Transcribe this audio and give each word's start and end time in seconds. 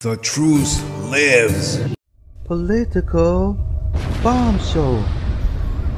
The 0.00 0.16
truth 0.18 0.80
lives. 1.10 1.80
Political 2.44 3.54
bombshell 4.22 5.04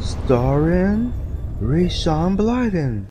Starring 0.00 1.12
Rayshawn 1.60 2.34
Blyden. 2.34 3.10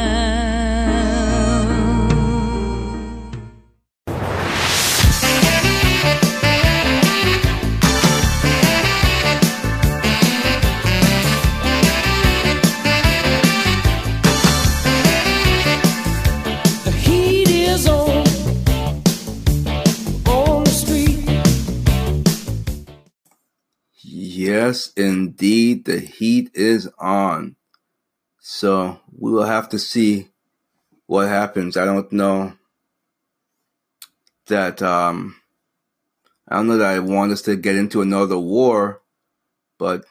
Yes, 24.61 24.93
indeed, 24.95 25.85
the 25.85 25.97
heat 25.97 26.51
is 26.53 26.87
on. 26.99 27.55
So 28.39 28.99
we 29.11 29.31
will 29.31 29.45
have 29.45 29.69
to 29.69 29.79
see 29.79 30.27
what 31.07 31.27
happens. 31.27 31.77
I 31.77 31.85
don't 31.85 32.11
know 32.11 32.53
that 34.45 34.83
um 34.83 35.35
I 36.47 36.57
don't 36.57 36.67
know 36.67 36.77
that 36.77 36.93
I 36.93 36.99
want 36.99 37.31
us 37.31 37.41
to 37.43 37.55
get 37.55 37.75
into 37.75 38.03
another 38.03 38.37
war, 38.37 39.01
but 39.79 40.05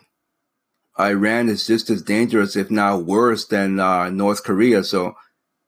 Iran 0.98 1.48
is 1.48 1.64
just 1.64 1.88
as 1.88 2.02
dangerous, 2.02 2.56
if 2.56 2.72
not 2.72 3.04
worse, 3.04 3.46
than 3.46 3.78
uh, 3.78 4.10
North 4.10 4.42
Korea. 4.42 4.82
So 4.82 5.14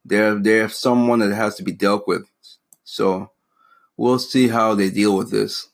they're 0.05 0.35
they're 0.35 0.69
someone 0.69 1.21
that 1.21 1.33
has 1.33 1.55
to 1.55 1.63
be 1.63 1.73
dealt 1.73 2.09
with. 2.09 2.25
So 2.83 3.31
we'll 3.97 4.19
see 4.19 4.49
how 4.49 4.75
they 4.75 4.91
deal 4.91 5.17
with 5.17 5.31
this. 5.31 5.69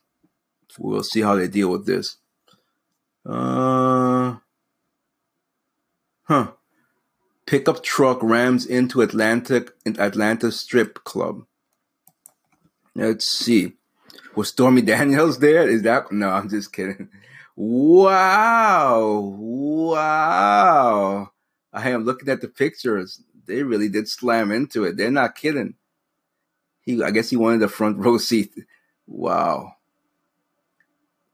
We'll 0.78 1.02
see 1.02 1.22
how 1.22 1.36
they 1.36 1.48
deal 1.48 1.70
with 1.70 1.86
this. 1.86 2.18
Uh, 3.28 4.36
huh. 6.22 6.52
Pickup 7.44 7.82
truck 7.82 8.22
rams 8.22 8.64
into 8.64 9.02
Atlantic 9.02 9.72
in 9.84 10.00
Atlanta 10.00 10.50
strip 10.50 11.04
club. 11.04 11.44
Let's 12.94 13.28
see. 13.28 13.74
Was 14.34 14.48
Stormy 14.48 14.80
Daniels 14.92 15.38
there? 15.40 15.68
Is 15.68 15.82
that 15.82 16.10
no? 16.10 16.30
I'm 16.30 16.48
just 16.48 16.72
kidding. 16.72 17.10
Wow! 17.54 19.34
Wow! 19.36 21.30
I 21.72 21.90
am 21.90 22.04
looking 22.04 22.28
at 22.28 22.40
the 22.40 22.48
pictures. 22.48 23.22
They 23.46 23.62
really 23.62 23.88
did 23.88 24.08
slam 24.08 24.52
into 24.52 24.84
it. 24.84 24.96
They're 24.96 25.10
not 25.10 25.34
kidding. 25.34 25.74
He, 26.80 27.02
I 27.02 27.10
guess 27.10 27.30
he 27.30 27.36
wanted 27.36 27.60
the 27.60 27.68
front 27.68 27.98
row 27.98 28.16
seat. 28.16 28.54
Wow! 29.06 29.74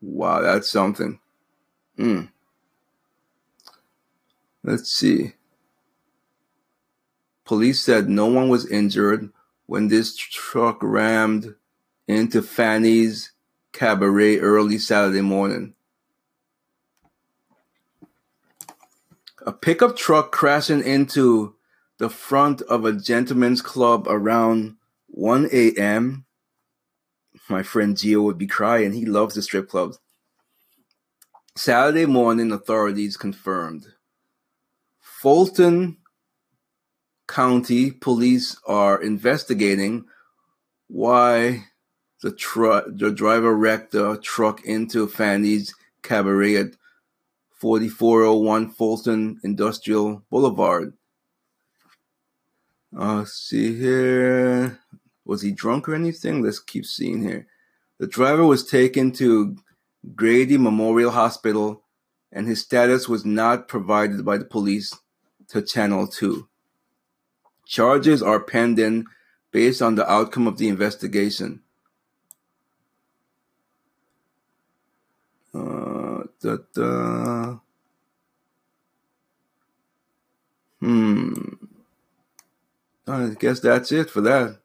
Wow, 0.01 0.43
that's 0.43 0.71
something. 0.71 1.21
Hmm. 1.97 2.23
Let's 4.63 4.91
see. 4.91 5.35
Police 7.45 7.81
said 7.81 8.09
no 8.09 8.27
one 8.27 8.49
was 8.49 8.67
injured 8.67 9.31
when 9.67 9.89
this 9.89 10.17
truck 10.17 10.79
rammed 10.83 11.55
into 12.09 12.43
Fanny's 12.43 13.33
Cabaret 13.73 14.39
early 14.39 14.79
Saturday 14.79 15.21
morning. 15.21 15.75
A 19.47 19.53
pickup 19.53 19.97
truck 19.97 20.33
crashing 20.33 20.83
into 20.83 21.55
the 21.99 22.09
front 22.09 22.63
of 22.63 22.85
a 22.85 22.93
gentleman's 22.93 23.61
club 23.61 24.07
around 24.09 24.77
1 25.09 25.49
a.m. 25.53 26.25
My 27.49 27.63
friend 27.63 27.95
Gio 27.95 28.23
would 28.23 28.39
be 28.39 28.47
crying. 28.47 28.93
He 28.93 29.05
loves 29.05 29.35
the 29.35 29.43
strip 29.43 29.69
clubs. 29.69 29.99
Saturday 31.57 32.07
morning, 32.07 32.51
authorities 32.51 33.17
confirmed. 33.17 33.87
Fulton 35.01 35.99
County 37.29 37.91
police 37.93 38.57
are 38.67 39.01
investigating 39.01 40.05
why 40.89 41.65
the 42.23 42.33
truck 42.33 42.85
the 42.89 43.11
driver 43.11 43.55
wrecked 43.55 43.93
the 43.93 44.19
truck 44.19 44.65
into 44.65 45.07
Fanny's 45.07 45.75
Cabaret 46.03 46.57
at 46.57 46.77
4401 47.53 48.71
Fulton 48.71 49.41
Industrial 49.43 50.23
Boulevard. 50.31 50.93
Uh, 52.97 53.25
see 53.25 53.79
here. 53.79 54.81
Was 55.25 55.41
he 55.43 55.53
drunk 55.53 55.89
or 55.89 55.95
anything? 55.95 56.43
Let's 56.43 56.59
keep 56.59 56.85
seeing 56.85 57.23
here. 57.23 57.47
The 57.99 58.07
driver 58.07 58.45
was 58.45 58.67
taken 58.67 59.13
to 59.13 59.57
Grady 60.15 60.59
Memorial 60.59 61.11
Hospital 61.11 61.83
and 62.33 62.47
his 62.47 62.61
status 62.61 63.09
was 63.09 63.25
not 63.25 63.69
provided 63.69 64.25
by 64.25 64.37
the 64.37 64.45
police 64.45 64.93
to 65.49 65.63
Channel 65.63 66.09
2. 66.09 66.49
Charges 67.67 68.23
are 68.23 68.41
pending 68.41 69.07
based 69.53 69.81
on 69.81 69.95
the 69.95 70.11
outcome 70.11 70.47
of 70.47 70.59
the 70.59 70.69
investigation. 70.69 71.63
Uh, 75.55 76.25
da, 76.41 76.57
da. 76.75 77.59
Hmm. 80.81 81.33
I 83.07 83.29
guess 83.39 83.61
that's 83.61 83.93
it 83.93 84.11
for 84.11 84.21
that. 84.23 84.59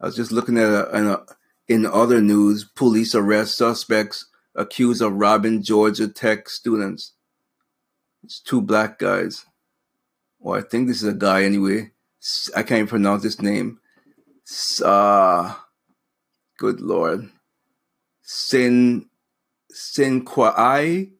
I 0.00 0.06
was 0.06 0.16
just 0.16 0.32
looking 0.32 0.58
at 0.58 0.64
a, 0.64 0.96
in, 0.96 1.06
a, 1.06 1.22
in 1.68 1.86
other 1.86 2.20
news. 2.20 2.64
Police 2.64 3.14
arrest 3.14 3.56
suspects 3.56 4.26
accused 4.54 5.02
of 5.02 5.14
robbing 5.14 5.62
Georgia 5.62 6.08
Tech 6.08 6.48
students. 6.48 7.12
It's 8.24 8.40
two 8.40 8.60
black 8.60 8.98
guys. 8.98 9.44
Well, 10.38 10.58
I 10.58 10.62
think 10.62 10.88
this 10.88 11.02
is 11.02 11.08
a 11.08 11.14
guy 11.14 11.44
anyway. 11.44 11.92
I 12.56 12.62
can't 12.62 12.78
even 12.78 12.88
pronounce 12.88 13.22
his 13.22 13.40
name. 13.40 13.78
Uh, 14.82 15.54
good 16.58 16.80
lord. 16.80 17.30
Sin 18.22 19.06
Sinquai 19.72 21.12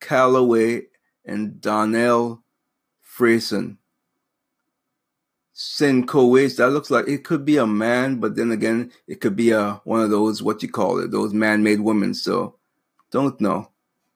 Calloway 0.00 0.82
and 1.24 1.60
Donnell 1.60 2.44
Frayson. 5.54 6.04
Sincoways, 6.04 6.56
that 6.56 6.70
looks 6.70 6.90
like 6.90 7.08
it 7.08 7.24
could 7.24 7.44
be 7.44 7.56
a 7.56 7.66
man, 7.66 8.16
but 8.16 8.36
then 8.36 8.50
again, 8.50 8.92
it 9.06 9.20
could 9.20 9.36
be 9.36 9.50
a 9.50 9.80
one 9.84 10.00
of 10.00 10.10
those 10.10 10.42
what 10.42 10.62
you 10.62 10.68
call 10.68 10.98
it, 10.98 11.10
those 11.10 11.32
man-made 11.32 11.80
women. 11.80 12.14
So 12.14 12.56
don't 13.10 13.40
know. 13.40 13.70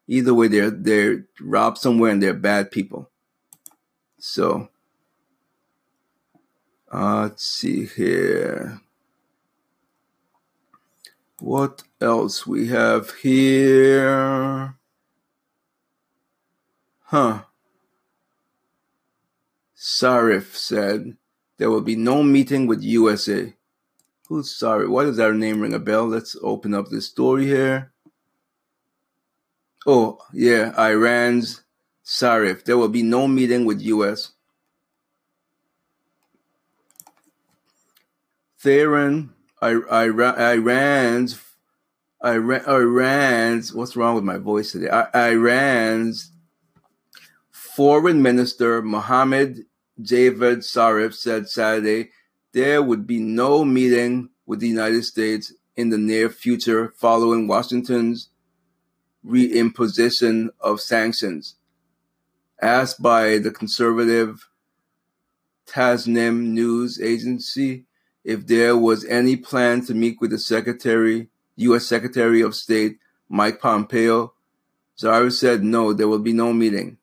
Either 0.06 0.34
way, 0.34 0.48
they're 0.48 0.70
they're 0.70 1.26
robbed 1.40 1.78
somewhere 1.78 2.10
and 2.10 2.22
they're 2.22 2.34
bad 2.34 2.70
people. 2.70 3.10
So 4.18 4.68
uh, 6.92 7.22
let's 7.22 7.46
see 7.46 7.86
here. 7.86 8.80
What 11.40 11.84
else 12.00 12.46
we 12.46 12.68
have 12.68 13.12
here? 13.16 14.74
Huh. 17.04 17.42
Zarif 19.76 20.56
said 20.56 21.16
there 21.58 21.70
will 21.70 21.82
be 21.82 21.96
no 21.96 22.22
meeting 22.22 22.66
with 22.66 22.82
USA. 22.82 23.54
Who's 24.28 24.56
sorry? 24.56 24.88
Why 24.88 25.04
does 25.04 25.16
that 25.18 25.34
name 25.34 25.60
ring 25.60 25.74
a 25.74 25.78
bell? 25.78 26.06
Let's 26.06 26.36
open 26.42 26.74
up 26.74 26.88
this 26.88 27.06
story 27.06 27.46
here. 27.46 27.92
Oh, 29.86 30.18
yeah, 30.32 30.72
Iran's 30.78 31.62
Zarif. 32.04 32.64
There 32.64 32.76
will 32.78 32.88
be 32.88 33.02
no 33.02 33.26
meeting 33.28 33.64
with 33.64 33.80
US. 33.82 34.32
Tehran, 38.62 39.30
I- 39.62 39.82
Ira- 39.90 40.52
Iran's 40.54 41.40
Iran, 42.24 42.62
Iran's 42.66 43.72
what's 43.72 43.96
wrong 43.96 44.16
with 44.16 44.24
my 44.24 44.38
voice 44.38 44.72
today? 44.72 44.90
Iran's 45.14 46.32
foreign 47.50 48.20
minister 48.22 48.82
Mohammed 48.82 49.64
Javad 50.00 50.58
Zarif 50.58 51.14
said 51.14 51.48
Saturday 51.48 52.10
there 52.52 52.82
would 52.82 53.06
be 53.06 53.18
no 53.18 53.64
meeting 53.64 54.30
with 54.46 54.60
the 54.60 54.68
United 54.68 55.04
States 55.04 55.52
in 55.76 55.90
the 55.90 55.98
near 55.98 56.28
future 56.28 56.92
following 56.96 57.46
Washington's 57.46 58.30
reimposition 59.24 60.48
of 60.60 60.80
sanctions. 60.80 61.56
Asked 62.60 63.02
by 63.02 63.38
the 63.38 63.50
conservative 63.50 64.48
Tasnim 65.66 66.46
news 66.48 67.00
agency 67.00 67.84
if 68.24 68.46
there 68.46 68.76
was 68.76 69.04
any 69.04 69.36
plan 69.36 69.84
to 69.86 69.94
meet 69.94 70.20
with 70.20 70.30
the 70.30 70.38
Secretary, 70.38 71.28
U.S. 71.56 71.86
Secretary 71.86 72.40
of 72.40 72.54
State 72.54 72.98
Mike 73.28 73.60
Pompeo, 73.60 74.32
Zarif 74.98 75.32
said 75.32 75.62
no, 75.62 75.92
there 75.92 76.08
will 76.08 76.18
be 76.18 76.32
no 76.32 76.52
meeting. 76.52 76.98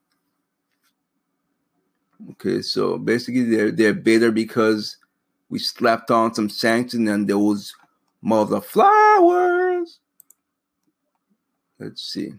Okay, 2.32 2.62
so 2.62 2.98
basically 2.98 3.44
they're 3.44 3.72
they're 3.72 3.94
bitter 3.94 4.32
because 4.32 4.98
we 5.50 5.60
slapped 5.60 6.12
on 6.12 6.34
some 6.34 6.50
sanctions 6.50 7.10
and 7.10 7.28
those 7.28 7.76
mother 8.22 8.62
flowers. 8.62 10.00
Let's 11.80 12.02
see. 12.02 12.34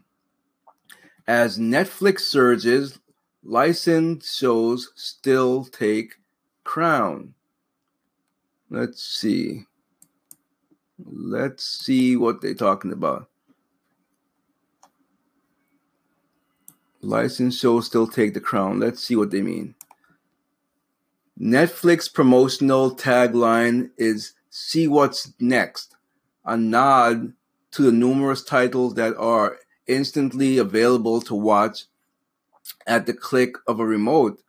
As 1.27 1.59
Netflix 1.59 2.21
surges, 2.21 2.99
licensed 3.43 4.39
shows 4.39 4.93
still 4.97 5.65
take 5.65 6.15
crown. 6.65 7.35
Let's 8.71 9.03
see. 9.03 9.65
Let's 11.05 11.65
see 11.65 12.17
what 12.17 12.41
they're 12.41 12.55
talking 12.55 12.93
about. 12.93 13.29
Licensed 17.01 17.61
shows 17.61 17.87
still 17.87 18.07
take 18.07 18.35
the 18.35 18.41
crown. 18.41 18.81
Let's 18.81 19.03
see 19.03 19.17
what 19.17 19.31
they 19.31 19.43
mean. 19.43 19.75
Netflix 21.39 22.13
promotional 22.13 22.97
tagline 22.97 23.91
is 23.99 24.33
See 24.49 24.89
What's 24.89 25.35
Next, 25.39 25.95
a 26.45 26.57
nod 26.57 27.35
to 27.73 27.83
the 27.83 27.93
numerous 27.93 28.43
titles 28.43 28.95
that 28.95 29.15
are 29.19 29.59
instantly 29.87 30.57
available 30.57 31.21
to 31.21 31.35
watch 31.35 31.85
at 32.87 33.05
the 33.05 33.13
click 33.13 33.57
of 33.67 33.79
a 33.81 33.87
remote. 33.87 34.43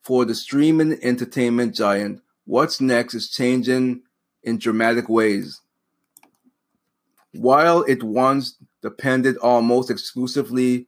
For 0.00 0.24
the 0.24 0.34
streaming 0.34 0.98
entertainment 1.02 1.74
giant, 1.74 2.22
what's 2.46 2.80
next 2.80 3.14
is 3.14 3.28
changing 3.30 4.02
in 4.42 4.58
dramatic 4.58 5.08
ways. 5.08 5.60
While 7.32 7.82
it 7.82 8.02
once 8.02 8.56
depended 8.80 9.36
almost 9.38 9.90
exclusively 9.90 10.86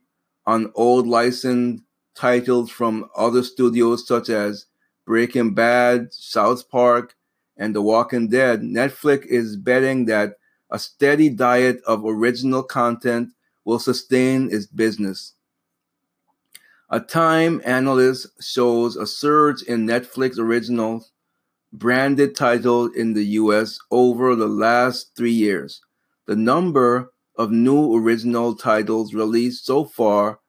on 0.49 0.73
old 0.75 1.07
licensed 1.07 1.85
titles 2.15 2.71
from 2.71 3.05
other 3.15 3.43
studios 3.43 4.09
such 4.09 4.31
as 4.31 4.65
Breaking 5.05 5.53
Bad, 5.53 6.11
South 6.11 6.71
Park, 6.71 7.15
and 7.59 7.75
The 7.75 7.83
Walking 7.83 8.29
Dead, 8.29 8.63
Netflix 8.63 9.27
is 9.27 9.57
betting 9.57 10.07
that 10.07 10.37
a 10.71 10.79
steady 10.79 11.29
diet 11.29 11.83
of 11.87 12.03
original 12.07 12.63
content 12.63 13.35
will 13.67 13.79
sustain 13.79 14.49
its 14.51 14.65
business. 14.65 15.35
A 16.89 16.99
Time 16.99 17.61
analyst 17.67 18.29
shows 18.41 18.97
a 18.97 19.07
surge 19.07 19.61
in 19.65 19.87
Netflix 19.87 20.39
originals 20.39 21.13
branded 21.75 22.35
titles 22.35 22.97
in 22.97 23.13
the 23.13 23.25
US 23.43 23.79
over 23.91 24.35
the 24.35 24.49
last 24.49 25.11
three 25.15 25.33
years. 25.47 25.83
The 26.27 26.37
number 26.37 27.13
of 27.39 27.51
new 27.51 27.97
original 27.97 28.55
titles 28.55 29.15
released 29.15 29.65
so 29.65 29.85
far 29.85 30.41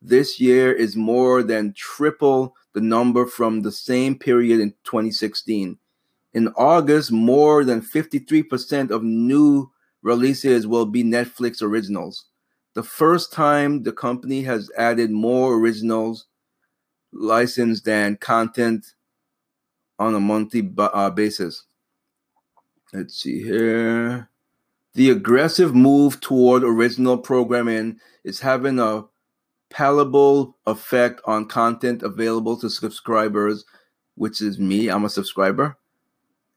this 0.00 0.38
year 0.38 0.72
is 0.72 0.94
more 0.94 1.42
than 1.42 1.74
triple 1.76 2.54
the 2.74 2.80
number 2.80 3.26
from 3.26 3.62
the 3.62 3.72
same 3.72 4.16
period 4.16 4.60
in 4.60 4.70
2016. 4.84 5.78
In 6.34 6.48
August, 6.56 7.10
more 7.10 7.64
than 7.64 7.80
53% 7.80 8.90
of 8.90 9.02
new 9.02 9.70
releases 10.02 10.66
will 10.66 10.86
be 10.86 11.02
Netflix 11.02 11.62
originals. 11.62 12.26
The 12.74 12.82
first 12.82 13.32
time 13.32 13.82
the 13.82 13.92
company 13.92 14.42
has 14.42 14.70
added 14.76 15.10
more 15.10 15.54
originals 15.54 16.26
licensed 17.12 17.84
than 17.86 18.16
content 18.18 18.86
on 19.98 20.14
a 20.14 20.20
monthly 20.20 20.70
uh, 20.78 21.10
basis. 21.10 21.64
Let's 22.92 23.16
see 23.16 23.42
here. 23.42 24.28
The 24.96 25.10
aggressive 25.10 25.74
move 25.74 26.22
toward 26.22 26.64
original 26.64 27.18
programming 27.18 28.00
is 28.24 28.40
having 28.40 28.78
a 28.78 29.04
palatable 29.68 30.56
effect 30.66 31.20
on 31.26 31.48
content 31.48 32.02
available 32.02 32.56
to 32.60 32.70
subscribers, 32.70 33.66
which 34.14 34.40
is 34.40 34.58
me, 34.58 34.88
I'm 34.88 35.04
a 35.04 35.10
subscriber, 35.10 35.76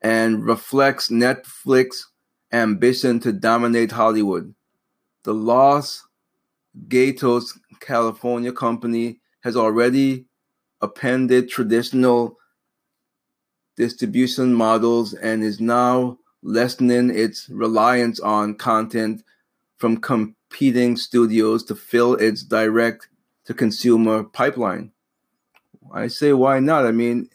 and 0.02 0.46
reflects 0.46 1.10
Netflix 1.10 2.06
ambition 2.54 3.20
to 3.20 3.34
dominate 3.34 3.92
Hollywood. 3.92 4.56
The 5.24 5.34
Los 5.34 6.08
Gatos, 6.88 7.60
California 7.82 8.54
company 8.54 9.20
has 9.42 9.58
already 9.58 10.28
appended 10.80 11.50
traditional 11.50 12.38
distribution 13.76 14.54
models 14.54 15.14
and 15.14 15.44
is 15.44 15.60
now 15.60 16.19
lessening 16.42 17.10
its 17.10 17.50
reliance 17.50 18.20
on 18.20 18.56
content 18.56 19.24
from 19.78 19.98
competing 19.98 20.98
studios 20.98 21.64
to 21.66 21.76
fill 21.76 22.16
its 22.16 22.44
direct 22.44 23.08
to 23.46 23.54
consumer 23.54 24.24
pipeline. 24.24 24.92
I 25.92 26.08
say, 26.08 26.34
why 26.34 26.60
not? 26.60 26.86
I 26.86 26.92
mean, 26.92 27.30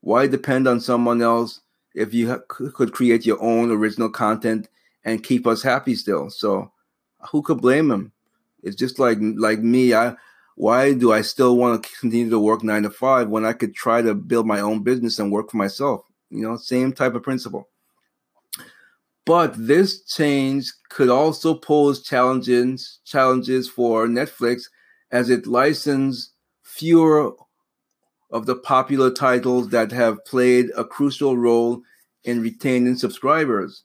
why 0.00 0.26
depend 0.26 0.66
on 0.66 0.80
someone 0.80 1.22
else 1.22 1.60
if 1.94 2.12
you 2.12 2.30
ha- 2.30 2.40
could 2.48 2.92
create 2.92 3.24
your 3.24 3.40
own 3.42 3.70
original 3.70 4.10
content 4.10 4.68
and 5.04 5.22
keep 5.22 5.46
us 5.46 5.62
happy 5.62 5.94
still? 5.94 6.30
So, 6.30 6.72
who 7.30 7.42
could 7.42 7.60
blame 7.60 7.88
them? 7.88 8.12
It's 8.62 8.76
just 8.76 8.98
like 8.98 9.18
like 9.20 9.60
me. 9.60 9.94
I 9.94 10.16
why 10.56 10.94
do 10.94 11.12
I 11.12 11.22
still 11.22 11.56
want 11.56 11.82
to 11.82 11.90
continue 12.00 12.30
to 12.30 12.38
work 12.38 12.62
nine 12.62 12.82
to 12.84 12.90
five 12.90 13.28
when 13.28 13.44
I 13.44 13.52
could 13.52 13.74
try 13.74 14.02
to 14.02 14.14
build 14.14 14.46
my 14.46 14.60
own 14.60 14.82
business 14.82 15.18
and 15.18 15.32
work 15.32 15.50
for 15.50 15.56
myself? 15.56 16.04
You 16.30 16.42
know, 16.42 16.56
same 16.56 16.92
type 16.92 17.14
of 17.14 17.22
principle. 17.22 17.68
But 19.26 19.54
this 19.56 20.04
change 20.04 20.70
could 20.90 21.08
also 21.08 21.54
pose 21.54 22.02
challenges 22.02 23.00
challenges 23.04 23.68
for 23.68 24.06
Netflix 24.06 24.64
as 25.10 25.30
it 25.30 25.46
licenses 25.46 26.32
fewer 26.62 27.32
of 28.30 28.46
the 28.46 28.56
popular 28.56 29.10
titles 29.10 29.68
that 29.70 29.92
have 29.92 30.24
played 30.24 30.70
a 30.76 30.84
crucial 30.84 31.38
role 31.38 31.82
in 32.24 32.42
retaining 32.42 32.96
subscribers. 32.96 33.84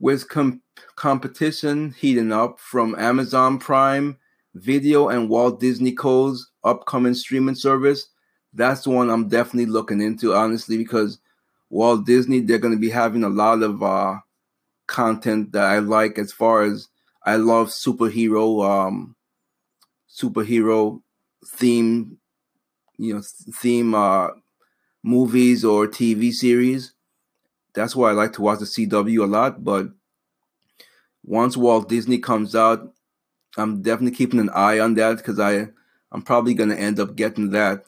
With 0.00 0.28
com- 0.28 0.60
competition 0.96 1.94
heating 1.96 2.32
up 2.32 2.58
from 2.58 2.96
Amazon 2.98 3.58
Prime 3.58 4.18
Video 4.54 5.08
and 5.08 5.28
Walt 5.28 5.60
Disney 5.60 5.92
Co.'s 5.92 6.50
upcoming 6.64 7.14
streaming 7.14 7.54
service, 7.54 8.08
that's 8.52 8.82
the 8.82 8.90
one 8.90 9.08
I'm 9.08 9.28
definitely 9.28 9.70
looking 9.72 10.02
into, 10.02 10.34
honestly, 10.34 10.76
because 10.76 11.18
Walt 11.72 12.04
Disney, 12.04 12.40
they're 12.40 12.58
going 12.58 12.74
to 12.74 12.80
be 12.80 12.90
having 12.90 13.24
a 13.24 13.30
lot 13.30 13.62
of 13.62 13.82
uh, 13.82 14.16
content 14.86 15.52
that 15.52 15.64
I 15.64 15.78
like 15.78 16.18
as 16.18 16.30
far 16.30 16.64
as 16.64 16.88
I 17.24 17.36
love 17.36 17.68
superhero 17.68 18.62
um, 18.62 19.16
superhero 20.06 21.00
theme, 21.46 22.18
you 22.98 23.14
know, 23.14 23.22
theme 23.54 23.94
uh, 23.94 24.28
movies 25.02 25.64
or 25.64 25.86
TV 25.86 26.30
series. 26.30 26.92
That's 27.72 27.96
why 27.96 28.10
I 28.10 28.12
like 28.12 28.34
to 28.34 28.42
watch 28.42 28.58
the 28.58 28.66
CW 28.66 29.22
a 29.22 29.26
lot. 29.26 29.64
But 29.64 29.86
once 31.24 31.56
Walt 31.56 31.88
Disney 31.88 32.18
comes 32.18 32.54
out, 32.54 32.92
I'm 33.56 33.80
definitely 33.80 34.14
keeping 34.14 34.40
an 34.40 34.50
eye 34.50 34.78
on 34.78 34.92
that 34.96 35.16
because 35.16 35.40
I 35.40 35.68
I'm 36.12 36.20
probably 36.20 36.52
gonna 36.52 36.74
end 36.74 37.00
up 37.00 37.16
getting 37.16 37.48
that. 37.52 37.86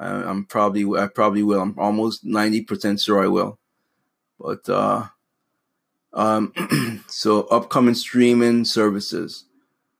I, 0.00 0.30
am 0.30 0.46
probably 0.46 0.98
I 0.98 1.06
probably 1.08 1.42
will. 1.42 1.60
I'm 1.60 1.78
almost 1.78 2.24
ninety 2.24 2.62
percent 2.62 3.00
sure 3.00 3.22
I 3.22 3.28
will. 3.28 3.58
But 4.38 4.68
uh, 4.68 5.06
um, 6.14 6.52
so 7.06 7.42
upcoming 7.44 7.94
streaming 7.94 8.64
services, 8.64 9.44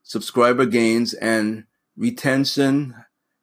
subscriber 0.02 0.64
gains 0.64 1.12
and 1.14 1.64
retention 1.96 2.94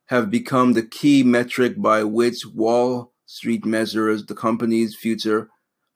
have 0.07 0.31
become 0.31 0.73
the 0.73 0.83
key 0.83 1.21
metric 1.21 1.79
by 1.79 2.03
which 2.03 2.45
Wall 2.45 3.13
Street 3.27 3.65
measures 3.65 4.25
the 4.25 4.35
company's 4.35 4.95
future 4.95 5.49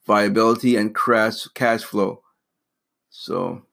viability 0.05 0.75
and 0.75 0.93
crash 0.93 1.47
cash 1.55 1.81
flow. 1.81 2.21
So 3.09 3.63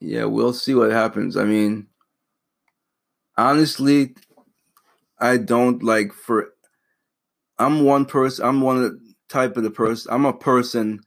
yeah, 0.00 0.24
we'll 0.24 0.54
see 0.54 0.74
what 0.74 0.90
happens. 0.90 1.36
I 1.36 1.44
mean, 1.44 1.88
honestly, 3.36 4.14
I 5.20 5.36
don't 5.36 5.82
like 5.82 6.12
for 6.12 6.52
I'm 7.58 7.84
one 7.84 8.06
person 8.06 8.44
I'm 8.44 8.60
one 8.60 8.76
of 8.76 8.82
the 8.82 9.14
type 9.28 9.56
of 9.56 9.62
the 9.62 9.70
person 9.70 10.12
I'm 10.12 10.24
a 10.24 10.32
person 10.32 11.00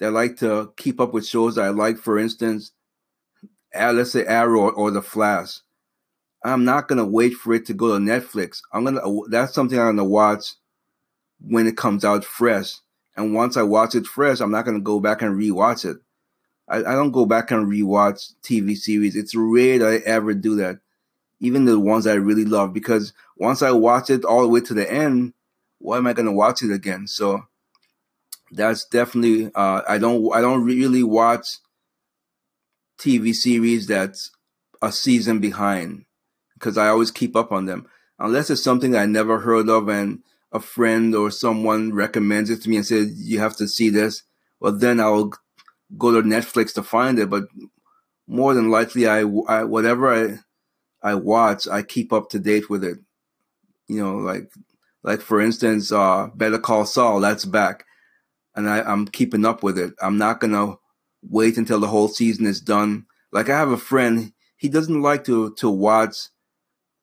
that 0.00 0.12
like 0.12 0.36
to 0.38 0.72
keep 0.76 1.00
up 1.00 1.12
with 1.12 1.26
shows 1.26 1.58
I 1.58 1.68
like, 1.68 1.96
for 1.96 2.18
instance, 2.18 2.72
let's 3.74 4.12
say 4.12 4.26
Arrow 4.26 4.70
or 4.70 4.90
The 4.90 5.02
Flash. 5.02 5.60
I'm 6.44 6.64
not 6.64 6.88
gonna 6.88 7.06
wait 7.06 7.34
for 7.34 7.54
it 7.54 7.66
to 7.66 7.74
go 7.74 7.88
to 7.88 8.04
Netflix. 8.04 8.60
I'm 8.72 8.84
gonna 8.84 9.00
that's 9.28 9.54
something 9.54 9.78
I'm 9.78 9.96
gonna 9.96 10.04
watch 10.04 10.54
when 11.40 11.66
it 11.66 11.76
comes 11.76 12.04
out 12.04 12.24
fresh. 12.24 12.74
And 13.16 13.34
once 13.34 13.56
I 13.56 13.62
watch 13.62 13.94
it 13.94 14.06
fresh, 14.06 14.40
I'm 14.40 14.50
not 14.50 14.64
gonna 14.64 14.80
go 14.80 14.98
back 14.98 15.22
and 15.22 15.38
rewatch 15.38 15.84
it. 15.84 15.98
I, 16.68 16.78
I 16.78 16.94
don't 16.94 17.12
go 17.12 17.26
back 17.26 17.50
and 17.50 17.70
rewatch 17.70 18.32
TV 18.42 18.76
series. 18.76 19.14
It's 19.14 19.34
rare 19.34 19.78
that 19.78 19.88
I 19.88 19.96
ever 20.06 20.34
do 20.34 20.56
that. 20.56 20.78
Even 21.42 21.64
the 21.64 21.78
ones 21.78 22.06
I 22.06 22.14
really 22.14 22.44
love, 22.44 22.72
because 22.72 23.12
once 23.36 23.62
I 23.62 23.72
watch 23.72 24.08
it 24.08 24.24
all 24.24 24.42
the 24.42 24.48
way 24.48 24.60
to 24.60 24.74
the 24.74 24.90
end, 24.90 25.34
why 25.78 25.98
am 25.98 26.06
I 26.06 26.12
gonna 26.12 26.32
watch 26.32 26.62
it 26.62 26.72
again? 26.72 27.06
So 27.06 27.42
that's 28.52 28.86
definitely 28.86 29.50
uh, 29.54 29.82
I 29.88 29.98
don't 29.98 30.32
I 30.34 30.40
don't 30.40 30.64
really 30.64 31.02
watch 31.02 31.58
TV 32.98 33.34
series 33.34 33.86
that's 33.86 34.30
a 34.80 34.92
season 34.92 35.40
behind 35.40 36.04
because 36.54 36.78
I 36.78 36.88
always 36.88 37.10
keep 37.10 37.34
up 37.34 37.50
on 37.50 37.66
them 37.66 37.86
unless 38.18 38.48
it's 38.48 38.62
something 38.62 38.94
I 38.94 39.06
never 39.06 39.40
heard 39.40 39.68
of 39.68 39.88
and 39.88 40.22
a 40.52 40.60
friend 40.60 41.14
or 41.14 41.30
someone 41.30 41.92
recommends 41.92 42.50
it 42.50 42.62
to 42.62 42.70
me 42.70 42.76
and 42.76 42.86
says 42.86 43.28
you 43.28 43.40
have 43.40 43.56
to 43.56 43.66
see 43.66 43.90
this. 43.90 44.22
Well, 44.60 44.72
then 44.72 45.00
I'll 45.00 45.32
go 45.98 46.12
to 46.12 46.26
Netflix 46.26 46.72
to 46.74 46.82
find 46.82 47.18
it. 47.18 47.28
But 47.30 47.44
more 48.28 48.54
than 48.54 48.70
likely, 48.70 49.08
I, 49.08 49.20
I 49.48 49.64
whatever 49.64 50.12
I 50.12 50.38
I 51.02 51.14
watch, 51.14 51.66
I 51.68 51.82
keep 51.82 52.12
up 52.12 52.30
to 52.30 52.38
date 52.38 52.70
with 52.70 52.84
it. 52.84 52.98
You 53.88 54.02
know, 54.02 54.16
like 54.16 54.50
like 55.02 55.20
for 55.20 55.40
instance, 55.40 55.92
uh, 55.92 56.28
Better 56.34 56.58
Call 56.58 56.84
Saul, 56.84 57.20
that's 57.20 57.44
back, 57.44 57.84
and 58.54 58.68
I, 58.68 58.82
I'm 58.82 59.06
keeping 59.06 59.44
up 59.44 59.62
with 59.62 59.78
it. 59.78 59.94
I'm 60.00 60.18
not 60.18 60.40
gonna 60.40 60.76
wait 61.22 61.56
until 61.56 61.80
the 61.80 61.88
whole 61.88 62.08
season 62.08 62.46
is 62.46 62.60
done. 62.60 63.06
Like 63.32 63.48
I 63.48 63.58
have 63.58 63.70
a 63.70 63.76
friend, 63.76 64.32
he 64.56 64.68
doesn't 64.68 65.02
like 65.02 65.24
to 65.24 65.54
to 65.54 65.68
watch 65.68 66.16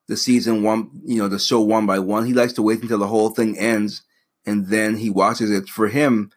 the 0.07 0.17
season 0.17 0.63
one, 0.63 0.89
you 1.05 1.19
know, 1.19 1.27
the 1.27 1.37
show 1.37 1.61
one 1.61 1.85
by 1.85 1.99
one. 1.99 2.25
He 2.25 2.33
likes 2.33 2.53
to 2.53 2.63
wait 2.63 2.81
until 2.81 2.97
the 2.97 3.07
whole 3.07 3.29
thing 3.29 3.57
ends 3.59 4.01
and 4.45 4.67
then 4.67 4.97
he 4.97 5.09
watches 5.09 5.51
it. 5.51 5.69
For 5.69 5.87
him, 5.87 6.31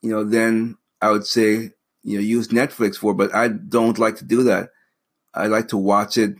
you 0.00 0.10
know, 0.10 0.24
then 0.24 0.76
I 1.00 1.10
would 1.10 1.26
say, 1.26 1.70
you 2.04 2.16
know, 2.16 2.20
use 2.20 2.48
Netflix 2.48 2.96
for, 2.96 3.14
but 3.14 3.34
I 3.34 3.48
don't 3.48 3.98
like 3.98 4.16
to 4.16 4.24
do 4.24 4.44
that. 4.44 4.70
I 5.34 5.48
like 5.48 5.68
to 5.68 5.76
watch 5.76 6.16
it 6.16 6.36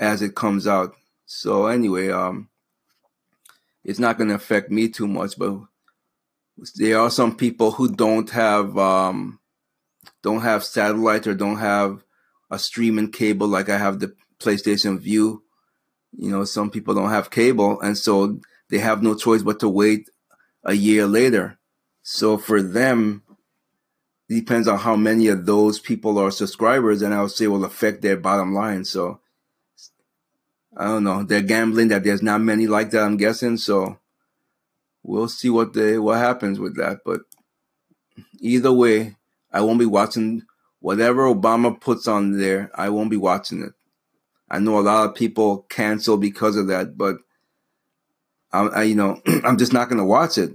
as 0.00 0.22
it 0.22 0.34
comes 0.34 0.66
out. 0.66 0.94
So 1.26 1.66
anyway, 1.66 2.08
um, 2.08 2.48
it's 3.84 4.00
not 4.00 4.16
going 4.16 4.30
to 4.30 4.34
affect 4.34 4.70
me 4.70 4.88
too 4.88 5.06
much, 5.06 5.38
but 5.38 5.60
there 6.74 6.98
are 6.98 7.10
some 7.10 7.36
people 7.36 7.70
who 7.70 7.94
don't 7.94 8.28
have 8.30 8.76
um, 8.76 9.38
don't 10.22 10.40
have 10.40 10.64
satellite 10.64 11.26
or 11.26 11.34
don't 11.34 11.58
have 11.58 12.02
a 12.50 12.58
streaming 12.58 13.12
cable 13.12 13.46
like 13.46 13.68
I 13.68 13.78
have 13.78 14.00
the 14.00 14.14
PlayStation 14.40 14.98
Vue. 14.98 15.42
You 16.16 16.30
know, 16.30 16.44
some 16.44 16.70
people 16.70 16.94
don't 16.94 17.10
have 17.10 17.30
cable, 17.30 17.80
and 17.80 17.96
so 17.96 18.40
they 18.70 18.78
have 18.78 19.02
no 19.02 19.14
choice 19.14 19.42
but 19.42 19.60
to 19.60 19.68
wait 19.68 20.10
a 20.64 20.72
year 20.72 21.06
later. 21.06 21.58
So 22.02 22.36
for 22.38 22.60
them, 22.60 23.22
depends 24.28 24.66
on 24.66 24.78
how 24.78 24.96
many 24.96 25.28
of 25.28 25.46
those 25.46 25.78
people 25.78 26.18
are 26.18 26.30
subscribers, 26.30 27.02
and 27.02 27.14
I 27.14 27.22
would 27.22 27.30
say 27.30 27.46
will 27.46 27.64
affect 27.64 28.02
their 28.02 28.16
bottom 28.16 28.54
line. 28.54 28.84
So 28.84 29.20
I 30.76 30.84
don't 30.84 31.04
know. 31.04 31.22
They're 31.24 31.42
gambling 31.42 31.88
that 31.88 32.04
there's 32.04 32.22
not 32.22 32.40
many 32.40 32.66
like 32.66 32.90
that. 32.90 33.02
I'm 33.02 33.16
guessing. 33.16 33.56
So 33.56 33.98
we'll 35.02 35.28
see 35.28 35.50
what 35.50 35.72
they 35.72 35.98
what 35.98 36.18
happens 36.18 36.58
with 36.58 36.76
that. 36.76 36.98
But 37.04 37.22
either 38.40 38.72
way, 38.72 39.16
I 39.52 39.62
won't 39.62 39.78
be 39.78 39.86
watching 39.86 40.42
whatever 40.80 41.22
Obama 41.22 41.78
puts 41.78 42.06
on 42.06 42.38
there. 42.38 42.70
I 42.74 42.88
won't 42.88 43.10
be 43.10 43.16
watching 43.16 43.62
it. 43.62 43.72
I 44.50 44.58
know 44.58 44.78
a 44.78 44.80
lot 44.80 45.08
of 45.08 45.14
people 45.14 45.66
cancel 45.68 46.16
because 46.16 46.56
of 46.56 46.68
that, 46.68 46.96
but 46.96 47.18
I, 48.52 48.66
I 48.66 48.82
you 48.84 48.94
know, 48.94 49.20
I'm 49.44 49.58
just 49.58 49.72
not 49.72 49.88
going 49.88 49.98
to 49.98 50.04
watch 50.04 50.38
it. 50.38 50.52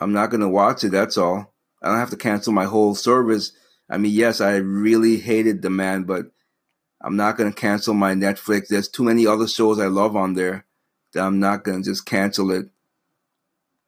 I'm 0.00 0.12
not 0.12 0.30
going 0.30 0.40
to 0.40 0.48
watch 0.48 0.84
it. 0.84 0.92
That's 0.92 1.16
all. 1.16 1.52
I 1.82 1.88
don't 1.88 1.98
have 1.98 2.10
to 2.10 2.16
cancel 2.16 2.52
my 2.52 2.64
whole 2.64 2.94
service. 2.94 3.52
I 3.88 3.98
mean, 3.98 4.12
yes, 4.12 4.40
I 4.40 4.56
really 4.56 5.18
hated 5.18 5.62
the 5.62 5.70
man, 5.70 6.04
but 6.04 6.26
I'm 7.00 7.16
not 7.16 7.36
going 7.36 7.52
to 7.52 7.58
cancel 7.58 7.94
my 7.94 8.14
Netflix. 8.14 8.68
There's 8.68 8.88
too 8.88 9.04
many 9.04 9.26
other 9.26 9.46
shows 9.46 9.78
I 9.78 9.86
love 9.86 10.16
on 10.16 10.34
there 10.34 10.64
that 11.12 11.24
I'm 11.24 11.38
not 11.40 11.64
going 11.64 11.82
to 11.82 11.90
just 11.90 12.06
cancel 12.06 12.50
it 12.50 12.68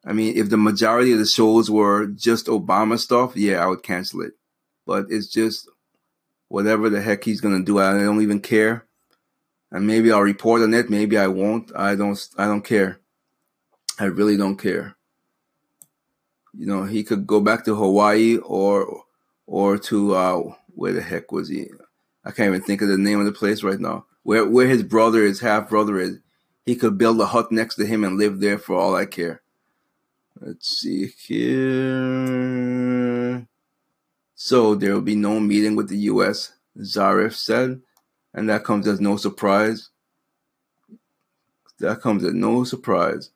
I 0.09 0.13
mean, 0.13 0.37
if 0.37 0.49
the 0.49 0.57
majority 0.57 1.13
of 1.13 1.19
the 1.19 1.27
shows 1.27 1.71
were 1.71 2.07
just 2.07 2.47
Obama 2.47 2.99
stuff, 2.99 3.37
yeah, 3.37 3.63
I 3.63 3.67
would 3.67 3.83
cancel 3.83 4.23
it. 4.23 4.33
But 4.87 5.07
it's 5.11 5.27
just 5.27 5.69
whatever 6.49 6.89
the 6.89 7.03
heck 7.03 7.25
he's 7.25 7.43
gonna 7.43 7.63
do. 7.63 7.79
I 7.79 7.93
don't 7.93 8.23
even 8.23 8.41
care. 8.41 8.87
And 9.71 9.87
maybe 9.87 10.11
I'll 10.11 10.23
report 10.23 10.63
on 10.63 10.73
it. 10.73 10.89
Maybe 10.89 11.19
I 11.19 11.27
won't. 11.27 11.71
I 11.77 11.95
don't. 11.95 12.19
I 12.39 12.47
don't 12.47 12.65
care. 12.65 13.01
I 13.99 14.05
really 14.05 14.39
don't 14.39 14.57
care. 14.57 14.97
You 16.57 16.67
know, 16.67 16.85
he 16.85 17.05
could 17.05 17.27
go 17.27 17.41
back 17.41 17.67
to 17.67 17.75
Hawaii 17.75 18.39
or 18.39 19.03
or 19.47 19.77
to 19.79 20.15
uh, 20.15 20.43
where 20.69 20.93
the 20.93 21.03
heck 21.03 21.33
was 21.33 21.49
he? 21.49 21.67
I 22.29 22.33
can't 22.33 22.49
even 22.49 22.61
think 22.61 22.83
of 22.83 22.89
the 22.89 22.99
name 22.99 23.19
of 23.21 23.25
the 23.25 23.33
place 23.33 23.63
right 23.63 23.81
now. 23.81 24.05
Where 24.23 24.47
where 24.47 24.69
his 24.69 24.83
brother, 24.83 25.23
his 25.23 25.41
half 25.41 25.71
brother 25.71 25.99
is. 25.99 26.19
He 26.67 26.77
could 26.77 26.99
build 26.99 27.19
a 27.19 27.27
hut 27.27 27.51
next 27.51 27.77
to 27.77 27.87
him 27.87 28.05
and 28.05 28.19
live 28.19 28.41
there 28.41 28.59
for 28.59 28.77
all 28.77 28.95
I 28.95 29.07
care. 29.07 29.41
Let's 30.39 30.69
see 30.69 31.07
here. 31.07 31.89
So 34.35 34.75
there 34.75 34.93
will 34.93 35.01
be 35.01 35.17
no 35.17 35.41
meeting 35.41 35.75
with 35.75 35.89
the 35.89 35.97
U.S., 36.13 36.53
Zarif 36.79 37.33
said, 37.35 37.81
and 38.35 38.51
that 38.51 38.65
comes 38.65 38.87
as 38.87 39.01
no 39.01 39.17
surprise. 39.17 39.89
That 41.79 42.03
comes 42.03 42.23
as 42.23 42.35
no 42.35 42.65
surprise. 42.65 43.31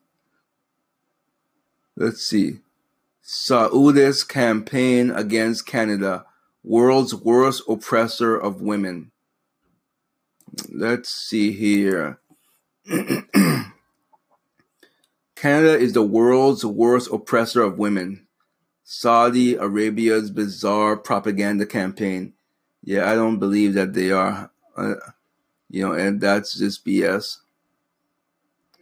Let's 1.97 2.23
see. 2.23 2.59
Saudi's 3.23 4.23
campaign 4.25 5.11
against 5.11 5.65
Canada, 5.65 6.27
world's 6.65 7.15
worst 7.15 7.63
oppressor 7.69 8.37
of 8.37 8.63
women. 8.63 9.11
Let's 10.69 11.11
see 11.11 11.53
here. 11.53 12.19
Canada 15.37 15.77
is 15.77 15.93
the 15.93 16.03
world's 16.03 16.65
worst 16.65 17.11
oppressor 17.13 17.63
of 17.63 17.79
women. 17.79 18.27
Saudi 18.85 19.55
Arabia's 19.55 20.31
bizarre 20.31 20.97
propaganda 20.97 21.67
campaign. 21.67 22.35
Yeah, 22.85 23.11
I 23.11 23.15
don't 23.15 23.39
believe 23.39 23.75
that 23.75 23.95
they 23.95 24.11
are. 24.11 24.51
Uh, 24.77 24.95
you 25.71 25.83
know, 25.87 25.93
and 25.93 26.21
that's 26.21 26.59
just 26.59 26.85
BS. 26.85 27.39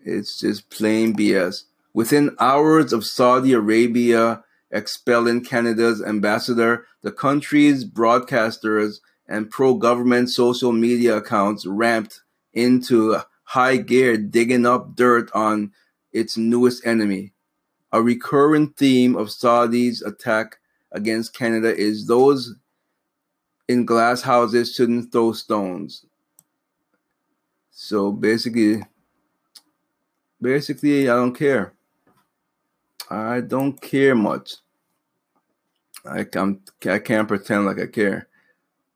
It's 0.04 0.38
just 0.38 0.70
plain 0.70 1.14
BS. 1.14 1.64
Within 1.92 2.36
hours 2.38 2.92
of 2.92 3.04
Saudi 3.04 3.52
Arabia 3.52 4.42
expelling 4.70 5.44
Canada's 5.44 6.02
ambassador, 6.02 6.86
the 7.02 7.12
country's 7.12 7.84
broadcasters 7.84 9.00
and 9.28 9.50
pro 9.50 9.74
government 9.74 10.30
social 10.30 10.72
media 10.72 11.16
accounts 11.16 11.66
ramped 11.66 12.22
into 12.52 13.16
high 13.44 13.76
gear, 13.76 14.16
digging 14.16 14.66
up 14.66 14.94
dirt 14.94 15.30
on 15.34 15.72
its 16.12 16.36
newest 16.36 16.84
enemy. 16.86 17.32
A 17.92 18.02
recurring 18.02 18.70
theme 18.70 19.16
of 19.16 19.30
Saudi's 19.30 20.02
attack 20.02 20.58
against 20.92 21.34
Canada 21.34 21.74
is 21.74 22.06
those 22.06 22.54
in 23.68 23.84
glass 23.84 24.22
houses 24.22 24.74
shouldn't 24.74 25.12
throw 25.12 25.32
stones. 25.32 26.04
So 27.70 28.12
basically, 28.12 28.82
basically, 30.40 31.08
I 31.08 31.14
don't 31.14 31.34
care. 31.34 31.72
I 33.10 33.40
don't 33.40 33.80
care 33.80 34.14
much. 34.14 34.54
I 36.04 36.24
can't, 36.24 36.60
I 36.86 37.00
can't 37.00 37.26
pretend 37.26 37.66
like 37.66 37.80
I 37.80 37.86
care. 37.86 38.28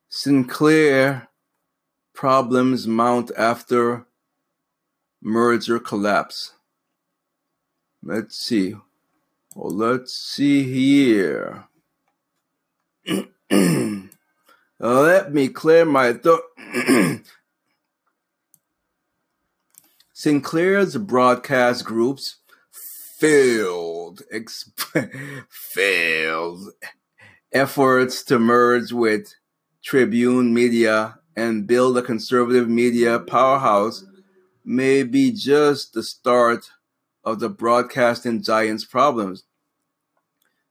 Sinclair 0.08 1.28
problems 2.14 2.86
mount 2.86 3.32
after 3.36 4.06
merger 5.20 5.80
collapse. 5.80 6.52
Let's 8.02 8.36
see. 8.36 8.76
Well, 9.56 9.74
let's 9.74 10.16
see 10.16 10.62
here. 10.62 11.64
Let 14.78 15.32
me 15.32 15.48
clear 15.48 15.84
my 15.84 16.12
throat. 16.12 16.42
Sinclair's 20.12 20.96
broadcast 20.96 21.84
groups 21.84 22.36
failed, 23.24 24.22
failed 25.48 26.68
efforts 27.52 28.22
to 28.22 28.38
merge 28.38 28.92
with 28.92 29.34
Tribune 29.82 30.52
Media 30.52 31.18
and 31.34 31.66
build 31.66 31.96
a 31.96 32.02
conservative 32.02 32.68
media 32.68 33.18
powerhouse 33.18 34.04
may 34.62 35.02
be 35.02 35.30
just 35.30 35.94
the 35.94 36.02
start 36.02 36.70
of 37.24 37.40
the 37.40 37.48
broadcasting 37.48 38.42
giant's 38.42 38.84
problems. 38.84 39.44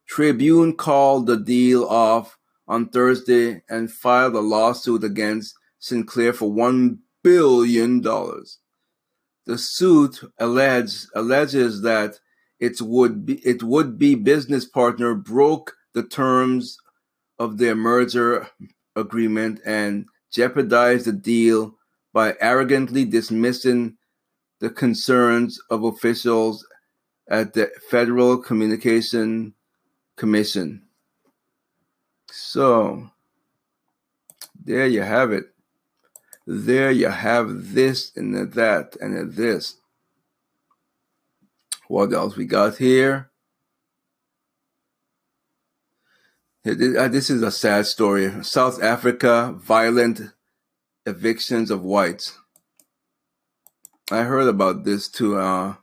Tribune 0.07 0.75
called 0.75 1.25
the 1.25 1.38
deal 1.38 1.83
off 1.86 2.38
on 2.67 2.88
Thursday 2.88 3.63
and 3.67 3.91
filed 3.91 4.36
a 4.36 4.41
lawsuit 4.41 5.03
against 5.03 5.55
Sinclair 5.79 6.33
for 6.33 6.51
$1 6.51 7.00
billion. 7.24 8.01
The 8.01 9.57
suit 9.57 10.22
alleges, 10.38 11.10
alleges 11.15 11.81
that 11.81 12.19
its 12.63 12.82
would 12.82 13.25
be, 13.25 13.36
it 13.46 13.62
would 13.62 14.00
be 14.00 14.15
business 14.15 14.63
partner 14.63 15.13
broke 15.13 15.75
the 15.93 16.01
terms 16.01 16.77
of 17.38 17.58
their 17.58 17.75
merger 17.75 18.48
agreement 18.96 19.60
and 19.65 20.05
jeopardized 20.32 21.05
the 21.05 21.12
deal 21.12 21.75
by 22.13 22.36
arrogantly 22.39 23.03
dismissing 23.03 23.98
the 24.62 24.70
concerns 24.70 25.60
of 25.70 25.84
officials 25.84 26.65
at 27.29 27.53
the 27.53 27.70
Federal 27.89 28.38
Communication 28.38 29.53
Commission. 30.15 30.84
So, 32.32 33.10
there 34.63 34.88
you 34.88 35.01
have 35.01 35.34
it. 35.34 35.48
There 36.48 36.91
you 36.91 37.10
have 37.10 37.74
this 37.74 38.15
and 38.15 38.53
that 38.53 38.96
and 39.01 39.34
this. 39.34 39.75
What 41.94 42.12
else 42.12 42.36
we 42.36 42.46
got 42.46 42.78
here? 42.78 43.30
Uh, 46.66 47.08
this 47.08 47.30
is 47.30 47.44
a 47.44 47.52
sad 47.52 47.86
story. 47.86 48.44
South 48.44 48.82
Africa, 48.82 49.54
violent 49.56 50.22
evictions 51.06 51.70
of 51.70 51.84
whites. 51.84 52.40
I 54.12 54.24
heard 54.24 54.48
about 54.48 54.86
this 54.86 55.08
too. 55.08 55.38
Uh, 55.38 55.76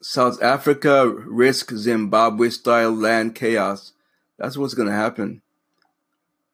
South 0.00 0.42
Africa 0.42 1.06
risk 1.06 1.72
Zimbabwe 1.72 2.48
style 2.48 2.92
land 2.92 3.34
chaos. 3.34 3.92
That's 4.38 4.56
what's 4.56 4.72
going 4.72 4.88
to 4.88 4.94
happen. 4.94 5.42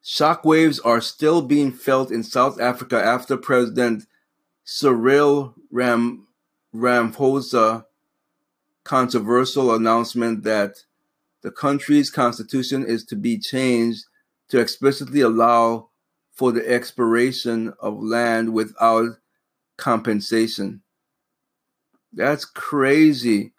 Shockwaves 0.05 0.81
are 0.85 1.01
still 1.01 1.41
being 1.41 1.71
felt 1.71 2.11
in 2.11 2.25
South 2.25 2.61
Africa 2.61 3.01
after 3.01 3.37
President 3.37 4.07
Cyril 4.67 5.55
Ram- 5.71 6.27
Ramaphosa 6.75 7.85
controversial 8.85 9.75
announcement 9.75 10.43
that 10.45 10.85
the 11.43 11.51
country's 11.51 12.11
constitution 12.11 12.85
is 12.85 13.05
to 13.05 13.17
be 13.17 13.39
changed 13.39 14.05
to 14.49 14.59
explicitly 14.61 15.21
allow 15.21 15.89
for 16.33 16.53
the 16.53 16.69
expiration 16.69 17.73
of 17.81 18.03
land 18.03 18.53
without 18.53 19.11
compensation. 19.77 20.83
That's 22.13 22.45
crazy. 22.45 23.53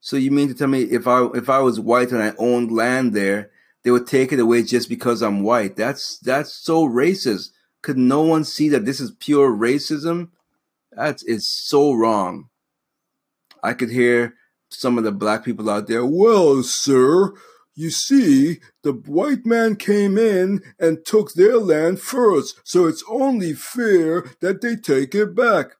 So 0.00 0.16
you 0.16 0.30
mean 0.30 0.48
to 0.48 0.54
tell 0.54 0.68
me 0.68 0.82
if 0.82 1.06
I 1.06 1.26
if 1.34 1.48
I 1.48 1.58
was 1.58 1.80
white 1.80 2.12
and 2.12 2.22
I 2.22 2.34
owned 2.38 2.70
land 2.70 3.14
there, 3.14 3.50
they 3.82 3.90
would 3.90 4.06
take 4.06 4.32
it 4.32 4.38
away 4.38 4.62
just 4.62 4.88
because 4.88 5.22
I'm 5.22 5.42
white? 5.42 5.76
That's 5.76 6.18
that's 6.18 6.52
so 6.52 6.88
racist. 6.88 7.50
Could 7.84 7.98
no 7.98 8.22
one 8.22 8.44
see 8.44 8.70
that 8.70 8.86
this 8.86 8.98
is 8.98 9.10
pure 9.10 9.52
racism? 9.52 10.30
That 10.92 11.20
is 11.26 11.46
so 11.46 11.92
wrong. 11.92 12.48
I 13.62 13.74
could 13.74 13.90
hear 13.90 14.36
some 14.70 14.96
of 14.96 15.04
the 15.04 15.12
black 15.12 15.44
people 15.44 15.68
out 15.68 15.86
there, 15.86 16.02
well, 16.02 16.62
sir, 16.62 17.34
you 17.74 17.90
see, 17.90 18.60
the 18.84 18.92
white 18.92 19.44
man 19.44 19.76
came 19.76 20.16
in 20.16 20.62
and 20.78 21.04
took 21.04 21.34
their 21.34 21.58
land 21.58 22.00
first, 22.00 22.58
so 22.64 22.86
it's 22.86 23.04
only 23.06 23.52
fair 23.52 24.24
that 24.40 24.62
they 24.62 24.76
take 24.76 25.14
it 25.14 25.34
back. 25.34 25.72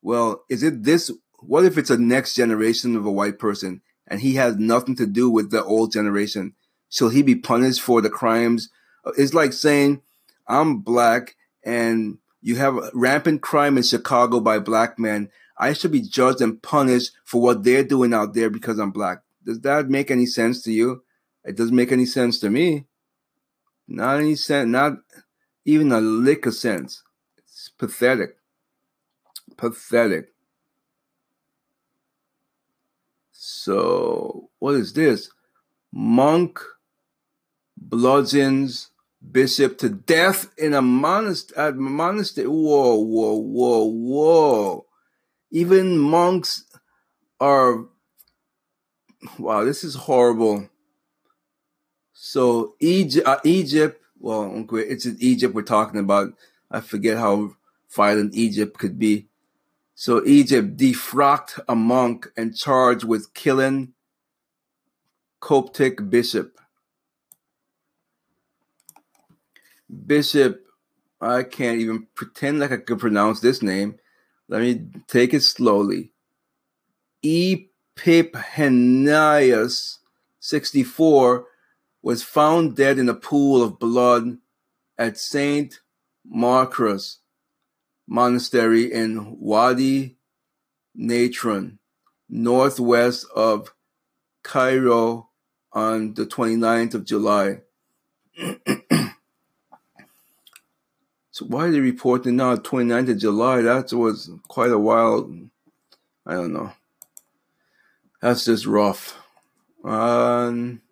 Well, 0.00 0.44
is 0.48 0.62
it 0.62 0.84
this? 0.84 1.10
What 1.40 1.66
if 1.66 1.76
it's 1.76 1.90
a 1.90 1.98
next 1.98 2.34
generation 2.34 2.96
of 2.96 3.04
a 3.04 3.12
white 3.12 3.38
person 3.38 3.82
and 4.06 4.22
he 4.22 4.36
has 4.36 4.56
nothing 4.56 4.96
to 4.96 5.06
do 5.06 5.28
with 5.28 5.50
the 5.50 5.62
old 5.62 5.92
generation? 5.92 6.54
Shall 6.88 7.10
he 7.10 7.22
be 7.22 7.34
punished 7.34 7.82
for 7.82 8.00
the 8.00 8.08
crimes? 8.08 8.70
It's 9.18 9.34
like 9.34 9.52
saying, 9.52 10.00
I'm 10.48 10.78
black 10.78 11.36
and 11.62 12.18
you 12.40 12.56
have 12.56 12.90
rampant 12.94 13.42
crime 13.42 13.76
in 13.76 13.82
Chicago 13.82 14.40
by 14.40 14.58
black 14.58 14.98
men. 14.98 15.30
I 15.58 15.72
should 15.72 15.92
be 15.92 16.00
judged 16.00 16.40
and 16.40 16.62
punished 16.62 17.12
for 17.24 17.42
what 17.42 17.64
they're 17.64 17.84
doing 17.84 18.14
out 18.14 18.34
there 18.34 18.48
because 18.48 18.78
I'm 18.78 18.90
black. 18.90 19.22
Does 19.44 19.60
that 19.60 19.88
make 19.88 20.10
any 20.10 20.26
sense 20.26 20.62
to 20.62 20.72
you? 20.72 21.02
It 21.44 21.56
doesn't 21.56 21.74
make 21.74 21.92
any 21.92 22.06
sense 22.06 22.38
to 22.40 22.50
me. 22.50 22.86
Not 23.86 24.20
any 24.20 24.34
sense, 24.34 24.68
not 24.68 24.98
even 25.64 25.92
a 25.92 26.00
lick 26.00 26.46
of 26.46 26.54
sense. 26.54 27.02
It's 27.38 27.70
pathetic. 27.70 28.36
Pathetic. 29.56 30.32
So, 33.32 34.50
what 34.58 34.74
is 34.74 34.92
this? 34.92 35.30
Monk 35.92 36.60
bludgeons 37.76 38.90
bishop 39.32 39.78
to 39.78 39.88
death 39.88 40.52
in 40.58 40.74
a 40.74 40.82
monastery. 40.82 41.72
monastery. 41.72 42.46
Whoa, 42.46 42.96
whoa, 42.96 43.34
whoa, 43.36 43.84
whoa. 43.84 44.86
Even 45.50 45.98
monks 45.98 46.64
are. 47.40 47.86
Wow, 49.38 49.64
this 49.64 49.82
is 49.82 49.94
horrible. 49.94 50.68
So 52.12 52.74
Egypt, 52.80 53.26
uh, 53.26 53.40
Egypt. 53.44 54.02
Well, 54.20 54.66
it's 54.72 55.06
Egypt 55.06 55.54
we're 55.54 55.62
talking 55.62 56.00
about. 56.00 56.34
I 56.70 56.80
forget 56.80 57.16
how 57.16 57.52
violent 57.90 58.34
Egypt 58.34 58.78
could 58.78 58.98
be. 58.98 59.28
So 59.94 60.24
Egypt 60.26 60.76
defrocked 60.76 61.60
a 61.68 61.74
monk 61.74 62.30
and 62.36 62.56
charged 62.56 63.04
with 63.04 63.34
killing 63.34 63.94
Coptic 65.40 66.10
bishop. 66.10 66.58
Bishop, 70.06 70.66
I 71.20 71.42
can't 71.42 71.80
even 71.80 72.06
pretend 72.14 72.60
like 72.60 72.72
I 72.72 72.76
could 72.76 72.98
pronounce 72.98 73.40
this 73.40 73.62
name. 73.62 73.98
Let 74.48 74.62
me 74.62 74.86
take 75.06 75.34
it 75.34 75.42
slowly. 75.42 76.12
Epiphanius, 77.24 77.68
64, 80.40 81.46
was 82.02 82.22
found 82.22 82.76
dead 82.76 82.98
in 82.98 83.08
a 83.08 83.14
pool 83.14 83.62
of 83.62 83.78
blood 83.78 84.38
at 84.96 85.18
St. 85.18 85.80
Marcus 86.24 87.18
Monastery 88.06 88.92
in 88.92 89.38
Wadi 89.38 90.16
Natron, 90.94 91.78
northwest 92.28 93.26
of 93.34 93.74
Cairo 94.42 95.30
on 95.72 96.14
the 96.14 96.24
29th 96.26 96.94
of 96.94 97.04
July. 97.04 97.62
So 101.38 101.44
why 101.44 101.66
are 101.68 101.70
they 101.70 101.78
reporting 101.78 102.34
now 102.34 102.56
29th 102.56 103.10
of 103.10 103.18
July? 103.18 103.62
That 103.62 103.92
was 103.92 104.28
quite 104.48 104.72
a 104.72 104.78
while. 104.78 105.32
I 106.26 106.34
don't 106.34 106.52
know. 106.52 106.72
That's 108.20 108.44
just 108.46 108.66
rough. 108.66 109.16
Um, 109.84 110.82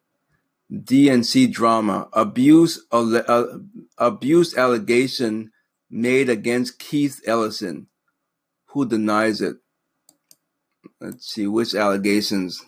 DNC 0.73 1.53
drama. 1.53 2.09
Abuse, 2.13 2.81
uh, 2.93 3.59
abuse 3.99 4.57
allegation 4.57 5.51
made 5.91 6.29
against 6.29 6.79
Keith 6.79 7.21
Ellison. 7.27 7.89
Who 8.67 8.87
denies 8.87 9.41
it? 9.41 9.57
Let's 11.01 11.27
see, 11.27 11.49
which 11.49 11.75
allegations? 11.75 12.65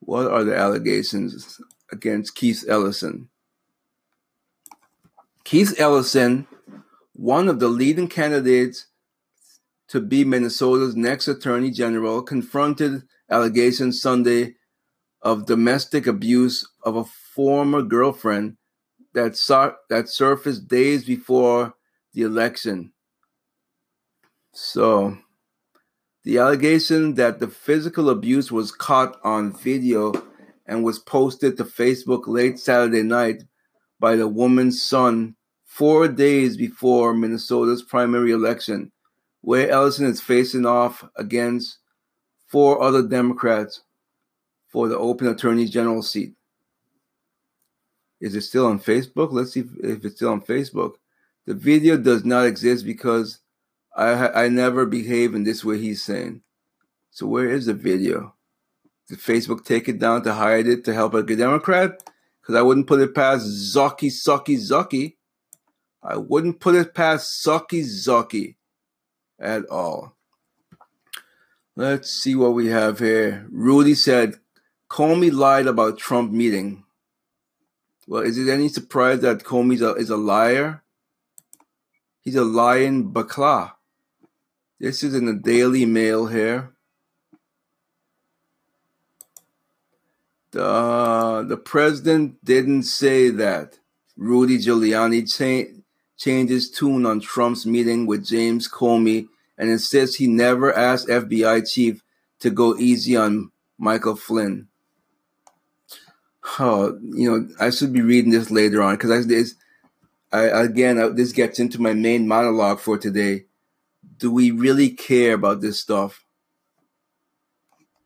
What 0.00 0.26
are 0.26 0.44
the 0.44 0.54
allegations 0.54 1.58
against 1.90 2.34
Keith 2.34 2.62
Ellison? 2.68 3.30
Keith 5.44 5.74
Ellison, 5.78 6.46
one 7.12 7.48
of 7.48 7.60
the 7.60 7.68
leading 7.68 8.08
candidates 8.08 8.86
to 9.88 10.00
be 10.00 10.24
Minnesota's 10.24 10.96
next 10.96 11.28
attorney 11.28 11.70
general, 11.70 12.22
confronted 12.22 13.02
allegations 13.30 14.00
Sunday 14.00 14.54
of 15.20 15.46
domestic 15.46 16.06
abuse 16.06 16.66
of 16.82 16.96
a 16.96 17.04
former 17.04 17.82
girlfriend 17.82 18.56
that, 19.12 19.36
sur- 19.36 19.76
that 19.90 20.08
surfaced 20.08 20.66
days 20.66 21.04
before 21.04 21.74
the 22.14 22.22
election. 22.22 22.92
So, 24.52 25.18
the 26.24 26.38
allegation 26.38 27.14
that 27.14 27.38
the 27.38 27.48
physical 27.48 28.08
abuse 28.08 28.50
was 28.50 28.72
caught 28.72 29.20
on 29.22 29.52
video 29.52 30.14
and 30.64 30.82
was 30.82 30.98
posted 30.98 31.58
to 31.58 31.64
Facebook 31.64 32.22
late 32.26 32.58
Saturday 32.58 33.02
night 33.02 33.42
by 34.00 34.16
the 34.16 34.28
woman's 34.28 34.82
son 34.82 35.36
four 35.64 36.08
days 36.08 36.56
before 36.56 37.14
Minnesota's 37.14 37.82
primary 37.82 38.30
election, 38.30 38.92
where 39.40 39.68
Ellison 39.68 40.06
is 40.06 40.20
facing 40.20 40.66
off 40.66 41.04
against 41.16 41.78
four 42.46 42.80
other 42.80 43.02
Democrats 43.02 43.82
for 44.68 44.88
the 44.88 44.98
open 44.98 45.26
attorney 45.26 45.66
general 45.66 46.02
seat. 46.02 46.34
Is 48.20 48.34
it 48.34 48.42
still 48.42 48.66
on 48.66 48.78
Facebook? 48.78 49.32
Let's 49.32 49.52
see 49.52 49.64
if, 49.82 50.04
it's 50.04 50.16
still 50.16 50.30
on 50.30 50.40
Facebook. 50.40 50.94
The 51.46 51.54
video 51.54 51.96
does 51.96 52.24
not 52.24 52.46
exist 52.46 52.84
because 52.84 53.40
I 53.96 54.44
I 54.44 54.48
never 54.48 54.86
behave 54.86 55.34
in 55.34 55.44
this 55.44 55.64
way 55.64 55.78
he's 55.78 56.02
saying. 56.02 56.42
So 57.10 57.26
where 57.26 57.48
is 57.48 57.66
the 57.66 57.74
video? 57.74 58.34
Did 59.08 59.18
Facebook 59.18 59.64
take 59.64 59.88
it 59.88 59.98
down 59.98 60.22
to 60.22 60.32
hide 60.32 60.66
it 60.66 60.84
to 60.84 60.94
help 60.94 61.14
a 61.14 61.22
Democrat? 61.22 62.02
Because 62.44 62.56
I 62.56 62.62
wouldn't 62.62 62.86
put 62.86 63.00
it 63.00 63.14
past 63.14 63.46
Zucky, 63.46 64.10
Sucky, 64.10 64.58
Zucky. 64.58 65.14
I 66.02 66.18
wouldn't 66.18 66.60
put 66.60 66.74
it 66.74 66.92
past 66.92 67.42
Sucky, 67.42 67.82
Zucky 67.82 68.56
at 69.40 69.64
all. 69.70 70.14
Let's 71.74 72.10
see 72.10 72.34
what 72.34 72.52
we 72.52 72.66
have 72.66 72.98
here. 72.98 73.46
Rudy 73.50 73.94
said, 73.94 74.34
Comey 74.90 75.32
lied 75.32 75.66
about 75.66 75.96
Trump 75.96 76.32
meeting. 76.32 76.84
Well, 78.06 78.20
is 78.20 78.36
it 78.36 78.52
any 78.52 78.68
surprise 78.68 79.20
that 79.20 79.44
Comey 79.44 79.98
is 79.98 80.10
a 80.10 80.16
liar? 80.18 80.82
He's 82.20 82.36
a 82.36 82.44
lying 82.44 83.10
bakla. 83.10 83.72
This 84.78 85.02
is 85.02 85.14
in 85.14 85.24
the 85.24 85.32
Daily 85.32 85.86
Mail 85.86 86.26
here. 86.26 86.73
The, 90.54 91.44
the 91.48 91.56
president 91.56 92.44
didn't 92.44 92.84
say 92.84 93.28
that. 93.28 93.80
Rudy 94.16 94.58
Giuliani 94.58 95.26
cha- 95.26 95.72
changed 96.16 96.52
his 96.52 96.70
tune 96.70 97.04
on 97.06 97.18
Trump's 97.18 97.66
meeting 97.66 98.06
with 98.06 98.24
James 98.24 98.68
Comey 98.70 99.26
and 99.58 99.68
insists 99.68 100.14
he 100.14 100.28
never 100.28 100.72
asked 100.72 101.08
FBI 101.08 101.68
chief 101.68 102.04
to 102.38 102.50
go 102.50 102.76
easy 102.76 103.16
on 103.16 103.50
Michael 103.78 104.14
Flynn. 104.14 104.68
Oh, 106.60 107.00
you 107.02 107.28
know, 107.28 107.48
I 107.58 107.70
should 107.70 107.92
be 107.92 108.02
reading 108.02 108.30
this 108.30 108.52
later 108.52 108.80
on 108.80 108.94
because 108.94 109.56
I, 110.32 110.36
I 110.38 110.62
again, 110.62 111.00
I, 111.00 111.08
this 111.08 111.32
gets 111.32 111.58
into 111.58 111.82
my 111.82 111.94
main 111.94 112.28
monologue 112.28 112.78
for 112.78 112.96
today. 112.96 113.46
Do 114.18 114.30
we 114.30 114.52
really 114.52 114.90
care 114.90 115.34
about 115.34 115.62
this 115.62 115.80
stuff? 115.80 116.24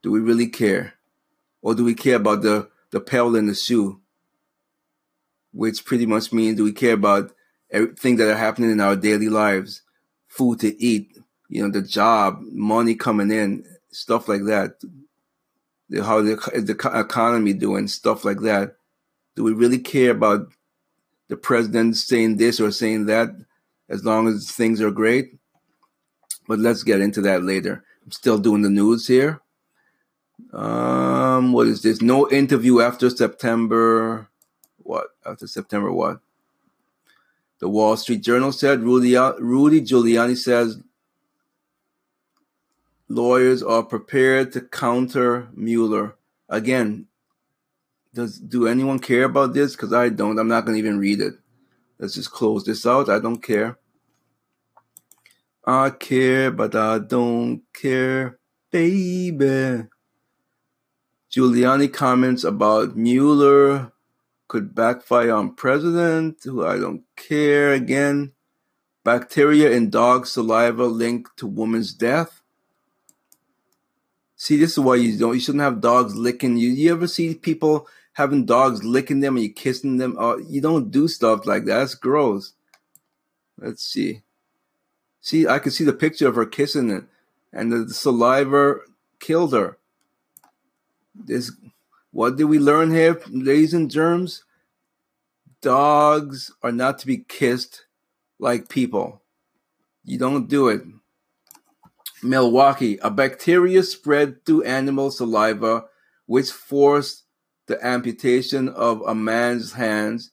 Do 0.02 0.10
we 0.10 0.20
really 0.20 0.46
care? 0.46 0.94
Or 1.62 1.74
do 1.74 1.84
we 1.84 1.94
care 1.94 2.16
about 2.16 2.42
the, 2.42 2.68
the 2.90 3.00
pebble 3.00 3.36
in 3.36 3.46
the 3.46 3.54
shoe? 3.54 4.00
Which 5.52 5.84
pretty 5.84 6.06
much 6.06 6.32
means 6.32 6.56
do 6.56 6.64
we 6.64 6.72
care 6.72 6.94
about 6.94 7.32
everything 7.70 8.16
that 8.16 8.30
are 8.30 8.36
happening 8.36 8.70
in 8.70 8.80
our 8.80 8.96
daily 8.96 9.28
lives? 9.28 9.82
Food 10.28 10.60
to 10.60 10.80
eat, 10.82 11.18
you 11.48 11.62
know, 11.62 11.70
the 11.70 11.82
job, 11.82 12.40
money 12.42 12.94
coming 12.94 13.30
in, 13.30 13.64
stuff 13.90 14.28
like 14.28 14.44
that. 14.44 14.74
How 16.02 16.20
the, 16.20 16.36
the 16.54 16.90
economy 16.94 17.54
doing, 17.54 17.88
stuff 17.88 18.24
like 18.24 18.40
that. 18.40 18.76
Do 19.34 19.42
we 19.42 19.52
really 19.52 19.78
care 19.78 20.10
about 20.10 20.48
the 21.28 21.36
president 21.36 21.96
saying 21.96 22.36
this 22.36 22.60
or 22.60 22.70
saying 22.70 23.06
that 23.06 23.30
as 23.88 24.04
long 24.04 24.28
as 24.28 24.50
things 24.50 24.80
are 24.82 24.90
great? 24.90 25.38
But 26.46 26.58
let's 26.58 26.82
get 26.82 27.00
into 27.00 27.20
that 27.22 27.42
later. 27.42 27.84
I'm 28.04 28.12
still 28.12 28.38
doing 28.38 28.62
the 28.62 28.70
news 28.70 29.06
here. 29.06 29.40
Um, 30.52 31.52
what 31.52 31.66
is 31.66 31.82
this? 31.82 32.00
No 32.00 32.28
interview 32.30 32.80
after 32.80 33.10
September. 33.10 34.28
What 34.78 35.08
after 35.26 35.46
September? 35.46 35.92
What? 35.92 36.20
The 37.60 37.68
Wall 37.68 37.96
Street 37.96 38.22
Journal 38.22 38.52
said 38.52 38.80
Rudy 38.80 39.16
Rudy 39.38 39.80
Giuliani 39.80 40.36
says 40.36 40.80
lawyers 43.08 43.62
are 43.62 43.82
prepared 43.82 44.52
to 44.52 44.60
counter 44.60 45.48
Mueller 45.54 46.14
again. 46.48 47.06
Does 48.14 48.38
do 48.38 48.66
anyone 48.66 49.00
care 49.00 49.24
about 49.24 49.54
this? 49.54 49.76
Because 49.76 49.92
I 49.92 50.08
don't. 50.08 50.38
I'm 50.38 50.48
not 50.48 50.64
going 50.64 50.74
to 50.74 50.78
even 50.78 50.98
read 50.98 51.20
it. 51.20 51.34
Let's 51.98 52.14
just 52.14 52.30
close 52.30 52.64
this 52.64 52.86
out. 52.86 53.10
I 53.10 53.18
don't 53.18 53.42
care. 53.42 53.78
I 55.64 55.90
care, 55.90 56.50
but 56.50 56.74
I 56.74 56.98
don't 57.00 57.62
care, 57.74 58.38
baby. 58.70 59.84
Giuliani 61.30 61.92
comments 61.92 62.42
about 62.42 62.96
Mueller 62.96 63.92
could 64.48 64.74
backfire 64.74 65.32
on 65.32 65.54
president, 65.54 66.38
who 66.44 66.64
I 66.64 66.78
don't 66.78 67.02
care 67.16 67.72
again. 67.72 68.32
Bacteria 69.04 69.70
in 69.70 69.90
dog 69.90 70.26
saliva 70.26 70.84
linked 70.84 71.36
to 71.38 71.46
woman's 71.46 71.92
death. 71.92 72.40
See, 74.36 74.56
this 74.56 74.72
is 74.72 74.78
why 74.78 74.96
you 74.96 75.18
don't. 75.18 75.34
You 75.34 75.40
shouldn't 75.40 75.64
have 75.64 75.80
dogs 75.80 76.14
licking 76.14 76.56
you. 76.56 76.70
You 76.70 76.92
ever 76.92 77.06
see 77.06 77.34
people 77.34 77.88
having 78.14 78.46
dogs 78.46 78.84
licking 78.84 79.20
them 79.20 79.36
and 79.36 79.44
you 79.44 79.52
kissing 79.52 79.98
them? 79.98 80.16
Oh, 80.18 80.38
you 80.38 80.60
don't 80.60 80.90
do 80.90 81.08
stuff 81.08 81.44
like 81.44 81.64
that. 81.64 81.78
That's 81.78 81.94
gross. 81.94 82.54
Let's 83.58 83.82
see. 83.82 84.22
See, 85.20 85.46
I 85.46 85.58
can 85.58 85.72
see 85.72 85.84
the 85.84 85.92
picture 85.92 86.28
of 86.28 86.36
her 86.36 86.46
kissing 86.46 86.88
it, 86.90 87.04
and 87.52 87.70
the 87.70 87.92
saliva 87.92 88.76
killed 89.20 89.52
her. 89.52 89.76
This, 91.24 91.52
what 92.12 92.36
did 92.36 92.44
we 92.44 92.58
learn 92.58 92.90
here, 92.90 93.20
ladies 93.28 93.74
and 93.74 93.90
germs? 93.90 94.44
Dogs 95.60 96.52
are 96.62 96.72
not 96.72 96.98
to 97.00 97.06
be 97.06 97.18
kissed 97.18 97.86
like 98.38 98.68
people. 98.68 99.22
You 100.04 100.18
don't 100.18 100.48
do 100.48 100.68
it. 100.68 100.82
Milwaukee, 102.22 102.98
a 103.02 103.10
bacteria 103.10 103.82
spread 103.82 104.44
through 104.44 104.62
animal 104.62 105.10
saliva, 105.10 105.84
which 106.26 106.50
forced 106.50 107.24
the 107.66 107.84
amputation 107.84 108.68
of 108.68 109.02
a 109.02 109.14
man's 109.14 109.72
hands 109.72 110.32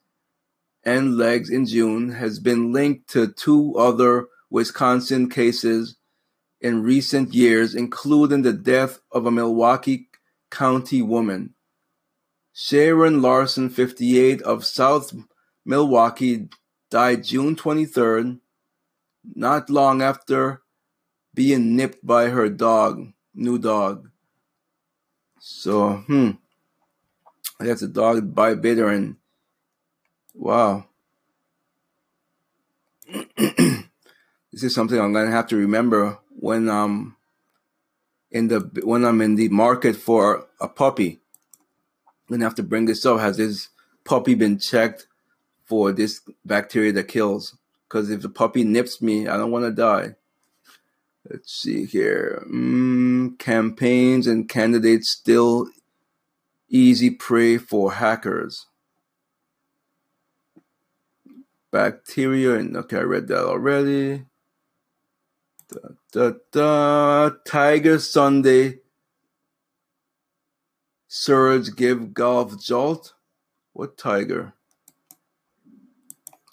and 0.83 1.17
legs 1.17 1.49
in 1.49 1.65
June, 1.65 2.11
has 2.11 2.39
been 2.39 2.71
linked 2.71 3.09
to 3.09 3.27
two 3.27 3.75
other 3.75 4.27
Wisconsin 4.49 5.29
cases 5.29 5.97
in 6.61 6.83
recent 6.83 7.33
years, 7.33 7.75
including 7.75 8.43
the 8.43 8.53
death 8.53 8.99
of 9.11 9.25
a 9.25 9.31
Milwaukee 9.31 10.07
County 10.49 11.01
woman. 11.01 11.53
Sharon 12.53 13.21
Larson, 13.21 13.69
58, 13.69 14.41
of 14.41 14.65
South 14.65 15.13
Milwaukee, 15.65 16.47
died 16.89 17.23
June 17.23 17.55
23rd, 17.55 18.39
not 19.35 19.69
long 19.69 20.01
after 20.01 20.61
being 21.33 21.75
nipped 21.75 22.05
by 22.05 22.29
her 22.29 22.47
dog, 22.49 23.11
new 23.33 23.59
dog. 23.59 24.09
So, 25.39 25.97
hmm. 26.07 26.31
That's 27.59 27.81
a 27.81 27.87
dog 27.87 28.35
bite 28.35 28.61
bitter 28.61 28.89
and 28.89 29.15
wow. 30.33 30.85
this 33.37 33.83
is 34.51 34.75
something 34.75 34.99
I'm 34.99 35.13
gonna 35.13 35.31
have 35.31 35.47
to 35.47 35.55
remember 35.55 36.19
when 36.29 36.67
um 36.69 37.15
in 38.35 38.49
the 38.49 38.59
when 38.83 39.05
I'm 39.05 39.21
in 39.21 39.35
the 39.35 39.47
market 39.47 39.95
for 39.95 40.45
a 40.59 40.67
puppy. 40.67 41.21
I'm 42.05 42.35
gonna 42.35 42.43
have 42.43 42.55
to 42.55 42.63
bring 42.63 42.85
this 42.85 43.05
up. 43.05 43.21
Has 43.21 43.37
this 43.37 43.69
puppy 44.03 44.35
been 44.35 44.59
checked 44.59 45.07
for 45.63 45.93
this 45.93 46.21
bacteria 46.43 46.91
that 46.91 47.07
kills? 47.07 47.55
Because 47.87 48.09
if 48.09 48.21
the 48.21 48.29
puppy 48.29 48.65
nips 48.65 49.01
me, 49.01 49.25
I 49.29 49.37
don't 49.37 49.51
want 49.51 49.63
to 49.63 49.71
die. 49.71 50.15
Let's 51.29 51.53
see 51.53 51.85
here. 51.85 52.45
Mm, 52.51 53.39
campaigns 53.39 54.27
and 54.27 54.49
candidates 54.49 55.09
still 55.09 55.69
easy 56.67 57.11
prey 57.11 57.57
for 57.57 57.93
hackers. 57.93 58.65
Bacteria 61.71 62.55
and 62.55 62.75
okay, 62.75 62.97
I 62.97 63.01
read 63.01 63.29
that 63.29 63.45
already. 63.45 64.25
Da, 65.69 65.79
da, 66.15 66.31
da. 66.51 67.29
Tiger 67.45 67.99
Sunday. 67.99 68.79
Surge 71.09 71.75
give 71.75 72.13
golf 72.13 72.57
jolt. 72.61 73.13
What 73.73 73.97
tiger? 73.97 74.53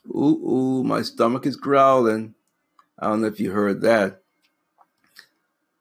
Ooh, 0.09 0.51
ooh, 0.51 0.85
my 0.85 1.03
stomach 1.03 1.46
is 1.46 1.55
growling. 1.55 2.35
I 2.98 3.07
don't 3.07 3.20
know 3.20 3.29
if 3.29 3.38
you 3.38 3.53
heard 3.53 3.83
that. 3.83 4.22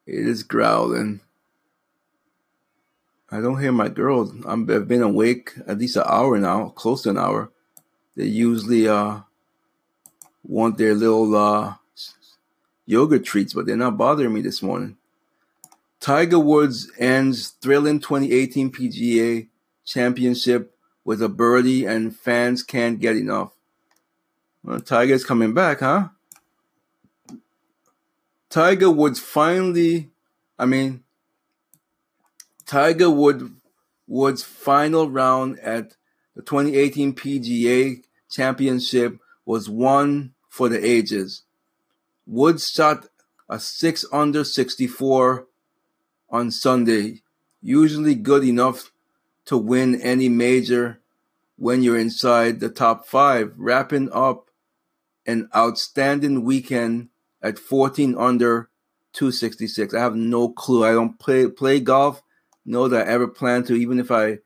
It 0.06 0.28
is 0.28 0.44
growling. 0.44 1.22
I 3.32 3.42
don't 3.42 3.60
hear 3.60 3.72
my 3.72 3.90
girls. 3.90 4.32
i 4.46 4.52
have 4.52 4.88
been 4.88 5.02
awake 5.02 5.54
at 5.66 5.80
least 5.80 5.96
an 5.96 6.04
hour 6.06 6.38
now, 6.38 6.70
close 6.70 7.02
to 7.04 7.10
an 7.10 7.18
hour. 7.18 7.52
They 8.16 8.26
usually 8.26 8.88
uh, 8.88 9.22
want 10.44 10.78
their 10.78 10.94
little 10.94 11.36
uh, 11.36 11.76
yogurt 12.86 13.24
treats, 13.24 13.54
but 13.54 13.66
they're 13.66 13.76
not 13.76 13.98
bothering 13.98 14.34
me 14.34 14.42
this 14.42 14.62
morning. 14.62 14.98
Tiger 16.00 16.40
Woods 16.40 16.92
ends 16.98 17.50
thrilling 17.62 18.00
2018 18.00 18.72
PGA 18.72 19.48
Championship 19.86 20.76
with 21.04 21.22
a 21.22 21.30
birdie, 21.30 21.86
and 21.86 22.16
fans 22.16 22.64
can't 22.64 23.00
get 23.00 23.16
enough. 23.16 23.54
Well, 24.64 24.82
Tiger's 24.82 25.24
coming 25.24 25.54
back, 25.54 25.80
huh? 25.80 26.10
Tiger 28.50 28.92
Woods 28.92 29.20
finally, 29.20 30.10
I 30.60 30.66
mean, 30.66 31.04
Tiger 32.66 33.10
Wood, 33.10 33.56
Woods' 34.08 34.44
final 34.44 35.10
round 35.10 35.60
at 35.60 35.96
the 36.36 36.42
2018 36.42 37.14
PGA 37.14 38.04
Championship 38.30 39.20
was 39.46 39.70
one 39.70 40.34
for 40.50 40.70
the 40.70 40.84
ages. 40.86 41.44
Woods 42.32 42.70
shot 42.70 43.08
a 43.50 43.60
6 43.60 44.06
under 44.14 44.46
64 44.46 45.48
on 46.30 46.50
Sunday, 46.50 47.24
usually 47.62 48.16
good 48.16 48.46
enough 48.46 48.94
to 49.44 49.58
win 49.58 50.02
any 50.02 50.30
major 50.30 51.02
when 51.58 51.84
you're 51.84 52.00
inside 52.00 52.62
the 52.62 52.70
top 52.70 53.06
five, 53.06 53.52
wrapping 53.58 54.10
up 54.14 54.50
an 55.26 55.50
outstanding 55.54 56.46
weekend 56.46 57.10
at 57.42 57.60
14 57.60 58.16
under 58.18 58.70
266. 59.12 59.94
I 59.94 60.00
have 60.00 60.16
no 60.16 60.48
clue. 60.48 60.86
I 60.86 60.94
don't 60.94 61.20
play 61.20 61.48
play 61.50 61.82
golf. 61.82 62.24
Know 62.66 62.88
that 62.88 63.10
I 63.10 63.12
ever 63.12 63.28
plan 63.28 63.64
to, 63.66 63.76
even 63.76 64.00
if 64.00 64.10
I 64.10 64.38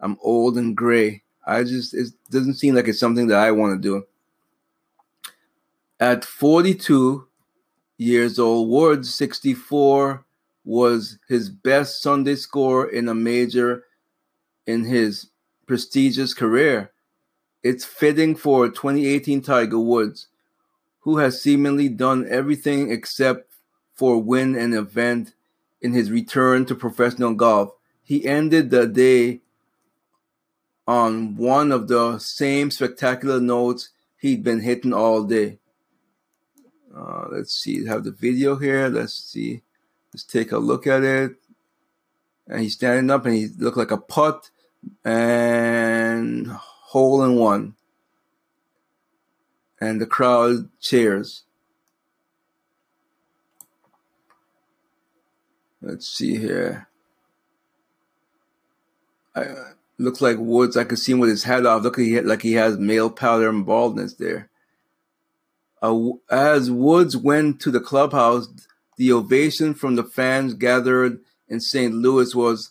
I'm 0.00 0.16
old 0.22 0.56
and 0.56 0.74
gray. 0.74 1.24
I 1.46 1.64
just 1.64 1.92
it 1.92 2.08
doesn't 2.30 2.54
seem 2.54 2.74
like 2.74 2.88
it's 2.88 2.98
something 2.98 3.26
that 3.26 3.38
I 3.38 3.50
want 3.50 3.74
to 3.74 3.86
do. 3.86 4.06
At 6.02 6.24
42 6.24 7.28
years 7.96 8.36
old, 8.36 8.68
Woods 8.68 9.14
64 9.14 10.24
was 10.64 11.20
his 11.28 11.48
best 11.48 12.02
Sunday 12.02 12.34
score 12.34 12.90
in 12.90 13.08
a 13.08 13.14
major 13.14 13.84
in 14.66 14.82
his 14.82 15.28
prestigious 15.64 16.34
career. 16.34 16.90
It's 17.62 17.84
fitting 17.84 18.34
for 18.34 18.66
2018 18.68 19.42
Tiger 19.42 19.78
Woods, 19.78 20.26
who 21.02 21.18
has 21.18 21.40
seemingly 21.40 21.88
done 21.88 22.26
everything 22.28 22.90
except 22.90 23.54
for 23.94 24.20
win 24.20 24.56
an 24.56 24.74
event 24.74 25.34
in 25.80 25.92
his 25.92 26.10
return 26.10 26.64
to 26.64 26.74
professional 26.74 27.34
golf. 27.34 27.74
He 28.02 28.26
ended 28.26 28.70
the 28.70 28.88
day 28.88 29.42
on 30.84 31.36
one 31.36 31.70
of 31.70 31.86
the 31.86 32.18
same 32.18 32.72
spectacular 32.72 33.38
notes 33.40 33.90
he'd 34.18 34.42
been 34.42 34.62
hitting 34.62 34.92
all 34.92 35.22
day. 35.22 35.60
Uh, 36.94 37.26
let's 37.30 37.54
see, 37.54 37.86
have 37.86 38.04
the 38.04 38.10
video 38.10 38.56
here. 38.56 38.88
Let's 38.88 39.14
see. 39.14 39.62
Let's 40.12 40.24
take 40.24 40.52
a 40.52 40.58
look 40.58 40.86
at 40.86 41.02
it. 41.02 41.36
And 42.46 42.60
he's 42.60 42.74
standing 42.74 43.10
up 43.10 43.24
and 43.24 43.34
he 43.34 43.48
looked 43.58 43.76
like 43.76 43.90
a 43.90 43.96
putt 43.96 44.50
and 45.04 46.48
hole 46.48 47.22
in 47.24 47.36
one. 47.36 47.74
And 49.80 50.00
the 50.00 50.06
crowd 50.06 50.68
cheers. 50.80 51.44
Let's 55.80 56.06
see 56.06 56.36
here. 56.36 56.88
I, 59.34 59.46
looks 59.98 60.20
like 60.20 60.36
Woods. 60.38 60.76
I 60.76 60.84
can 60.84 60.96
see 60.96 61.12
him 61.12 61.18
with 61.18 61.30
his 61.30 61.44
head 61.44 61.66
off. 61.66 61.82
Look, 61.82 61.98
he 61.98 62.20
like 62.20 62.42
he 62.42 62.52
has 62.52 62.78
male 62.78 63.10
powder 63.10 63.48
and 63.48 63.66
baldness 63.66 64.14
there. 64.14 64.48
As 65.82 66.70
Woods 66.70 67.16
went 67.16 67.60
to 67.60 67.70
the 67.70 67.80
clubhouse, 67.80 68.48
the 68.96 69.12
ovation 69.12 69.74
from 69.74 69.96
the 69.96 70.04
fans 70.04 70.54
gathered 70.54 71.20
in 71.48 71.60
St. 71.60 71.92
Louis 71.92 72.34
was 72.34 72.70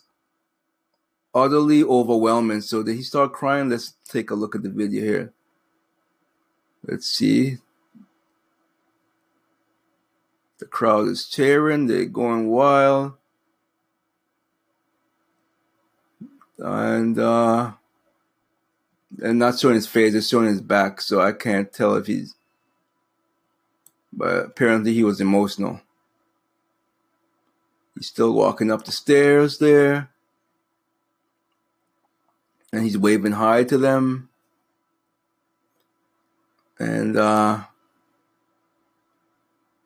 utterly 1.34 1.82
overwhelming. 1.82 2.62
So 2.62 2.82
did 2.82 2.96
he 2.96 3.02
start 3.02 3.32
crying? 3.32 3.68
Let's 3.68 3.94
take 4.08 4.30
a 4.30 4.34
look 4.34 4.54
at 4.54 4.62
the 4.62 4.70
video 4.70 5.02
here. 5.02 5.32
Let's 6.86 7.06
see. 7.06 7.58
The 10.58 10.66
crowd 10.66 11.08
is 11.08 11.28
cheering, 11.28 11.86
they're 11.86 12.06
going 12.06 12.48
wild. 12.48 13.14
And 16.58 17.18
uh 17.18 17.72
and 19.20 19.38
not 19.38 19.58
showing 19.58 19.74
his 19.74 19.86
face, 19.86 20.14
it's 20.14 20.28
showing 20.28 20.46
his 20.46 20.60
back, 20.60 21.00
so 21.00 21.20
I 21.20 21.32
can't 21.32 21.72
tell 21.72 21.96
if 21.96 22.06
he's 22.06 22.34
but 24.12 24.46
apparently 24.46 24.92
he 24.92 25.04
was 25.04 25.20
emotional. 25.20 25.80
He's 27.96 28.08
still 28.08 28.32
walking 28.32 28.70
up 28.70 28.84
the 28.84 28.92
stairs 28.92 29.58
there. 29.58 30.10
And 32.72 32.84
he's 32.84 32.98
waving 32.98 33.32
hi 33.32 33.64
to 33.64 33.78
them. 33.78 34.30
And 36.78 37.16
uh 37.16 37.64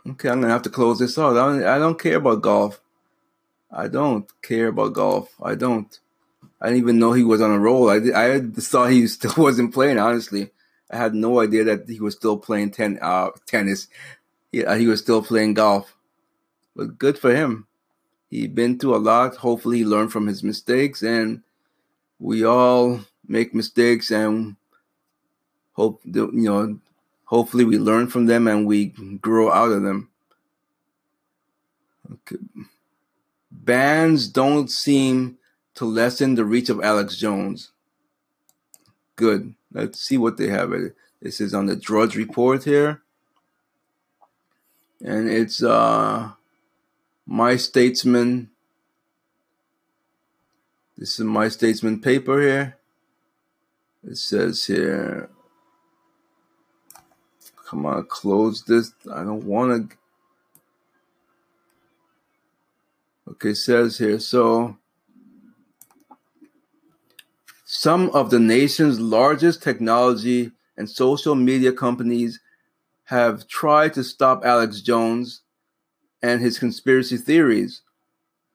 Okay, 0.09 0.29
I'm 0.29 0.41
gonna 0.41 0.53
have 0.53 0.63
to 0.63 0.71
close 0.71 1.01
this 1.01 1.19
out. 1.19 1.37
I 1.37 1.47
don't, 1.47 1.65
I 1.65 1.79
don't 1.79 1.99
care 1.99 2.17
about 2.17 2.43
golf. 2.43 2.81
I 3.73 3.89
don't 3.89 4.31
care 4.41 4.69
about 4.69 4.93
golf. 4.93 5.35
I 5.43 5.57
don't. 5.57 5.99
I 6.61 6.67
didn't 6.67 6.83
even 6.83 6.99
know 7.01 7.13
he 7.13 7.25
was 7.25 7.41
on 7.41 7.51
a 7.51 7.59
roll. 7.59 7.91
I, 7.91 7.97
I 8.15 8.41
thought 8.41 8.91
he 8.91 9.07
still 9.09 9.35
wasn't 9.37 9.75
playing. 9.75 9.99
Honestly, 9.99 10.51
I 10.91 10.97
had 10.97 11.15
no 11.15 11.41
idea 11.41 11.65
that 11.65 11.89
he 11.89 11.99
was 11.99 12.15
still 12.15 12.37
playing 12.37 12.71
ten, 12.71 13.01
uh, 13.03 13.31
tennis. 13.47 13.89
Yeah, 14.53 14.65
uh, 14.65 14.77
he 14.77 14.87
was 14.87 15.01
still 15.01 15.23
playing 15.23 15.55
golf. 15.55 15.95
But 16.75 16.99
good 16.99 17.19
for 17.19 17.35
him. 17.35 17.67
He'd 18.31 18.55
been 18.55 18.79
through 18.79 18.97
a 18.97 18.99
lot. 18.99 19.37
Hopefully, 19.37 19.79
he 19.79 19.85
learned 19.85 20.13
from 20.13 20.27
his 20.27 20.43
mistakes, 20.43 21.03
and 21.03 21.43
we 22.19 22.45
all 22.45 23.01
make 23.27 23.55
mistakes, 23.55 24.11
and 24.11 24.57
hope 25.73 26.01
you 26.05 26.31
know 26.33 26.79
hopefully 27.27 27.65
we 27.65 27.79
learn 27.79 28.09
from 28.09 28.27
them 28.27 28.49
and 28.49 28.67
we 28.67 28.87
grow 29.21 29.53
out 29.53 29.71
of 29.71 29.83
them. 29.83 30.09
Okay. 32.11 32.37
Bans 33.51 34.29
don't 34.29 34.71
seem 34.71 35.39
to 35.75 35.85
lessen 35.85 36.35
the 36.35 36.45
reach 36.45 36.69
of 36.69 36.81
Alex 36.81 37.17
Jones. 37.17 37.73
Good. 39.17 39.55
Let's 39.73 40.01
see 40.01 40.17
what 40.17 40.37
they 40.37 40.49
have. 40.49 40.73
This 41.21 41.41
is 41.41 41.53
on 41.53 41.67
the 41.67 41.77
Drudge 41.77 42.17
Report 42.17 42.65
here. 42.65 43.03
And 45.05 45.29
it's 45.29 45.63
uh 45.63 46.33
my 47.27 47.57
statesman. 47.57 48.51
This 50.97 51.19
is 51.19 51.25
my 51.25 51.49
statesman 51.49 52.01
paper 52.01 52.41
here. 52.41 52.77
It 54.03 54.17
says 54.17 54.65
here 54.65 55.29
Come 57.67 57.85
on, 57.85 58.07
close 58.07 58.63
this. 58.63 58.93
I 59.13 59.25
don't 59.25 59.45
want 59.45 59.91
to. 59.91 59.97
Okay, 63.33 63.55
says 63.55 63.99
here. 63.99 64.21
So, 64.21 64.77
some 67.65 68.11
of 68.11 68.31
the 68.31 68.39
nation's 68.39 69.01
largest 69.01 69.65
technology 69.65 70.53
and 70.77 70.89
social 70.89 71.35
media 71.35 71.73
companies 71.73 72.39
have 73.07 73.47
tried 73.47 73.95
to 73.95 74.05
stop 74.05 74.45
Alex 74.45 74.81
Jones 74.81 75.43
and 76.23 76.41
his 76.41 76.59
conspiracy 76.59 77.17
theories, 77.17 77.83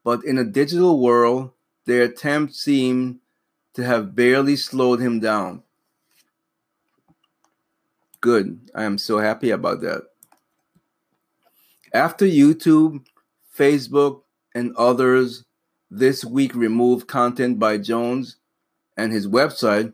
but 0.03 0.23
in 0.25 0.37
a 0.37 0.43
digital 0.43 0.99
world, 0.99 1.51
their 1.85 2.03
attempts 2.03 2.59
seem 2.59 3.19
to 3.73 3.83
have 3.83 4.15
barely 4.15 4.55
slowed 4.55 4.99
him 4.99 5.19
down. 5.19 5.63
Good. 8.19 8.69
I 8.75 8.83
am 8.83 8.97
so 8.97 9.19
happy 9.19 9.49
about 9.49 9.81
that. 9.81 10.03
After 11.93 12.25
YouTube, 12.25 13.05
Facebook, 13.57 14.21
and 14.53 14.75
others 14.75 15.45
this 15.89 16.25
week 16.25 16.53
removed 16.53 17.07
content 17.07 17.57
by 17.57 17.77
Jones 17.77 18.37
and 18.97 19.13
his 19.13 19.27
website, 19.27 19.93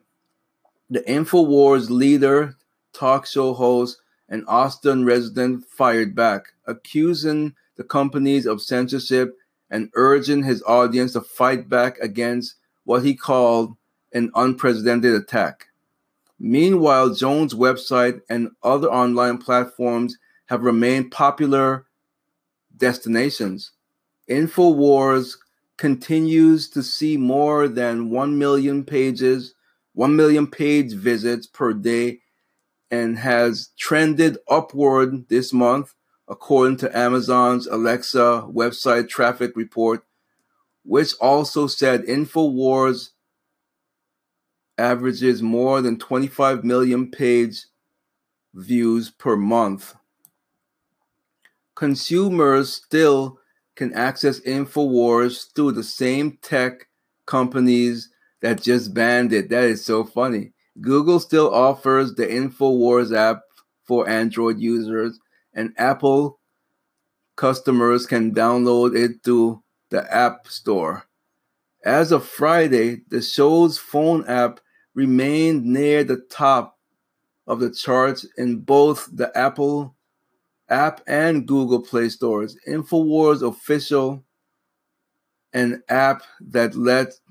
the 0.89 1.02
InfoWars 1.02 1.89
leader, 1.89 2.56
talk 2.93 3.28
show 3.28 3.54
host, 3.54 4.02
and 4.30 4.44
Austin 4.48 5.06
resident 5.06 5.66
fired 5.66 6.16
back, 6.16 6.54
accusing 6.66 7.56
the 7.76 7.84
companies 7.84 8.46
of 8.46 8.62
censorship 8.62 9.38
and 9.70 9.90
urging 9.94 10.44
his 10.44 10.63
audience 10.63 11.13
to 11.13 11.22
fight 11.22 11.70
back 11.70 11.98
against 12.00 12.56
what 12.84 13.04
he 13.04 13.16
called 13.16 13.76
an 14.13 14.32
unprecedented 14.36 15.13
attack. 15.13 15.68
Meanwhile, 16.40 17.16
Jones' 17.16 17.54
website 17.54 18.22
and 18.30 18.52
other 18.63 18.88
online 18.88 19.38
platforms 19.40 20.18
have 20.46 20.63
remained 20.63 21.12
popular 21.12 21.86
destinations. 22.78 23.72
InfoWars 24.30 25.36
continues 25.78 26.70
to 26.70 26.84
see 26.84 27.18
more 27.18 27.68
than 27.68 28.10
1 28.10 28.38
million 28.38 28.84
pages, 28.84 29.54
1 29.94 30.16
million 30.16 30.48
page 30.48 30.94
visits 30.94 31.48
per 31.48 31.74
day, 31.74 32.20
and 32.89 33.19
has 33.19 33.69
trended 33.78 34.38
upward 34.50 35.28
this 35.30 35.52
month, 35.52 35.93
according 36.28 36.78
to 36.78 36.97
Amazon's 36.97 37.67
Alexa 37.67 38.47
website 38.50 39.10
traffic 39.10 39.56
report, 39.56 40.04
which 40.84 41.13
also 41.19 41.67
said 41.67 42.04
InfoWars 42.04 43.10
averages 44.78 45.41
more 45.41 45.82
than 45.82 45.97
25 45.97 46.63
million 46.63 47.10
page 47.10 47.65
views 48.54 49.10
per 49.10 49.36
month. 49.36 49.95
Consumers 51.76 52.73
still 52.73 53.39
can 53.76 53.93
access 53.93 54.39
InfoWars 54.41 55.54
through 55.54 55.71
the 55.73 55.84
same 55.84 56.38
tech 56.41 56.88
companies 57.26 58.10
that 58.41 58.62
just 58.62 58.93
banned 58.93 59.34
it. 59.34 59.50
That 59.50 59.65
is 59.65 59.86
so 59.86 60.04
funny. 60.04 60.54
Google 60.82 61.20
still 61.20 61.54
offers 61.54 62.16
the 62.16 62.28
InfoWars 62.28 63.16
app 63.16 63.42
for 63.84 64.08
Android 64.08 64.60
users, 64.60 65.20
and 65.54 65.74
Apple 65.78 66.40
customers 67.36 68.06
can 68.06 68.34
download 68.34 68.96
it 68.96 69.24
through 69.24 69.63
the 69.90 70.13
App 70.13 70.48
Store. 70.48 71.06
As 71.84 72.12
of 72.12 72.28
Friday, 72.28 73.02
the 73.08 73.22
show's 73.22 73.78
phone 73.78 74.26
app 74.26 74.60
remained 74.94 75.66
near 75.66 76.04
the 76.04 76.18
top 76.18 76.78
of 77.46 77.60
the 77.60 77.72
charts 77.72 78.26
in 78.38 78.58
both 78.58 79.08
the 79.13 79.36
Apple 79.38 79.96
app 80.70 81.02
and 81.08 81.48
Google 81.48 81.82
Play 81.82 82.10
stores. 82.10 82.58
InfoWars 82.68 83.48
official, 83.48 84.26
an 85.54 85.82
app 85.88 86.24
that 86.42 86.76
lets 86.76 87.22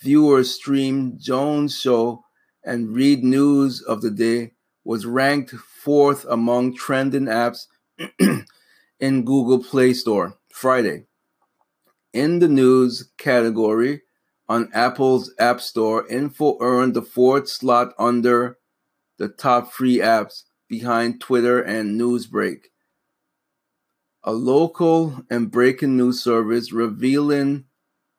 viewers 0.00 0.54
stream 0.54 1.16
Jones' 1.18 1.78
show 1.78 2.23
and 2.64 2.94
read 2.94 3.22
news 3.22 3.82
of 3.82 4.00
the 4.00 4.10
day, 4.10 4.52
was 4.84 5.06
ranked 5.06 5.50
fourth 5.50 6.24
among 6.28 6.76
trending 6.76 7.26
apps 7.26 7.66
in 9.00 9.24
Google 9.24 9.62
Play 9.62 9.92
Store 9.92 10.38
Friday. 10.52 11.04
In 12.12 12.38
the 12.38 12.48
news 12.48 13.10
category 13.18 14.02
on 14.48 14.70
Apple's 14.72 15.32
App 15.38 15.60
Store, 15.60 16.06
Infowars 16.06 16.60
earned 16.60 16.94
the 16.94 17.02
fourth 17.02 17.48
slot 17.48 17.92
under 17.98 18.58
the 19.18 19.28
top 19.28 19.72
free 19.72 19.98
apps 19.98 20.44
behind 20.68 21.20
Twitter 21.20 21.60
and 21.60 22.00
Newsbreak. 22.00 22.66
A 24.22 24.32
local 24.32 25.24
and 25.30 25.50
breaking 25.50 25.96
news 25.96 26.22
service 26.22 26.72
revealing 26.72 27.64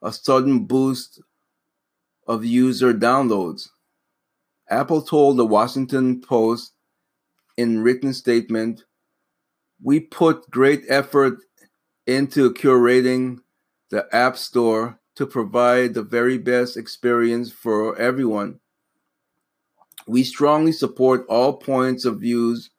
a 0.02 0.12
sudden 0.12 0.66
boost 0.66 1.22
of 2.28 2.46
user 2.46 2.94
downloads. 2.94 3.70
Apple 4.70 5.02
told 5.02 5.38
the 5.38 5.46
Washington 5.46 6.22
Post 6.22 6.74
in 7.58 7.82
written 7.82 8.14
statement, 8.14 8.84
"We 9.82 10.00
put 10.00 10.50
great 10.50 10.84
effort 10.90 11.40
into 12.08 12.54
curating 12.54 13.40
the 13.90 14.08
App 14.14 14.38
Store 14.38 15.00
to 15.16 15.26
provide 15.26 15.94
the 15.94 16.04
very 16.04 16.38
best 16.38 16.76
experience 16.76 17.52
for 17.52 17.96
everyone. 17.98 18.60
We 20.08 20.24
strongly 20.24 20.72
support 20.72 21.26
all 21.28 21.58
points 21.58 22.06
of 22.06 22.20
views 22.20 22.70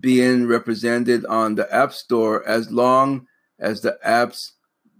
being 0.00 0.46
represented 0.46 1.24
on 1.26 1.54
the 1.54 1.72
App 1.72 1.92
Store 1.92 2.46
as 2.48 2.72
long 2.72 3.26
as 3.58 3.80
the 3.80 3.98
apps 4.04 4.52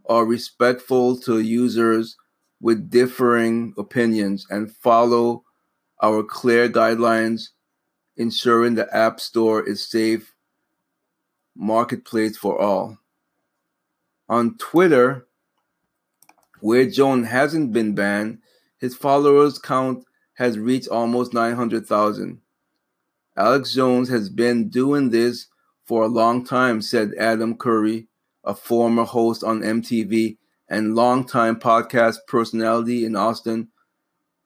are 0.07 0.25
respectful 0.25 1.19
to 1.19 1.41
users 1.41 2.17
with 2.61 2.91
differing 2.91 3.75
opinions 3.77 4.47
and 4.49 4.75
follow 4.77 5.45
our 6.03 6.23
clear 6.23 6.69
guidelines 6.69 7.49
ensuring 8.17 8.75
the 8.75 8.95
App 8.95 9.21
Store 9.21 9.67
is 9.67 9.89
safe 9.89 10.35
marketplace 11.55 12.37
for 12.37 12.61
all. 12.61 12.99
On 14.29 14.57
Twitter, 14.59 15.27
where 16.61 16.89
Jones 16.89 17.29
hasn't 17.29 17.73
been 17.73 17.95
banned, 17.95 18.39
his 18.79 18.95
followers 18.95 19.59
count 19.59 20.05
has 20.35 20.59
reached 20.59 20.89
almost 20.89 21.33
900,000. 21.33 22.41
Alex 23.37 23.73
Jones 23.75 24.09
has 24.09 24.29
been 24.29 24.69
doing 24.69 25.11
this 25.11 25.47
for 25.85 26.03
a 26.03 26.09
long 26.09 26.45
time, 26.45 26.83
said 26.83 27.13
Adam 27.19 27.57
Curry, 27.57 28.09
a 28.45 28.55
former 28.55 29.05
host 29.05 29.45
on 29.45 29.61
MTV 29.61 30.37
and 30.69 30.95
longtime 30.95 31.57
podcast 31.57 32.19
personality 32.27 33.05
in 33.05 33.15
Austin. 33.15 33.69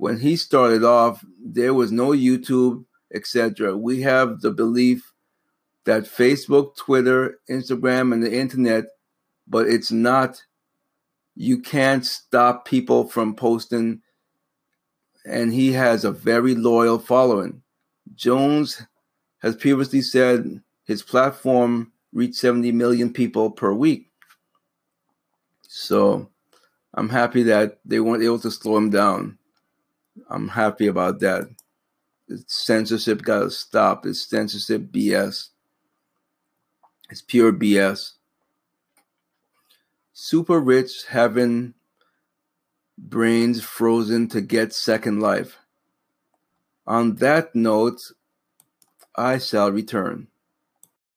When 0.00 0.18
he 0.18 0.36
started 0.36 0.82
off, 0.82 1.22
there 1.44 1.74
was 1.74 1.92
no 1.92 2.12
YouTube, 2.12 2.86
etc. 3.12 3.76
We 3.76 4.00
have 4.00 4.40
the 4.40 4.50
belief 4.50 5.12
that 5.84 6.04
Facebook, 6.04 6.74
Twitter, 6.74 7.38
Instagram, 7.50 8.14
and 8.14 8.22
the 8.22 8.34
internet, 8.34 8.84
but 9.46 9.66
it's 9.66 9.92
not, 9.92 10.42
you 11.36 11.60
can't 11.60 12.06
stop 12.06 12.64
people 12.64 13.08
from 13.08 13.34
posting. 13.34 14.00
And 15.26 15.52
he 15.52 15.72
has 15.72 16.06
a 16.06 16.12
very 16.12 16.54
loyal 16.54 16.98
following. 16.98 17.60
Jones 18.14 18.80
has 19.42 19.54
previously 19.54 20.00
said 20.00 20.62
his 20.84 21.02
platform 21.02 21.92
reached 22.14 22.36
70 22.36 22.72
million 22.72 23.12
people 23.12 23.50
per 23.50 23.74
week. 23.74 24.10
So 25.68 26.30
I'm 26.94 27.10
happy 27.10 27.42
that 27.42 27.80
they 27.84 28.00
weren't 28.00 28.24
able 28.24 28.38
to 28.38 28.50
slow 28.50 28.78
him 28.78 28.88
down. 28.88 29.36
I'm 30.28 30.48
happy 30.48 30.86
about 30.86 31.20
that. 31.20 31.48
Censorship 32.46 33.22
got 33.22 33.40
to 33.40 33.50
stop. 33.50 34.06
It's 34.06 34.28
censorship 34.28 34.90
BS. 34.92 35.48
It's 37.10 37.22
pure 37.22 37.52
BS. 37.52 38.12
Super 40.12 40.60
rich 40.60 41.06
having 41.08 41.74
brains 42.96 43.62
frozen 43.62 44.28
to 44.28 44.40
get 44.40 44.72
second 44.72 45.20
life. 45.20 45.58
On 46.86 47.16
that 47.16 47.54
note, 47.54 48.00
I 49.16 49.38
shall 49.38 49.72
return. 49.72 50.28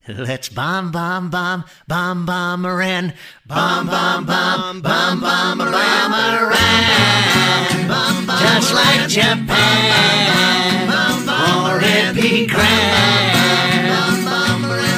Let's 0.06 0.50
bomb, 0.50 0.92
bomb, 0.92 1.30
bomb, 1.30 1.64
bomb, 1.88 2.26
bomb 2.26 2.66
Iran. 2.66 3.14
Bomb, 3.48 3.88
bomb, 3.88 4.26
bomb, 4.26 4.82
bomb, 4.82 5.22
bomb, 5.22 5.58
bomb 5.60 6.14
Iran. 6.14 6.94
Just 8.38 8.74
like 8.74 9.08
Japan 9.08 10.90
or 10.92 11.80
Epi 11.82 12.48
Grand. 12.48 13.04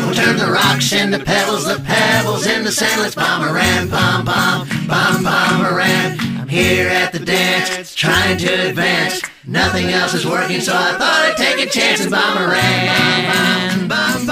We'll 0.05 0.15
turn 0.15 0.37
the 0.37 0.51
rocks 0.51 0.91
into 0.91 1.19
pebbles, 1.19 1.65
the 1.67 1.79
pebbles 1.83 2.47
into 2.47 2.71
sand. 2.71 3.01
Let's 3.01 3.13
bomb 3.13 3.43
Iran. 3.43 3.87
Bomb, 3.89 4.25
bomb, 4.25 4.67
bomb, 4.87 5.23
bomb 5.23 5.65
Iran. 5.67 6.34
Here 6.55 6.87
at 6.87 7.11
the 7.11 7.19
dance, 7.19 7.93
trying 7.93 8.37
to 8.37 8.69
advance. 8.69 9.21
Nothing 9.45 9.87
else 9.87 10.13
is 10.13 10.25
working, 10.25 10.61
so 10.61 10.71
I 10.71 10.95
thought 10.95 11.27
I'd 11.27 11.35
take 11.35 11.59
a 11.59 11.69
chance 11.69 11.99
and 11.99 12.09
bomb 12.09 12.37
Iran. 12.37 13.89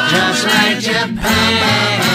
Just 0.08 0.46
like 0.48 0.80
Japan. 0.80 2.14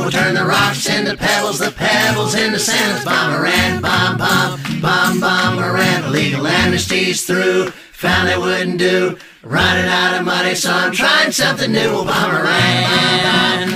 We'll 0.00 0.10
turn 0.10 0.34
the 0.34 0.44
rocks 0.44 0.88
into 0.88 1.16
pebbles, 1.16 1.60
the 1.60 1.70
pebbles 1.70 2.34
into 2.34 2.58
sand. 2.58 2.94
Let's 2.94 3.04
bomb 3.04 3.34
Iran. 3.34 3.82
Bomb, 3.82 4.18
bomb, 4.18 4.58
bomb, 4.80 5.20
bomb 5.20 5.58
Iran. 5.60 6.10
Legal 6.10 6.44
amnesty's 6.44 7.24
through. 7.24 7.70
Found 8.02 8.30
it 8.30 8.40
wouldn't 8.40 8.80
do. 8.80 9.16
Running 9.44 9.86
out 9.86 10.18
of 10.18 10.26
money, 10.26 10.56
so 10.56 10.72
I'm 10.72 10.90
trying 10.90 11.30
something 11.30 11.70
new. 11.70 11.88
We'll 11.92 12.04
bomb 12.04 12.34
Iran. 12.34 13.68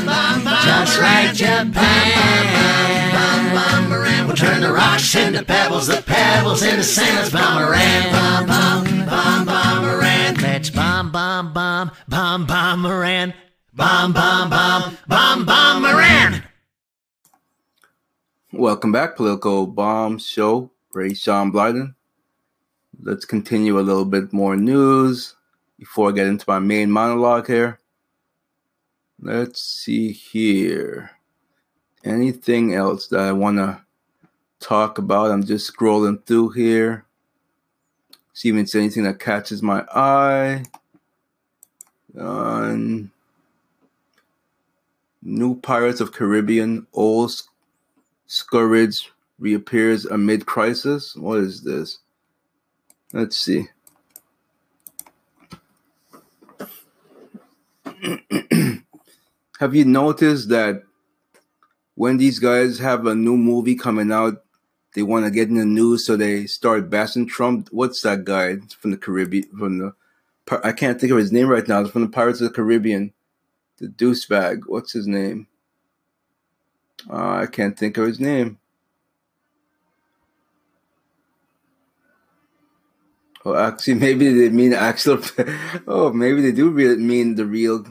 Just 0.65 1.01
like 1.01 1.33
Japan. 1.33 2.65
We'll 3.89 3.94
turn 4.37 4.63
the 4.63 4.73
rocks 4.73 5.15
into 5.15 5.45
pebbles, 5.45 5.87
the 5.87 6.03
pebbles 6.03 6.63
into 6.63 6.83
sand. 6.83 7.17
Let's 7.17 7.31
bomb. 7.31 7.55
Bomb, 7.55 8.47
bomb, 8.47 9.07
bomb, 9.07 9.45
bomb 9.47 9.85
Iran. 9.85 10.35
Let's 10.37 10.71
bomb, 10.71 11.13
bomb, 11.13 11.53
bomb, 11.53 11.93
bomb, 12.09 12.47
bomb 12.47 12.87
Iran. 12.87 13.35
Bomb, 13.73 14.13
bomb, 14.13 14.51
bomb, 14.51 14.97
bomb, 15.07 15.45
bomb 15.45 15.85
Iran. 15.85 16.43
Welcome 18.53 18.93
back, 18.93 19.17
Political 19.17 19.69
Bomb 19.69 20.19
Show. 20.19 20.71
Ray 20.93 21.15
Sean 21.15 21.53
Blyden. 21.53 21.95
Let's 23.01 23.25
continue 23.25 23.79
a 23.79 23.83
little 23.83 24.05
bit 24.05 24.33
more 24.33 24.57
news 24.57 25.37
before 25.79 26.09
I 26.09 26.13
get 26.13 26.27
into 26.27 26.45
my 26.49 26.59
main 26.59 26.91
monologue 26.91 27.47
here. 27.47 27.81
Let's 29.21 29.63
see 29.63 30.13
here. 30.13 31.11
Anything 32.05 32.75
else 32.75 33.09
that 33.09 33.21
I 33.21 33.33
want 33.33 33.59
to 33.59 33.84
talk 34.65 34.99
about? 34.99 35.31
I'm 35.31 35.45
just 35.45 35.73
scrolling 35.73 36.25
through 36.25 36.51
here. 36.51 37.05
See 38.33 38.49
if 38.49 38.57
it's 38.57 38.75
anything 38.75 39.05
that 39.05 39.21
catches 39.21 39.63
my 39.63 39.85
eye. 39.95 40.65
On 42.19 43.11
New 45.23 45.61
Pirates 45.61 46.01
of 46.01 46.13
Caribbean, 46.13 46.87
Old 46.93 47.43
Scourge 48.27 49.13
reappears 49.39 50.07
amid 50.07 50.47
crisis. 50.47 51.15
What 51.17 51.39
is 51.41 51.63
this? 51.63 51.99
Let's 53.13 53.37
see. 53.37 53.69
have 59.61 59.75
you 59.75 59.85
noticed 59.85 60.49
that 60.49 60.83
when 61.95 62.17
these 62.17 62.39
guys 62.39 62.79
have 62.79 63.07
a 63.07 63.15
new 63.15 63.37
movie 63.37 63.77
coming 63.77 64.11
out, 64.11 64.44
they 64.95 65.03
want 65.03 65.25
to 65.25 65.31
get 65.31 65.49
in 65.49 65.57
the 65.57 65.65
news, 65.65 66.07
so 66.07 66.17
they 66.17 66.47
start 66.47 66.89
bashing 66.89 67.27
Trump? 67.27 67.69
What's 67.71 68.01
that 68.03 68.25
guy 68.25 68.57
from 68.79 68.93
the 68.93 68.97
Caribbean? 68.97 69.49
From 69.57 69.79
the 69.79 69.95
I 70.63 70.73
can't 70.73 71.01
think 71.01 71.11
of 71.11 71.19
his 71.19 71.33
name 71.33 71.49
right 71.49 71.67
now. 71.67 71.81
It's 71.81 71.91
from 71.91 72.03
the 72.03 72.09
Pirates 72.09 72.41
of 72.41 72.49
the 72.49 72.55
Caribbean, 72.55 73.13
the 73.79 73.89
douchebag. 73.89 74.63
What's 74.67 74.93
his 74.93 75.07
name? 75.07 75.47
Uh, 77.11 77.41
I 77.43 77.47
can't 77.47 77.79
think 77.79 77.97
of 77.97 78.07
his 78.07 78.21
name. 78.21 78.59
Oh, 83.45 83.55
actually, 83.55 83.95
maybe 84.07 84.33
they 84.33 84.51
mean 84.51 84.73
actual. 84.75 85.21
oh, 85.87 86.13
maybe 86.13 86.43
they 86.43 86.53
do 86.53 86.71
mean 86.71 87.35
the 87.35 87.47
real, 87.47 87.85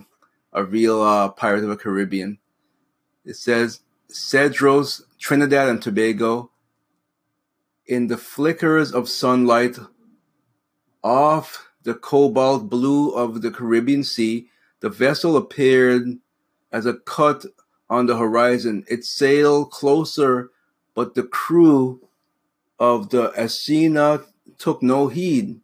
a 0.52 0.64
real 0.64 1.02
uh, 1.02 1.30
Pirate 1.30 1.64
of 1.64 1.70
the 1.70 1.78
Caribbean. 1.78 2.38
It 3.26 3.36
says 3.36 3.80
Cedros, 4.12 5.02
Trinidad 5.20 5.70
and 5.70 5.82
Tobago. 5.82 6.52
In 7.86 8.08
the 8.08 8.18
flickers 8.18 8.94
of 8.94 9.10
sunlight 9.10 9.78
off 11.04 11.70
the 11.84 11.94
cobalt 11.94 12.70
blue 12.70 13.12
of 13.12 13.42
the 13.42 13.52
Caribbean 13.52 14.04
Sea, 14.04 14.48
the 14.80 14.90
vessel 14.90 15.36
appeared 15.36 16.08
as 16.72 16.86
a 16.86 16.94
cut 16.94 17.46
on 17.90 18.06
the 18.06 18.18
horizon. 18.18 18.86
It 18.90 19.04
sailed 19.04 19.72
closer, 19.72 20.50
but 20.96 21.14
the 21.14 21.24
crew 21.24 22.08
of 22.80 23.10
the 23.10 23.30
Asina 23.38 24.26
took 24.58 24.82
no 24.82 25.10
heed. 25.10 25.60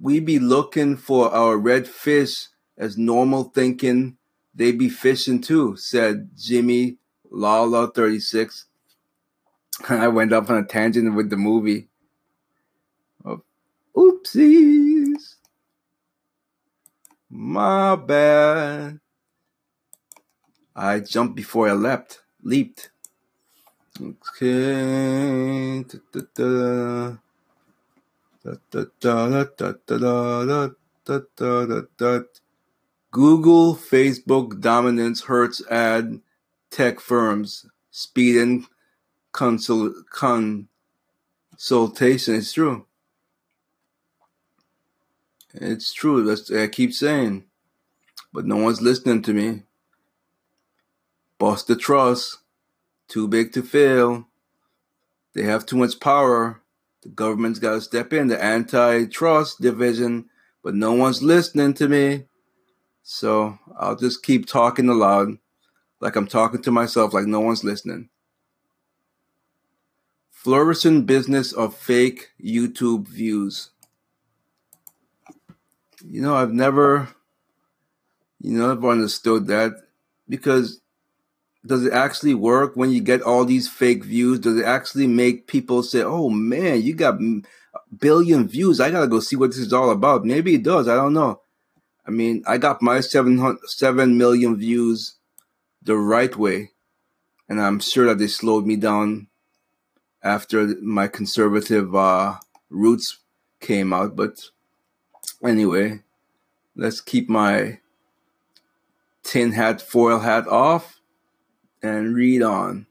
We 0.00 0.20
be 0.20 0.38
looking 0.38 0.96
for 0.96 1.30
our 1.32 1.56
red 1.56 1.88
fish 1.88 2.48
as 2.76 2.96
normal 2.96 3.44
thinking 3.44 4.16
they 4.54 4.72
be 4.72 4.88
fishing 4.88 5.40
too, 5.40 5.76
said 5.76 6.30
Jimmy 6.36 6.98
Lala 7.30 7.90
36. 7.90 8.67
I 9.88 10.08
went 10.08 10.32
off 10.32 10.50
on 10.50 10.56
a 10.56 10.64
tangent 10.64 11.14
with 11.14 11.30
the 11.30 11.36
movie. 11.36 11.88
Oh, 13.24 13.42
oopsies. 13.96 15.36
My 17.30 17.96
bad. 17.96 19.00
I 20.74 21.00
jumped 21.00 21.34
before 21.34 21.68
I 21.68 21.72
leapt. 21.72 22.20
Leaped. 22.42 22.90
Okay. 24.00 25.82
Da-da-da. 25.82 27.16
Google 33.10 33.74
Facebook 33.74 34.60
dominance 34.60 35.22
hurts 35.22 35.66
ad 35.70 36.20
tech 36.70 37.00
firms. 37.00 37.66
Speed 37.90 38.36
and 38.36 38.64
consul, 39.32 39.94
consultation. 40.10 42.34
It's 42.34 42.52
true. 42.52 42.86
It's 45.54 45.92
true. 45.92 46.24
That's 46.24 46.52
I 46.52 46.68
keep 46.68 46.92
saying, 46.92 47.44
but 48.32 48.46
no 48.46 48.56
one's 48.56 48.82
listening 48.82 49.22
to 49.22 49.32
me. 49.32 49.62
Bust 51.38 51.66
the 51.66 51.76
trust. 51.76 52.38
Too 53.08 53.26
big 53.26 53.52
to 53.52 53.62
fail. 53.62 54.26
They 55.34 55.44
have 55.44 55.64
too 55.64 55.76
much 55.76 56.00
power. 56.00 56.60
The 57.02 57.08
government's 57.08 57.58
got 57.58 57.74
to 57.74 57.80
step 57.80 58.12
in. 58.12 58.26
The 58.26 58.42
antitrust 58.42 59.60
division, 59.60 60.26
but 60.62 60.74
no 60.74 60.92
one's 60.92 61.22
listening 61.22 61.74
to 61.74 61.88
me. 61.88 62.24
So 63.02 63.58
I'll 63.78 63.96
just 63.96 64.22
keep 64.22 64.46
talking 64.46 64.88
aloud, 64.88 65.38
like 66.00 66.16
I'm 66.16 66.26
talking 66.26 66.60
to 66.62 66.70
myself, 66.70 67.14
like 67.14 67.26
no 67.26 67.40
one's 67.40 67.64
listening. 67.64 68.10
Flourishing 70.38 71.02
business 71.02 71.52
of 71.52 71.76
fake 71.76 72.30
YouTube 72.40 73.08
views. 73.08 73.70
You 76.04 76.22
know, 76.22 76.36
I've 76.36 76.52
never, 76.52 77.08
you 78.40 78.56
know, 78.56 78.70
I've 78.70 78.84
understood 78.84 79.48
that 79.48 79.72
because 80.28 80.80
does 81.66 81.84
it 81.84 81.92
actually 81.92 82.34
work 82.34 82.76
when 82.76 82.92
you 82.92 83.00
get 83.00 83.20
all 83.20 83.44
these 83.44 83.68
fake 83.68 84.04
views? 84.04 84.38
Does 84.38 84.56
it 84.56 84.64
actually 84.64 85.08
make 85.08 85.48
people 85.48 85.82
say, 85.82 86.04
"Oh 86.04 86.30
man, 86.30 86.82
you 86.82 86.94
got 86.94 87.20
a 87.20 87.42
billion 87.98 88.46
views. 88.46 88.78
I 88.78 88.92
gotta 88.92 89.08
go 89.08 89.18
see 89.18 89.34
what 89.34 89.50
this 89.50 89.58
is 89.58 89.72
all 89.72 89.90
about." 89.90 90.24
Maybe 90.24 90.54
it 90.54 90.62
does. 90.62 90.86
I 90.86 90.94
don't 90.94 91.14
know. 91.14 91.40
I 92.06 92.12
mean, 92.12 92.44
I 92.46 92.58
got 92.58 92.80
my 92.80 93.00
seven 93.00 93.58
seven 93.66 94.16
million 94.16 94.56
views 94.56 95.16
the 95.82 95.96
right 95.96 96.34
way, 96.36 96.70
and 97.48 97.60
I'm 97.60 97.80
sure 97.80 98.06
that 98.06 98.18
they 98.18 98.28
slowed 98.28 98.66
me 98.66 98.76
down 98.76 99.27
after 100.22 100.74
my 100.82 101.08
conservative 101.08 101.94
uh, 101.94 102.36
roots 102.70 103.18
came 103.60 103.92
out. 103.92 104.16
But 104.16 104.40
anyway, 105.44 106.00
let's 106.76 107.00
keep 107.00 107.28
my 107.28 107.78
tin 109.22 109.52
hat, 109.52 109.80
foil 109.80 110.18
hat 110.18 110.46
off 110.48 111.00
and 111.82 112.14
read 112.14 112.42
on. 112.42 112.86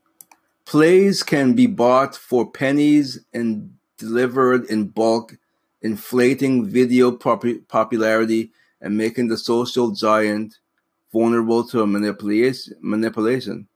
Plays 0.65 1.23
can 1.23 1.53
be 1.53 1.65
bought 1.65 2.15
for 2.15 2.49
pennies 2.49 3.23
and 3.34 3.73
delivered 3.97 4.65
in 4.65 4.88
bulk, 4.88 5.38
inflating 5.82 6.65
video 6.65 7.11
pop- 7.11 7.45
popularity 7.67 8.51
and 8.82 8.97
making 8.97 9.28
the 9.28 9.38
social 9.38 9.91
giant 9.91 10.57
vulnerable 11.11 11.63
to 11.67 11.86
manipulation. 11.88 12.75
manipulation. 12.82 13.67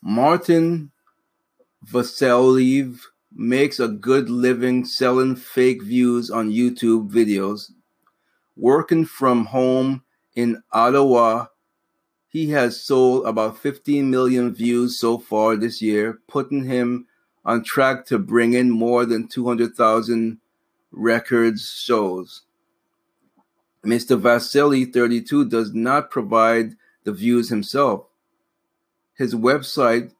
Martin 0.00 0.91
Vassilev 1.84 3.00
makes 3.34 3.80
a 3.80 3.88
good 3.88 4.28
living 4.28 4.84
selling 4.84 5.36
fake 5.36 5.82
views 5.82 6.30
on 6.30 6.50
YouTube 6.50 7.10
videos. 7.10 7.72
Working 8.56 9.04
from 9.04 9.46
home 9.46 10.04
in 10.34 10.62
Ottawa, 10.72 11.46
he 12.28 12.50
has 12.50 12.82
sold 12.82 13.26
about 13.26 13.58
15 13.58 14.10
million 14.10 14.54
views 14.54 14.98
so 14.98 15.18
far 15.18 15.56
this 15.56 15.82
year, 15.82 16.20
putting 16.28 16.64
him 16.64 17.06
on 17.44 17.64
track 17.64 18.06
to 18.06 18.18
bring 18.18 18.54
in 18.54 18.70
more 18.70 19.04
than 19.04 19.26
200,000 19.26 20.38
records 20.92 21.82
shows. 21.82 22.42
Mr. 23.84 24.18
Vasily 24.18 24.84
32 24.84 25.48
does 25.48 25.74
not 25.74 26.10
provide 26.10 26.76
the 27.04 27.12
views 27.12 27.48
himself. 27.48 28.06
His 29.14 29.34
website, 29.34 30.12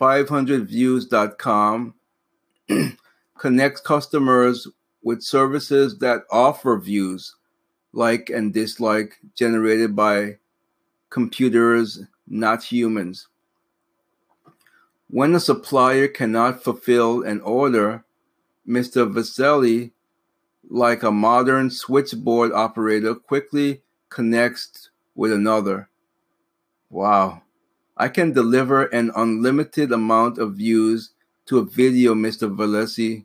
500views.com, 0.00 1.94
connects 3.38 3.80
customers 3.80 4.68
with 5.02 5.22
services 5.22 5.98
that 5.98 6.22
offer 6.30 6.78
views, 6.78 7.36
like 7.92 8.30
and 8.30 8.52
dislike, 8.52 9.18
generated 9.34 9.94
by 9.94 10.38
computers, 11.10 12.00
not 12.26 12.62
humans. 12.62 13.28
When 15.08 15.34
a 15.34 15.40
supplier 15.40 16.08
cannot 16.08 16.62
fulfill 16.64 17.22
an 17.22 17.40
order, 17.42 18.04
Mr. 18.68 19.10
Vasily 19.10 19.92
like 20.68 21.02
a 21.02 21.12
modern 21.12 21.70
switchboard 21.70 22.52
operator, 22.52 23.14
quickly 23.14 23.82
connects 24.08 24.90
with 25.14 25.32
another. 25.32 25.88
Wow. 26.90 27.42
I 27.96 28.08
can 28.08 28.32
deliver 28.32 28.84
an 28.84 29.10
unlimited 29.16 29.90
amount 29.92 30.38
of 30.38 30.54
views 30.54 31.10
to 31.46 31.58
a 31.58 31.64
video, 31.64 32.14
Mr. 32.14 32.54
Valesi 32.54 33.24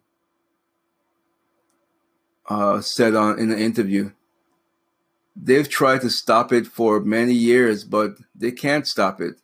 uh, 2.50 2.82
said 2.82 3.16
on 3.16 3.40
in 3.40 3.52
an 3.52 3.60
interview. 3.60 4.12
They've 5.36 5.68
tried 5.68 6.02
to 6.02 6.10
stop 6.10 6.52
it 6.52 6.68
for 6.68 7.00
many 7.00 7.34
years, 7.34 7.84
but 7.84 8.16
they 8.36 8.52
can't 8.52 8.88
stop 8.88 9.22
it. 9.22 9.36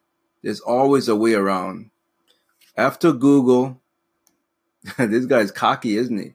There's 0.43 0.59
always 0.59 1.07
a 1.07 1.15
way 1.15 1.33
around. 1.33 1.89
After 2.75 3.11
Google, 3.11 3.81
this 4.97 5.25
guy's 5.25 5.51
cocky, 5.51 5.97
isn't 5.97 6.17
he? 6.17 6.33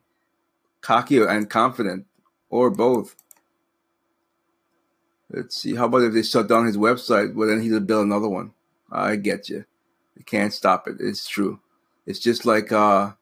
cocky 0.82 1.18
and 1.22 1.48
confident, 1.48 2.04
or 2.50 2.68
both. 2.68 3.16
Let's 5.30 5.56
see. 5.56 5.76
How 5.76 5.86
about 5.86 6.02
if 6.02 6.12
they 6.12 6.22
shut 6.22 6.48
down 6.48 6.66
his 6.66 6.76
website? 6.76 7.34
Well, 7.34 7.48
then 7.48 7.62
he'll 7.62 7.80
build 7.80 8.04
another 8.04 8.28
one. 8.28 8.52
I 8.92 9.16
get 9.16 9.48
you. 9.48 9.64
You 10.16 10.24
can't 10.24 10.52
stop 10.52 10.86
it. 10.86 10.96
It's 11.00 11.26
true. 11.26 11.58
It's 12.06 12.18
just 12.18 12.44
like 12.44 12.70
uh, 12.70 13.12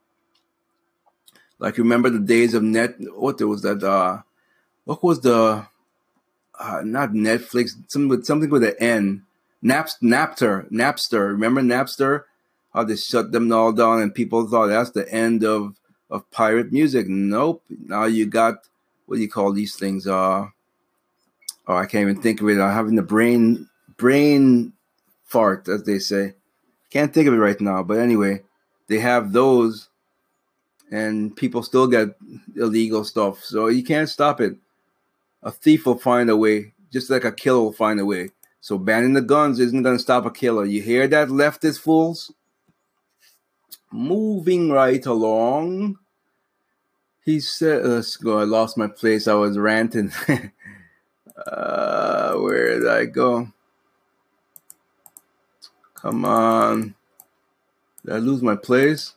like 1.58 1.78
remember 1.78 2.10
the 2.10 2.18
days 2.18 2.54
of 2.54 2.62
net. 2.62 2.96
What 2.98 3.38
there 3.38 3.46
was 3.46 3.62
that? 3.62 3.82
Uh, 3.82 4.22
what 4.84 5.02
was 5.02 5.20
the? 5.20 5.66
Uh, 6.58 6.82
not 6.84 7.10
Netflix. 7.12 7.70
Something 7.86 8.08
with 8.08 8.26
something 8.26 8.50
with 8.50 8.64
an 8.64 8.74
N. 8.80 9.22
Naps, 9.62 9.96
Napster. 10.02 10.70
Napster. 10.70 11.28
Remember 11.30 11.60
Napster? 11.60 12.24
How 12.72 12.84
they 12.84 12.96
shut 12.96 13.32
them 13.32 13.52
all 13.52 13.72
down, 13.72 14.00
and 14.00 14.14
people 14.14 14.46
thought 14.46 14.68
that's 14.68 14.90
the 14.90 15.10
end 15.12 15.44
of 15.44 15.76
of 16.10 16.28
pirate 16.30 16.72
music. 16.72 17.08
Nope. 17.08 17.62
Now 17.68 18.04
you 18.04 18.26
got 18.26 18.68
what 19.06 19.16
do 19.16 19.22
you 19.22 19.28
call 19.28 19.52
these 19.52 19.76
things? 19.76 20.06
Uh 20.06 20.48
oh, 21.66 21.76
I 21.76 21.86
can't 21.86 22.02
even 22.08 22.22
think 22.22 22.40
of 22.40 22.48
it. 22.48 22.60
I'm 22.60 22.72
having 22.72 22.96
the 22.96 23.02
brain 23.02 23.68
brain 23.96 24.72
fart, 25.30 25.68
as 25.68 25.84
they 25.84 25.98
say. 25.98 26.34
Can't 26.90 27.14
think 27.14 27.28
of 27.28 27.34
it 27.34 27.38
right 27.38 27.60
now. 27.60 27.82
But 27.82 27.98
anyway, 27.98 28.42
they 28.88 28.98
have 28.98 29.32
those, 29.32 29.88
and 30.90 31.34
people 31.34 31.62
still 31.62 31.86
get 31.86 32.16
illegal 32.56 33.04
stuff. 33.04 33.42
So 33.42 33.68
you 33.68 33.82
can't 33.82 34.08
stop 34.08 34.40
it. 34.40 34.56
A 35.42 35.50
thief 35.50 35.86
will 35.86 35.98
find 35.98 36.28
a 36.28 36.36
way, 36.36 36.74
just 36.92 37.08
like 37.08 37.24
a 37.24 37.32
killer 37.32 37.60
will 37.60 37.72
find 37.72 37.98
a 37.98 38.04
way. 38.04 38.30
So 38.60 38.76
banning 38.76 39.14
the 39.14 39.22
guns 39.22 39.58
isn't 39.58 39.82
going 39.82 39.96
to 39.96 40.02
stop 40.02 40.26
a 40.26 40.30
killer. 40.30 40.66
You 40.66 40.82
hear 40.82 41.08
that, 41.08 41.28
leftist 41.28 41.80
fools? 41.80 42.32
moving 43.92 44.70
right 44.70 45.04
along, 45.04 45.98
he 47.24 47.40
said, 47.40 47.84
let's 47.84 48.16
go. 48.16 48.38
I 48.38 48.44
lost 48.44 48.78
my 48.78 48.88
place. 48.88 49.28
I 49.28 49.34
was 49.34 49.58
ranting. 49.58 50.12
uh, 51.46 52.34
where 52.34 52.78
did 52.78 52.88
I 52.88 53.04
go? 53.06 53.48
Come 56.02 56.24
on. 56.24 56.94
Did 58.04 58.14
I 58.14 58.18
lose 58.18 58.42
my 58.42 58.56
place? 58.56 59.14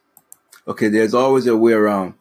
Okay, 0.67 0.89
there's 0.89 1.13
always 1.13 1.47
a 1.47 1.55
way 1.55 1.73
around. 1.73 2.15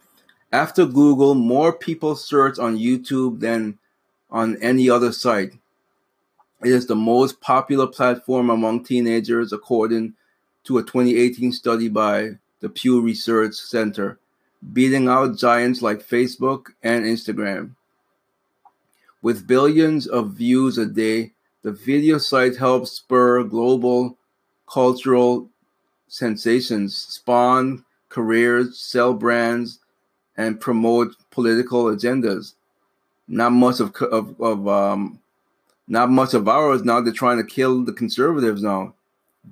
After 0.53 0.87
Google, 0.87 1.35
more 1.35 1.73
people 1.73 2.15
search 2.15 2.59
on 2.59 2.79
YouTube 2.79 3.41
than 3.41 3.79
on 4.31 4.57
any 4.63 4.89
other 4.89 5.11
site. 5.11 5.55
It 6.63 6.71
is 6.71 6.87
the 6.87 6.95
most 6.95 7.41
popular 7.41 7.89
platform 7.89 8.51
among 8.51 8.85
teenagers, 8.85 9.53
according 9.53 10.15
to 10.65 10.79
a 10.79 10.83
2018 10.83 11.51
study 11.53 11.89
by 11.89 12.39
the 12.61 12.69
Pew 12.69 13.01
Research 13.01 13.55
Center, 13.55 14.19
beating 14.73 15.09
out 15.09 15.37
giants 15.37 15.83
like 15.83 16.07
Facebook 16.07 16.67
and 16.85 17.05
Instagram. 17.05 17.75
With 19.23 19.49
billions 19.49 20.07
of 20.07 20.35
views 20.35 20.79
a 20.79 20.87
day, 20.87 21.33
the 21.63 21.73
video 21.73 22.19
site 22.19 22.57
helps 22.57 22.93
spur 22.93 23.43
global 23.43 24.17
cultural 24.73 25.51
sensations, 26.09 26.97
spawn 26.97 27.85
careers, 28.09 28.79
sell 28.79 29.13
brands, 29.13 29.81
and 30.37 30.61
promote 30.61 31.15
political 31.31 31.85
agendas. 31.85 32.55
Not 33.29 33.53
much 33.53 33.81
of 33.81 33.95
of, 33.97 34.41
of 34.41 34.67
um, 34.67 35.21
not 35.89 36.11
much 36.11 36.33
of 36.33 36.49
ours 36.49 36.85
now. 36.85 37.01
They're 37.01 37.13
trying 37.13 37.39
to 37.39 37.45
kill 37.45 37.85
the 37.85 37.93
conservatives 37.93 38.63
now, 38.63 38.95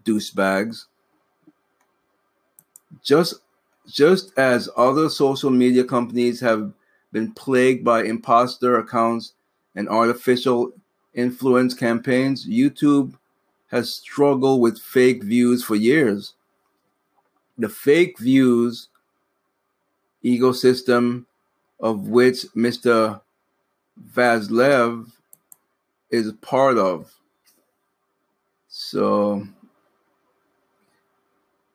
douchebags. 0.05 0.87
Just 3.03 3.35
just 3.87 4.33
as 4.39 4.71
other 4.77 5.09
social 5.11 5.51
media 5.51 5.85
companies 5.85 6.41
have 6.41 6.73
been 7.13 7.33
plagued 7.33 7.85
by 7.85 8.05
imposter 8.05 8.79
accounts 8.79 9.35
and 9.75 9.89
artificial 9.89 10.73
influence 11.15 11.75
campaigns, 11.75 12.47
YouTube 12.47 13.15
has 13.71 13.95
struggled 13.95 14.61
with 14.61 14.79
fake 14.79 15.23
views 15.23 15.65
for 15.65 15.77
years. 15.77 16.35
The 17.57 17.69
fake 17.69 18.19
views 18.19 18.89
ecosystem 20.25 21.27
of 21.79 22.09
which 22.09 22.47
Mr. 22.57 23.21
Vassilev 24.13 25.13
is 26.11 26.33
part 26.41 26.79
of. 26.79 27.15
So 28.69 29.47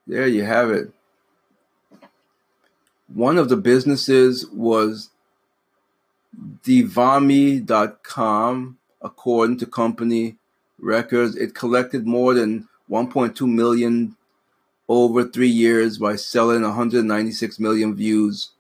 there 0.06 0.28
you 0.28 0.44
have 0.44 0.70
it. 0.72 0.92
One 3.14 3.38
of 3.38 3.50
the 3.50 3.58
businesses 3.58 4.48
was 4.50 5.12
Devumi.com, 6.64 7.68
according 9.02 9.58
to 9.58 9.66
company 9.66 10.38
records. 10.86 11.36
It 11.36 11.56
collected 11.56 12.06
more 12.06 12.34
than 12.34 12.68
1.2 12.90 13.48
million 13.48 14.16
over 14.88 15.26
three 15.26 15.50
years 15.50 15.98
by 15.98 16.16
selling 16.16 16.62
196 16.62 17.60
million 17.60 17.96
views, 17.96 18.52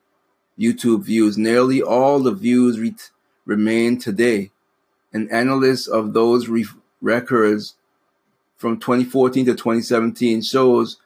YouTube 0.59 1.03
views. 1.03 1.37
Nearly 1.37 1.81
all 1.81 2.19
the 2.19 2.31
views 2.31 2.79
re- 2.79 2.95
remain 3.45 3.99
today. 3.99 4.51
An 5.13 5.29
analyst 5.31 5.87
of 5.87 6.13
those 6.13 6.49
re- 6.49 6.65
records 7.01 7.75
from 8.57 8.79
2014 8.79 9.45
to 9.45 9.51
2017 9.53 10.41
shows 10.41 10.97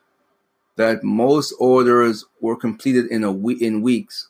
that 0.78 1.04
most 1.04 1.54
orders 1.60 2.26
were 2.40 2.56
completed 2.56 3.08
in 3.08 3.26
a 3.26 3.32
week 3.32 3.62
in 3.62 3.82
weeks. 3.82 4.30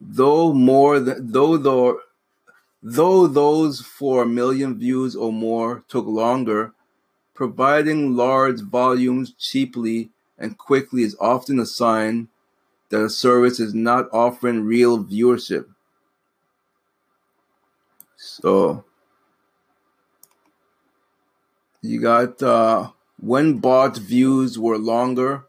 Though 0.00 0.54
more 0.54 0.98
than, 0.98 1.30
though 1.30 1.58
the 1.58 1.98
though 2.82 3.26
those 3.26 3.80
for 3.80 4.22
a 4.22 4.26
million 4.26 4.78
views 4.78 5.14
or 5.14 5.32
more 5.32 5.84
took 5.88 6.06
longer, 6.06 6.74
providing 7.34 8.16
large 8.16 8.60
volumes 8.60 9.32
cheaply 9.38 10.10
and 10.38 10.58
quickly 10.58 11.02
is 11.02 11.16
often 11.20 11.60
a 11.60 11.66
sign 11.66 12.28
that 12.88 13.02
a 13.02 13.08
service 13.08 13.60
is 13.60 13.72
not 13.72 14.08
offering 14.12 14.64
real 14.64 15.02
viewership. 15.02 15.66
So 18.16 18.84
you 21.80 22.00
got 22.00 22.42
uh, 22.42 22.90
when 23.18 23.58
bought 23.58 23.96
views 23.96 24.58
were 24.58 24.78
longer. 24.78 25.46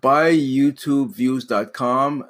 Buy 0.00 0.32
YouTubeViews.com. 0.32 2.24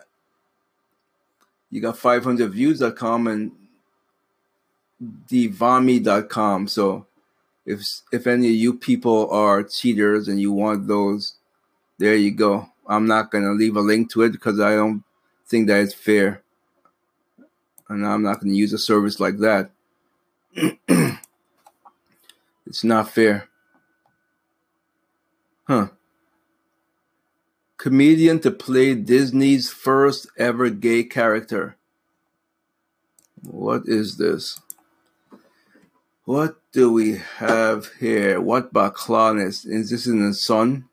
You 1.70 1.80
got 1.80 1.97
500views.com 1.97 3.26
and 3.26 3.53
Devumi.com. 5.03 6.69
So 6.69 7.07
if 7.67 7.83
if 8.13 8.27
any 8.27 8.49
of 8.49 8.55
you 8.55 8.75
people 8.75 9.31
are 9.31 9.63
cheaters 9.63 10.29
and 10.29 10.41
you 10.41 10.53
want 10.53 10.89
those, 10.89 11.35
there 11.99 12.17
you 12.17 12.31
go. 12.33 12.69
I'm 12.87 13.07
not 13.07 13.31
gonna 13.31 13.53
leave 13.53 13.77
a 13.77 13.81
link 13.81 14.11
to 14.13 14.23
it 14.23 14.33
because 14.33 14.61
I 14.61 14.75
don't 14.75 15.05
think 15.47 15.69
that 15.69 15.81
is 15.81 15.95
fair, 15.95 16.43
and 17.89 18.07
I'm 18.07 18.23
not 18.23 18.41
gonna 18.41 18.55
use 18.55 18.73
a 18.73 18.79
service 18.79 19.21
like 19.21 19.39
that. 19.39 19.71
it's 22.67 22.85
not 22.85 23.11
fair, 23.11 23.49
huh? 25.65 25.89
Comedian 27.83 28.39
to 28.41 28.51
play 28.51 28.95
Disney's 28.95 29.69
first 29.69 30.29
ever 30.39 30.71
gay 30.71 31.03
character. 31.03 31.77
What 33.43 33.83
is 33.87 34.19
this? 34.19 34.61
What 36.33 36.57
do 36.72 36.91
we 36.91 37.18
have 37.37 37.93
here? 38.01 38.41
What 38.41 38.72
Baclanis? 38.72 39.66
Is 39.66 39.91
this 39.91 40.07
in 40.07 40.26
the 40.26 40.33
sun? 40.33 40.89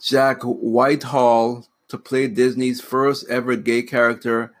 Jack 0.00 0.42
Whitehall 0.44 1.66
to 1.88 1.98
play 1.98 2.28
Disney's 2.28 2.80
first 2.80 3.28
ever 3.28 3.56
gay 3.56 3.82
character 3.82 4.52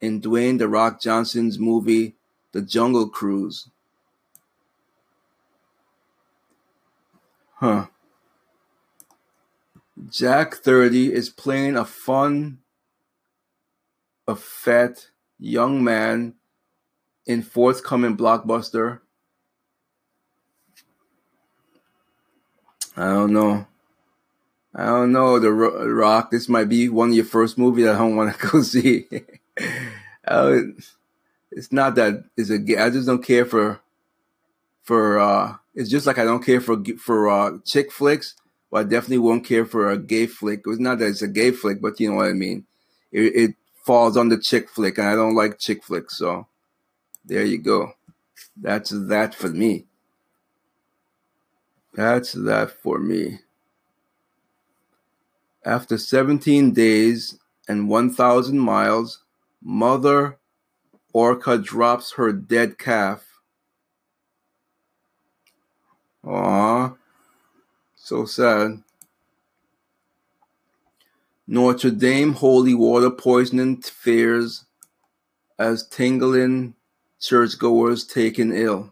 in 0.00 0.22
Dwayne 0.22 0.58
The 0.58 0.68
Rock 0.68 1.02
Johnson's 1.02 1.58
movie 1.58 2.14
The 2.52 2.62
Jungle 2.62 3.10
Cruise. 3.10 3.68
Huh. 7.56 7.88
Jack 10.08 10.54
30 10.54 11.12
is 11.12 11.28
playing 11.28 11.76
a 11.76 11.84
fun, 11.84 12.60
a 14.26 14.34
fat 14.34 15.08
young 15.38 15.84
man 15.84 16.36
in 17.26 17.42
forthcoming 17.42 18.16
blockbuster. 18.16 19.00
I 22.96 23.06
don't 23.06 23.32
know. 23.32 23.66
I 24.74 24.86
don't 24.86 25.12
know. 25.12 25.38
The 25.38 25.50
Rock. 25.50 26.30
This 26.30 26.48
might 26.48 26.68
be 26.68 26.88
one 26.88 27.10
of 27.10 27.14
your 27.14 27.24
first 27.24 27.58
movies 27.58 27.86
I 27.86 27.98
don't 27.98 28.16
want 28.16 28.36
to 28.36 28.46
go 28.50 28.62
see. 28.62 29.06
uh, 30.26 30.58
it's 31.50 31.72
not 31.72 31.94
that 31.96 32.24
it's 32.36 32.50
a. 32.50 32.56
I 32.82 32.90
just 32.90 33.06
don't 33.06 33.24
care 33.24 33.44
for. 33.44 33.80
For 34.82 35.18
uh, 35.18 35.56
it's 35.74 35.90
just 35.90 36.06
like 36.06 36.18
I 36.18 36.24
don't 36.24 36.44
care 36.44 36.60
for 36.60 36.82
for 36.98 37.30
uh 37.30 37.58
chick 37.64 37.92
flicks. 37.92 38.34
But 38.70 38.78
I 38.78 38.82
definitely 38.84 39.18
won't 39.18 39.44
care 39.44 39.66
for 39.66 39.90
a 39.90 39.98
gay 39.98 40.26
flick. 40.26 40.62
It's 40.66 40.80
not 40.80 40.98
that 40.98 41.08
it's 41.08 41.20
a 41.20 41.28
gay 41.28 41.50
flick, 41.50 41.82
but 41.82 42.00
you 42.00 42.10
know 42.10 42.16
what 42.16 42.28
I 42.28 42.32
mean. 42.32 42.64
It, 43.12 43.36
it 43.36 43.54
falls 43.84 44.16
under 44.16 44.38
chick 44.38 44.70
flick, 44.70 44.96
and 44.96 45.06
I 45.06 45.14
don't 45.14 45.34
like 45.34 45.58
chick 45.58 45.84
flicks, 45.84 46.16
so 46.16 46.46
there 47.24 47.44
you 47.44 47.58
go. 47.58 47.92
That's 48.56 48.90
that 48.90 49.34
for 49.34 49.48
me. 49.48 49.86
That's 51.94 52.32
that 52.32 52.70
for 52.70 52.98
me. 52.98 53.40
After 55.64 55.96
17 55.96 56.72
days 56.72 57.38
and 57.68 57.88
1,000 57.88 58.58
miles, 58.58 59.22
Mother 59.62 60.38
Orca 61.12 61.58
drops 61.58 62.14
her 62.14 62.32
dead 62.32 62.78
calf. 62.78 63.24
Aww, 66.24 66.96
so 67.94 68.24
sad. 68.24 68.82
Notre 71.46 71.90
Dame 71.90 72.32
holy 72.32 72.74
water 72.74 73.10
poisoning 73.10 73.82
fears 73.82 74.64
as 75.58 75.86
tingling 75.86 76.74
churchgoers 77.22 78.04
taken 78.04 78.52
ill. 78.52 78.90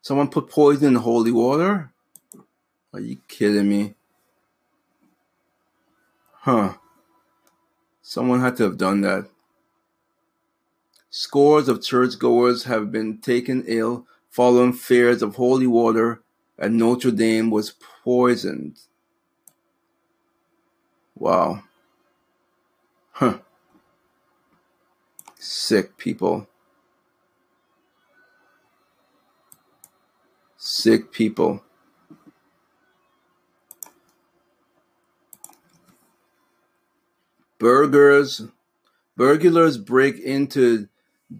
Someone 0.00 0.28
put 0.28 0.48
poison 0.48 0.88
in 0.88 0.94
holy 0.94 1.30
water? 1.30 1.92
Are 2.94 3.00
you 3.00 3.18
kidding 3.28 3.68
me? 3.68 3.94
Huh. 6.32 6.74
Someone 8.00 8.40
had 8.40 8.56
to 8.56 8.62
have 8.64 8.78
done 8.78 9.02
that. 9.02 9.28
Scores 11.10 11.68
of 11.68 11.82
churchgoers 11.82 12.64
have 12.64 12.90
been 12.90 13.18
taken 13.18 13.62
ill 13.66 14.06
following 14.30 14.72
fears 14.72 15.22
of 15.22 15.36
holy 15.36 15.66
water 15.66 16.22
at 16.58 16.72
Notre 16.72 17.10
Dame 17.10 17.50
was 17.50 17.74
poisoned. 18.02 18.78
Wow. 21.14 21.62
Huh. 23.12 23.38
Sick 25.38 25.98
people. 25.98 26.46
Sick 30.72 31.10
people. 31.10 31.64
Burgers. 37.58 38.42
Burglars 39.16 39.78
break 39.78 40.20
into 40.20 40.86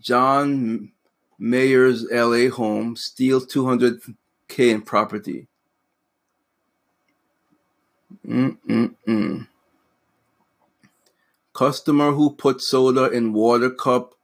John 0.00 0.90
Mayer's 1.38 2.04
LA 2.10 2.50
home, 2.50 2.96
steal 2.96 3.40
200k 3.40 4.14
in 4.58 4.82
property. 4.82 5.46
Mm-mm-mm. 8.26 9.46
Customer 11.52 12.10
who 12.10 12.34
put 12.34 12.60
soda 12.60 13.08
in 13.08 13.32
water 13.32 13.70
cup 13.70 14.16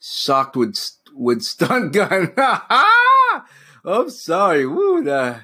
shocked 0.00 0.56
with 0.56 0.78
with 1.12 1.42
stun 1.42 1.90
gun. 1.90 2.32
I'm 3.86 4.10
sorry. 4.10 4.66
Woo, 4.66 5.04
that, 5.04 5.42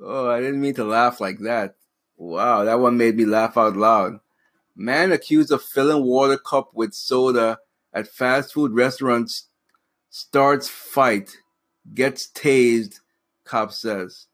oh, 0.00 0.28
I 0.28 0.40
didn't 0.40 0.60
mean 0.60 0.74
to 0.74 0.84
laugh 0.84 1.20
like 1.20 1.38
that. 1.40 1.76
Wow, 2.16 2.64
that 2.64 2.80
one 2.80 2.96
made 2.96 3.16
me 3.16 3.24
laugh 3.24 3.56
out 3.56 3.76
loud. 3.76 4.18
Man 4.74 5.12
accused 5.12 5.52
of 5.52 5.62
filling 5.62 6.04
water 6.04 6.36
cup 6.36 6.70
with 6.74 6.92
soda 6.92 7.58
at 7.92 8.08
fast 8.08 8.52
food 8.52 8.72
restaurants 8.72 9.44
starts 10.10 10.68
fight, 10.68 11.36
gets 11.94 12.28
tased, 12.28 13.00
cop 13.44 13.72
says. 13.72 14.26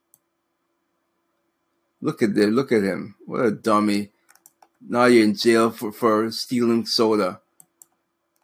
Look 2.00 2.22
at 2.22 2.34
this, 2.34 2.46
look 2.46 2.72
at 2.72 2.82
him. 2.82 3.16
What 3.26 3.44
a 3.44 3.50
dummy. 3.50 4.10
Now 4.86 5.06
you're 5.06 5.24
in 5.24 5.34
jail 5.34 5.70
for, 5.70 5.92
for 5.92 6.30
stealing 6.30 6.86
soda. 6.86 7.40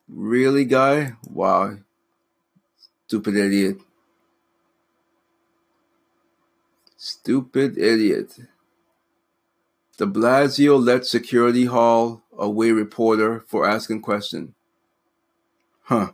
Really, 0.09 0.65
guy? 0.65 1.15
Wow. 1.29 1.79
Stupid 3.07 3.37
idiot. 3.37 3.79
Stupid 7.03 7.79
idiot. 7.79 8.41
De 9.97 10.05
Blasio 10.05 10.79
let 10.79 11.07
security 11.07 11.65
haul 11.65 12.23
away 12.37 12.73
reporter 12.73 13.43
for 13.47 13.67
asking 13.67 14.03
question. 14.03 14.55
Huh. 15.85 16.13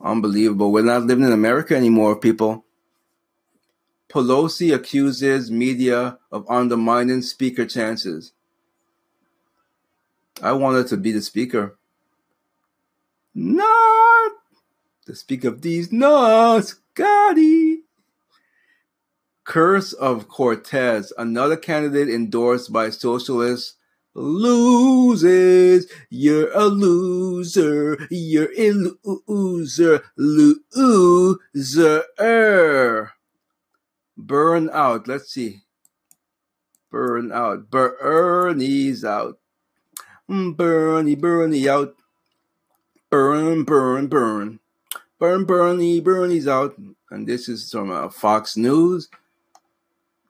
Unbelievable. 0.00 0.72
We're 0.72 0.84
not 0.84 1.02
living 1.02 1.26
in 1.26 1.32
America 1.32 1.76
anymore, 1.76 2.16
people. 2.16 2.64
Pelosi 4.08 4.74
accuses 4.74 5.50
media 5.50 6.18
of 6.32 6.48
undermining 6.48 7.20
speaker 7.20 7.66
chances. 7.66 8.32
I 10.42 10.52
wanted 10.52 10.86
to 10.86 10.96
be 10.96 11.12
the 11.12 11.20
speaker. 11.20 11.76
Not 13.34 14.32
the 15.04 15.14
speaker 15.14 15.48
of 15.48 15.60
these 15.60 15.92
nuts, 15.92 16.76
Gotti. 16.94 17.80
Curse 19.50 19.92
of 19.94 20.28
Cortez, 20.28 21.12
another 21.18 21.56
candidate 21.56 22.08
endorsed 22.08 22.72
by 22.72 22.90
socialists, 22.90 23.74
loses. 24.14 25.90
You're 26.08 26.52
a 26.52 26.66
loser. 26.66 27.98
You're 28.12 28.52
a 28.56 28.72
loser. 29.26 30.04
Loser. 30.16 31.42
Burn 34.16 34.70
out. 34.72 35.08
Let's 35.08 35.32
see. 35.32 35.62
Burn 36.92 37.32
out. 37.32 37.70
Bernie's 37.70 39.04
out. 39.04 39.40
Mm, 40.30 40.56
Bernie, 40.56 41.16
Bernie 41.16 41.68
out. 41.68 41.96
Burn, 43.10 43.64
burn, 43.64 44.06
burn. 44.06 44.60
Burn, 45.18 45.44
Bernie, 45.44 45.98
Bernie's 45.98 46.46
out. 46.46 46.76
And 47.10 47.26
this 47.26 47.48
is 47.48 47.68
from 47.68 47.90
uh, 47.90 48.10
Fox 48.10 48.56
News. 48.56 49.08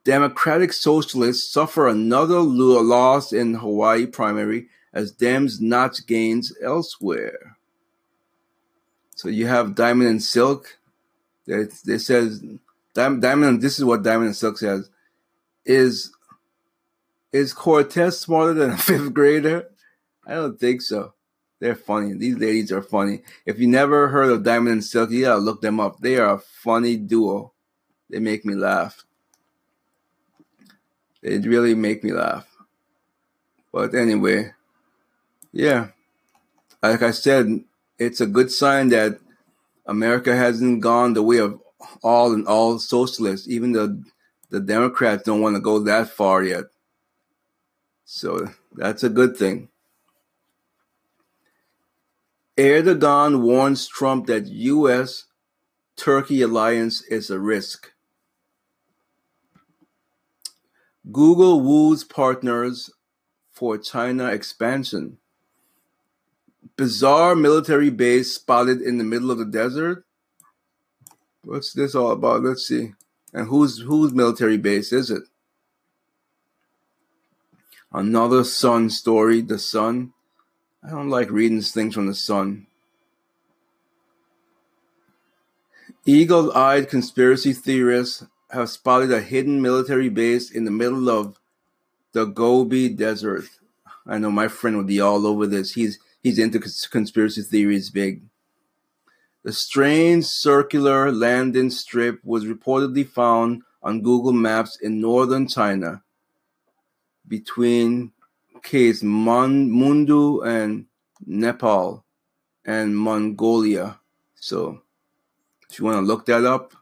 Democratic 0.05 0.73
Socialists 0.73 1.53
suffer 1.53 1.87
another 1.87 2.41
loss 2.41 3.33
in 3.33 3.55
Hawaii 3.55 4.07
primary 4.07 4.69
as 4.93 5.15
Dems 5.15 5.61
notch 5.61 6.07
gains 6.07 6.53
elsewhere. 6.63 7.57
So 9.15 9.29
you 9.29 9.47
have 9.47 9.75
Diamond 9.75 10.09
and 10.09 10.23
Silk. 10.23 10.79
They 11.47 11.99
says 11.99 12.43
Diamond. 12.95 13.61
This 13.61 13.79
is 13.79 13.85
what 13.85 14.03
Diamond 14.03 14.29
and 14.29 14.37
Silk 14.37 14.59
says: 14.59 14.89
is 15.65 16.13
is 17.33 17.53
Cortez 17.53 18.19
smarter 18.19 18.55
than 18.55 18.71
a 18.71 18.77
fifth 18.79 19.13
grader? 19.13 19.69
I 20.27 20.35
don't 20.35 20.59
think 20.59 20.81
so. 20.81 21.15
They're 21.61 21.75
funny. 21.75 22.15
These 22.15 22.39
ladies 22.39 22.73
are 22.73 22.83
funny. 22.83 23.23
If 23.45 23.59
you 23.59 23.67
never 23.67 24.09
heard 24.09 24.31
of 24.31 24.45
Diamond 24.45 24.73
and 24.73 24.85
Silk, 24.85 25.11
gotta 25.11 25.37
look 25.37 25.61
them 25.61 25.79
up. 25.79 26.01
They 26.01 26.17
are 26.17 26.37
a 26.37 26.39
funny 26.39 26.97
duo. 26.97 27.53
They 28.09 28.19
make 28.19 28.47
me 28.47 28.55
laugh. 28.55 29.05
They 31.23 31.39
really 31.39 31.75
make 31.75 32.03
me 32.03 32.13
laugh. 32.13 32.47
But 33.73 33.95
anyway, 33.95 34.53
yeah. 35.53 35.89
Like 36.83 37.03
I 37.03 37.11
said, 37.11 37.65
it's 37.99 38.21
a 38.21 38.27
good 38.27 38.51
sign 38.51 38.89
that 38.89 39.19
America 39.87 40.35
hasn't 40.35 40.81
gone 40.81 41.13
the 41.13 41.23
way 41.23 41.39
of 41.39 41.61
all 42.03 42.33
and 42.33 42.47
all 42.47 42.79
socialists. 42.79 43.49
Even 43.49 43.73
the 43.73 44.03
the 44.51 44.61
Democrats 44.61 45.23
don't 45.25 45.41
want 45.41 45.57
to 45.57 45.61
go 45.61 45.79
that 45.79 46.09
far 46.11 46.43
yet. 46.43 46.65
So 48.05 48.49
that's 48.75 49.05
a 49.05 49.09
good 49.09 49.37
thing. 49.37 49.69
Erdogan 52.57 53.41
warns 53.41 53.87
Trump 53.87 54.27
that 54.27 54.47
U.S. 54.47 55.27
Turkey 55.97 56.43
alliance 56.43 57.03
is 57.03 57.31
a 57.31 57.39
risk. 57.39 57.93
Google 61.11 61.61
woos 61.61 62.05
partners 62.05 62.91
for 63.53 63.79
China 63.79 64.27
expansion. 64.27 65.19
Bizarre 66.77 67.35
military 67.35 67.91
base 67.91 68.35
spotted 68.35 68.81
in 68.81 68.99
the 68.99 69.05
middle 69.05 69.31
of 69.31 69.39
the 69.39 69.45
desert. 69.45 70.05
What's 71.43 71.73
this 71.73 71.95
all 71.95 72.11
about? 72.11 72.43
Let's 72.43 72.67
see. 72.67 72.93
And 73.33 73.49
whose 73.49 73.81
whose 73.81 74.13
military 74.13 74.57
base 74.57 74.93
is 74.93 75.11
it? 75.11 75.23
Another 77.93 78.45
Sun 78.45 78.91
story. 78.91 79.41
The 79.41 79.59
Sun. 79.59 80.13
I 80.85 80.91
don't 80.91 81.11
like 81.11 81.31
reading 81.31 81.61
things 81.61 81.95
from 81.95 82.07
the 82.07 82.15
Sun. 82.15 82.67
Eagle-eyed 86.07 86.89
conspiracy 86.89 87.53
theorists 87.53 88.25
have 88.53 88.69
spotted 88.69 89.13
a 89.13 89.21
hidden 89.21 89.63
military 89.63 90.09
base 90.09 90.51
in 90.51 90.65
the 90.65 90.71
middle 90.71 91.09
of 91.09 91.39
the 92.13 92.25
Gobi 92.25 92.89
Desert. 92.89 93.45
I 94.07 94.19
know 94.19 94.31
my 94.31 94.49
friend 94.49 94.77
would 94.77 94.87
be 94.87 95.01
all 95.01 95.27
over 95.27 95.47
this. 95.47 95.73
He's 95.73 95.99
he's 96.23 96.39
into 96.39 96.61
conspiracy 96.91 97.43
theories 97.43 97.91
big. 97.91 98.23
The 99.43 99.53
strange 99.53 100.27
circular 100.27 101.11
landing 101.11 101.71
strip 101.71 102.21
was 102.25 102.45
reportedly 102.45 103.09
found 103.09 103.63
on 103.83 104.03
Google 104.03 104.33
Maps 104.33 104.79
in 104.83 105.01
northern 105.01 105.49
China 105.49 106.03
between 107.27 108.13
Cays 108.63 109.03
Mundu 109.03 110.43
and 110.47 110.87
Nepal 111.25 112.05
and 112.67 112.97
Mongolia. 112.97 113.99
So 114.35 114.83
if 115.71 115.79
you 115.79 115.85
want 115.87 115.97
to 115.97 116.03
look 116.03 116.27
that 116.27 116.45
up, 116.45 116.75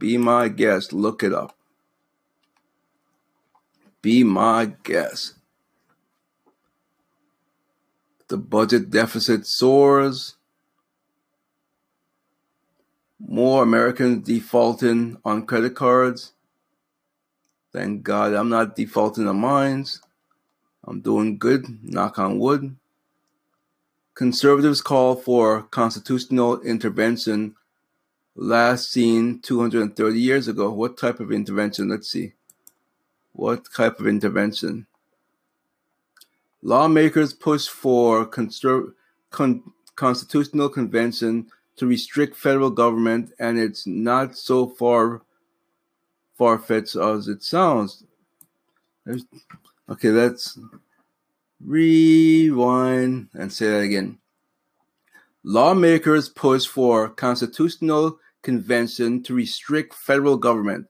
be 0.00 0.16
my 0.16 0.48
guest. 0.48 0.92
Look 0.92 1.22
it 1.22 1.32
up. 1.32 1.54
Be 4.02 4.24
my 4.24 4.72
guest. 4.82 5.34
The 8.28 8.38
budget 8.38 8.90
deficit 8.90 9.46
soars. 9.46 10.36
More 13.20 13.62
Americans 13.62 14.26
defaulting 14.26 15.18
on 15.22 15.44
credit 15.44 15.76
cards. 15.76 16.32
Thank 17.70 18.02
God 18.02 18.32
I'm 18.32 18.48
not 18.48 18.74
defaulting 18.74 19.28
on 19.28 19.38
mine. 19.38 19.84
I'm 20.84 21.00
doing 21.02 21.36
good, 21.36 21.84
knock 21.84 22.18
on 22.18 22.38
wood. 22.38 22.74
Conservatives 24.14 24.80
call 24.80 25.14
for 25.14 25.62
constitutional 25.64 26.60
intervention 26.62 27.54
last 28.40 28.90
seen 28.90 29.38
230 29.40 30.18
years 30.18 30.48
ago. 30.48 30.70
What 30.70 30.96
type 30.96 31.20
of 31.20 31.30
intervention? 31.30 31.90
Let's 31.90 32.10
see. 32.10 32.32
What 33.32 33.66
type 33.76 34.00
of 34.00 34.06
intervention? 34.06 34.86
Lawmakers 36.62 37.34
push 37.34 37.68
for 37.68 38.26
con- 38.26 39.62
constitutional 39.94 40.68
convention 40.70 41.48
to 41.76 41.86
restrict 41.86 42.34
federal 42.34 42.70
government, 42.70 43.32
and 43.38 43.58
it's 43.58 43.86
not 43.86 44.36
so 44.36 44.66
far 44.66 45.22
far 46.36 46.58
fetched 46.58 46.96
as 46.96 47.28
it 47.28 47.42
sounds. 47.42 48.04
There's, 49.04 49.24
okay, 49.90 50.08
let's 50.08 50.58
rewind 51.62 53.28
and 53.34 53.52
say 53.52 53.66
that 53.70 53.80
again. 53.80 54.18
Lawmakers 55.42 56.30
push 56.30 56.66
for 56.66 57.08
constitutional 57.10 58.18
convention 58.42 59.22
to 59.24 59.34
restrict 59.34 59.94
federal 59.94 60.36
government, 60.36 60.86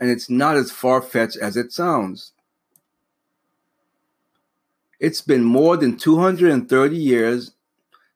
and 0.00 0.10
it's 0.10 0.30
not 0.30 0.56
as 0.56 0.70
far 0.70 1.02
fetched 1.02 1.36
as 1.36 1.56
it 1.56 1.72
sounds. 1.72 2.32
It's 5.00 5.20
been 5.20 5.44
more 5.44 5.76
than 5.76 5.96
230 5.96 6.96
years 6.96 7.52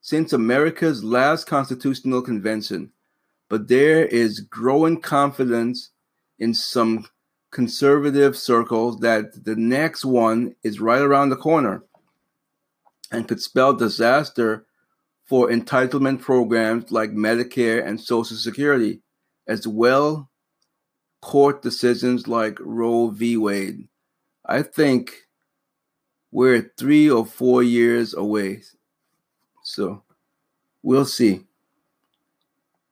since 0.01 0.33
America's 0.33 1.05
last 1.05 1.47
constitutional 1.47 2.23
convention, 2.23 2.93
but 3.49 3.69
there 3.69 4.07
is 4.07 4.41
growing 4.41 5.01
confidence 5.01 5.91
in 6.39 6.55
some 6.55 7.07
conservative 7.51 8.37
circles 8.37 9.01
that 9.01 9.45
the 9.45 9.57
next 9.57 10.05
one 10.05 10.55
is 10.63 10.81
right 10.81 11.01
around 11.01 11.31
the 11.31 11.37
corner 11.37 11.83
and 13.11 13.27
could 13.27 13.41
spell 13.41 13.73
disaster 13.73 14.67
for 15.29 15.49
entitlement 15.51 16.21
programs 16.21 16.91
like 16.91 17.11
Medicare 17.11 17.87
and 17.87 18.01
Social 18.01 18.37
Security, 18.37 19.03
as 19.47 19.69
well 19.69 20.31
court 21.21 21.63
decisions 21.63 22.27
like 22.27 22.59
Roe 22.61 23.09
v. 23.11 23.37
Wade. 23.37 23.89
I 24.45 24.63
think 24.63 25.29
we're 26.31 26.73
three 26.79 27.11
or 27.11 27.27
four 27.27 27.63
years 27.63 28.15
away. 28.15 28.63
So 29.63 30.03
we'll 30.83 31.05
see. 31.05 31.45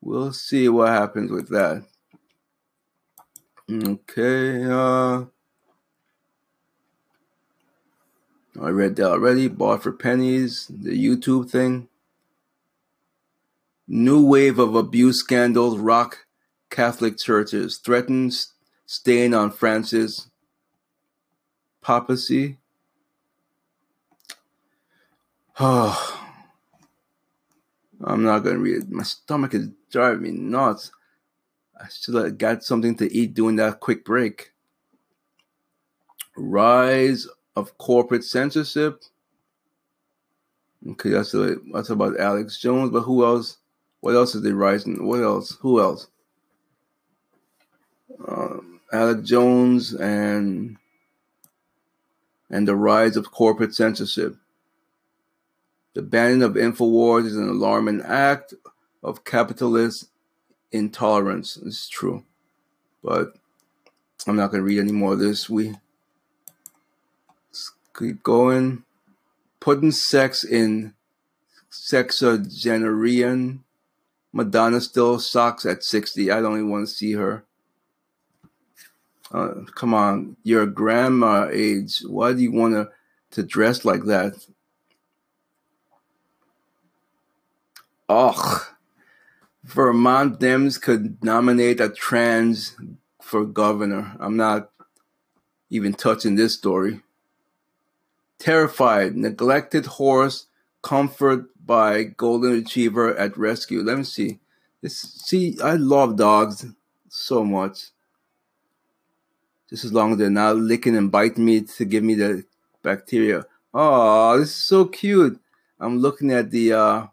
We'll 0.03 0.33
see 0.33 0.69
what 0.69 0.91
happens 0.91 1.31
with 1.31 1.49
that. 1.49 1.85
Okay, 3.71 4.65
uh 4.65 5.25
I 8.61 8.69
read 8.71 8.97
that 8.97 9.11
already. 9.11 9.49
Bought 9.49 9.83
for 9.83 9.93
pennies. 9.93 10.67
The 10.71 10.93
YouTube 10.93 11.51
thing. 11.51 11.89
New 13.89 14.27
wave 14.27 14.59
of 14.59 14.75
abuse 14.75 15.21
scandals 15.21 15.79
rock 15.79 16.27
Catholic 16.71 17.19
churches. 17.19 17.79
Threatens 17.79 18.55
stain 18.87 19.35
on 19.35 19.51
Francis 19.51 20.29
papacy. 21.87 22.59
Oh, 25.61 26.29
I'm 28.05 28.25
not 28.25 28.41
gonna 28.41 28.59
read 28.59 28.83
it. 28.83 28.91
My 28.91 29.05
stomach 29.05 29.55
is 29.55 29.69
driving 29.91 30.23
me 30.23 30.31
nuts. 30.33 30.91
I 31.81 31.87
should 31.89 32.15
have 32.15 32.39
got 32.39 32.65
something 32.65 32.97
to 32.97 33.13
eat 33.13 33.35
during 33.35 33.57
that 33.57 33.81
quick 33.81 34.05
break. 34.05 34.53
Rise 36.37 37.27
of 37.55 37.79
corporate 37.79 38.25
censorship. 38.25 39.03
Okay, 40.91 41.11
that's 41.11 41.35
a, 41.35 41.57
that's 41.73 41.91
about 41.91 42.19
Alex 42.19 42.59
Jones, 42.61 42.91
but 42.91 43.03
who 43.03 43.25
else? 43.25 43.59
What 44.01 44.15
else 44.15 44.35
is 44.35 44.43
they 44.43 44.53
rising? 44.53 45.07
What 45.07 45.23
else? 45.23 45.57
Who 45.61 45.81
else? 45.81 46.09
Um, 48.27 48.81
Alex 48.93 49.29
Jones 49.29 49.93
and 49.95 50.77
and 52.49 52.69
the 52.69 52.77
rise 52.77 53.17
of 53.17 53.33
corporate 53.33 53.75
censorship. 53.75 54.37
The 55.95 56.03
banning 56.03 56.43
of 56.43 56.53
Infowars 56.55 57.27
is 57.27 57.37
an 57.37 57.49
alarming 57.49 58.03
act 58.03 58.55
of 59.03 59.25
capitalist 59.25 60.09
intolerance. 60.71 61.57
It's 61.57 61.89
true. 61.89 62.25
But 63.03 63.37
I'm 64.27 64.37
not 64.37 64.51
going 64.51 64.63
to 64.63 64.67
read 64.67 64.81
any 64.81 64.93
more 64.93 65.15
of 65.15 65.19
this. 65.19 65.49
We 65.49 65.77
keep 67.99 68.23
going. 68.23 68.85
Putting 69.61 69.91
sex 69.91 70.45
in 70.45 70.95
sexagenarian. 71.71 73.65
Madonna 74.37 74.83
still 74.83 75.19
sucks 75.19 75.65
at 75.65 75.83
60. 75.83 76.31
I 76.31 76.43
don't 76.43 76.59
even 76.59 76.69
want 76.69 76.87
to 76.87 76.95
see 76.95 77.13
her. 77.13 77.43
Uh, 79.33 79.63
come 79.75 79.95
on, 79.95 80.37
your 80.43 80.67
grandma 80.67 81.49
age. 81.51 82.01
Why 82.07 82.35
do 82.35 82.41
you 82.41 82.53
want 82.53 82.75
to, 82.75 82.91
to 83.31 83.43
dress 83.43 83.87
like 83.87 84.05
that? 84.05 84.35
Ugh. 88.11 88.61
Vermont 89.65 90.39
Dems 90.39 90.81
could 90.81 91.25
nominate 91.25 91.81
a 91.81 91.89
trans 91.89 92.77
for 93.23 93.47
governor. 93.47 94.17
I'm 94.21 94.37
not 94.37 94.71
even 95.71 95.95
touching 95.95 96.35
this 96.35 96.53
story. 96.53 97.01
Terrified, 98.39 99.17
neglected 99.17 99.87
horse 99.87 100.47
comfort 100.83 101.47
by 101.67 102.05
golden 102.05 102.53
retriever 102.53 103.17
at 103.17 103.37
rescue. 103.37 103.83
Let 103.83 103.99
me 103.99 104.05
see. 104.05 104.39
This 104.81 104.99
see, 104.99 105.59
I 105.63 105.75
love 105.75 106.17
dogs 106.17 106.65
so 107.09 107.45
much. 107.45 107.91
Just 109.69 109.85
as 109.85 109.93
long 109.93 110.13
as 110.13 110.19
they're 110.19 110.31
not 110.31 110.57
licking 110.57 110.97
and 110.97 111.11
biting 111.11 111.45
me 111.45 111.63
to 111.63 111.85
give 111.85 112.05
me 112.05 112.15
the 112.15 112.45
bacteria. 112.83 113.45
Oh, 113.75 114.39
this 114.39 114.51
is 114.51 114.55
so 114.55 114.85
cute. 114.85 115.41
I'm 115.81 115.99
looking 115.99 116.31
at 116.31 116.51
the 116.51 116.73
uh 116.73 117.07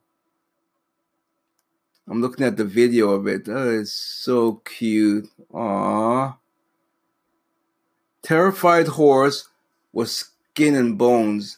I'm 2.08 2.22
looking 2.22 2.46
at 2.46 2.58
the 2.58 2.66
video 2.66 3.12
of 3.12 3.28
it. 3.28 3.48
Oh, 3.48 3.80
it's 3.80 3.94
so 3.94 4.62
cute. 4.66 5.30
Aww. 5.52 6.38
Terrified 8.22 8.88
horse 8.88 9.50
was 9.92 10.12
skin 10.12 10.76
and 10.76 10.98
bones. 10.98 11.58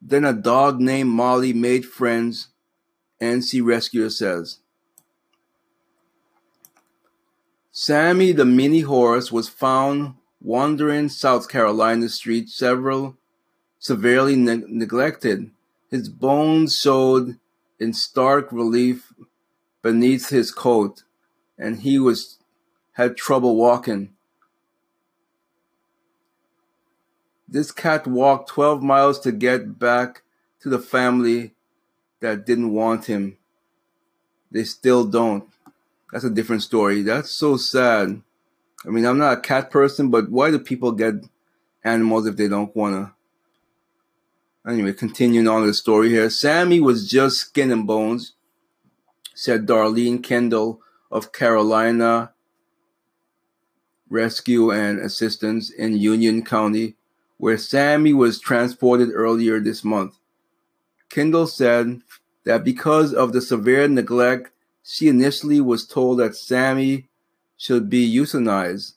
Then 0.00 0.24
a 0.24 0.32
dog 0.32 0.80
named 0.80 1.10
Molly 1.10 1.52
made 1.52 1.84
friends, 1.86 2.48
and 3.20 3.42
NC 3.42 3.64
Rescuer 3.64 4.10
says. 4.10 4.58
Sammy 7.72 8.32
the 8.32 8.44
mini 8.44 8.80
horse 8.80 9.30
was 9.30 9.48
found 9.48 10.14
wandering 10.40 11.08
South 11.08 11.48
Carolina 11.48 12.08
streets, 12.08 12.54
several 12.54 13.16
severely 13.78 14.36
ne- 14.36 14.64
neglected. 14.66 15.50
His 15.90 16.08
bones 16.08 16.78
showed 16.78 17.38
in 17.78 17.92
stark 17.92 18.50
relief 18.50 19.12
beneath 19.82 20.30
his 20.30 20.50
coat, 20.50 21.02
and 21.58 21.80
he 21.80 21.98
was 21.98 22.38
had 22.92 23.16
trouble 23.16 23.56
walking. 23.56 24.15
This 27.48 27.70
cat 27.70 28.06
walked 28.06 28.50
12 28.50 28.82
miles 28.82 29.20
to 29.20 29.32
get 29.32 29.78
back 29.78 30.22
to 30.60 30.68
the 30.68 30.78
family 30.78 31.54
that 32.20 32.46
didn't 32.46 32.72
want 32.72 33.04
him. 33.06 33.38
They 34.50 34.64
still 34.64 35.04
don't. 35.04 35.48
That's 36.12 36.24
a 36.24 36.30
different 36.30 36.62
story. 36.62 37.02
That's 37.02 37.30
so 37.30 37.56
sad. 37.56 38.22
I 38.84 38.88
mean, 38.88 39.04
I'm 39.04 39.18
not 39.18 39.38
a 39.38 39.40
cat 39.40 39.70
person, 39.70 40.10
but 40.10 40.30
why 40.30 40.50
do 40.50 40.58
people 40.58 40.92
get 40.92 41.14
animals 41.84 42.26
if 42.26 42.36
they 42.36 42.48
don't 42.48 42.74
want 42.74 42.94
to? 42.94 44.70
Anyway, 44.70 44.92
continuing 44.92 45.46
on 45.46 45.66
the 45.66 45.74
story 45.74 46.08
here. 46.08 46.28
Sammy 46.30 46.80
was 46.80 47.08
just 47.08 47.38
skin 47.38 47.70
and 47.70 47.86
bones 47.86 48.32
said 49.36 49.66
Darlene 49.66 50.22
Kendall 50.22 50.80
of 51.10 51.30
Carolina 51.30 52.32
Rescue 54.08 54.72
and 54.72 54.98
Assistance 54.98 55.70
in 55.70 55.98
Union 55.98 56.42
County, 56.42 56.96
where 57.38 57.58
Sammy 57.58 58.12
was 58.12 58.40
transported 58.40 59.10
earlier 59.12 59.60
this 59.60 59.84
month. 59.84 60.14
Kendall 61.10 61.46
said 61.46 62.00
that 62.44 62.64
because 62.64 63.12
of 63.12 63.32
the 63.32 63.40
severe 63.40 63.88
neglect, 63.88 64.50
she 64.82 65.08
initially 65.08 65.60
was 65.60 65.86
told 65.86 66.18
that 66.18 66.36
Sammy 66.36 67.08
should 67.56 67.90
be 67.90 68.14
euthanized, 68.14 68.94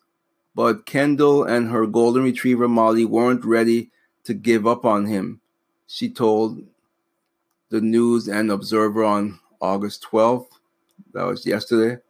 but 0.55 0.85
Kendall 0.85 1.43
and 1.43 1.69
her 1.69 1.87
golden 1.87 2.23
retriever 2.23 2.67
Molly 2.67 3.05
weren't 3.05 3.45
ready 3.45 3.89
to 4.25 4.33
give 4.33 4.67
up 4.67 4.85
on 4.85 5.05
him, 5.05 5.41
she 5.87 6.09
told 6.09 6.63
the 7.69 7.81
News 7.81 8.27
and 8.27 8.51
Observer 8.51 9.03
on 9.03 9.39
August 9.59 10.05
12th. 10.11 10.47
That 11.13 11.23
was 11.23 11.45
yesterday. 11.45 12.01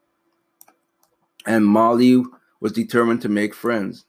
And 1.46 1.66
Molly 1.66 2.24
was 2.60 2.74
determined 2.74 3.22
to 3.22 3.30
make 3.30 3.54
friends. 3.54 4.06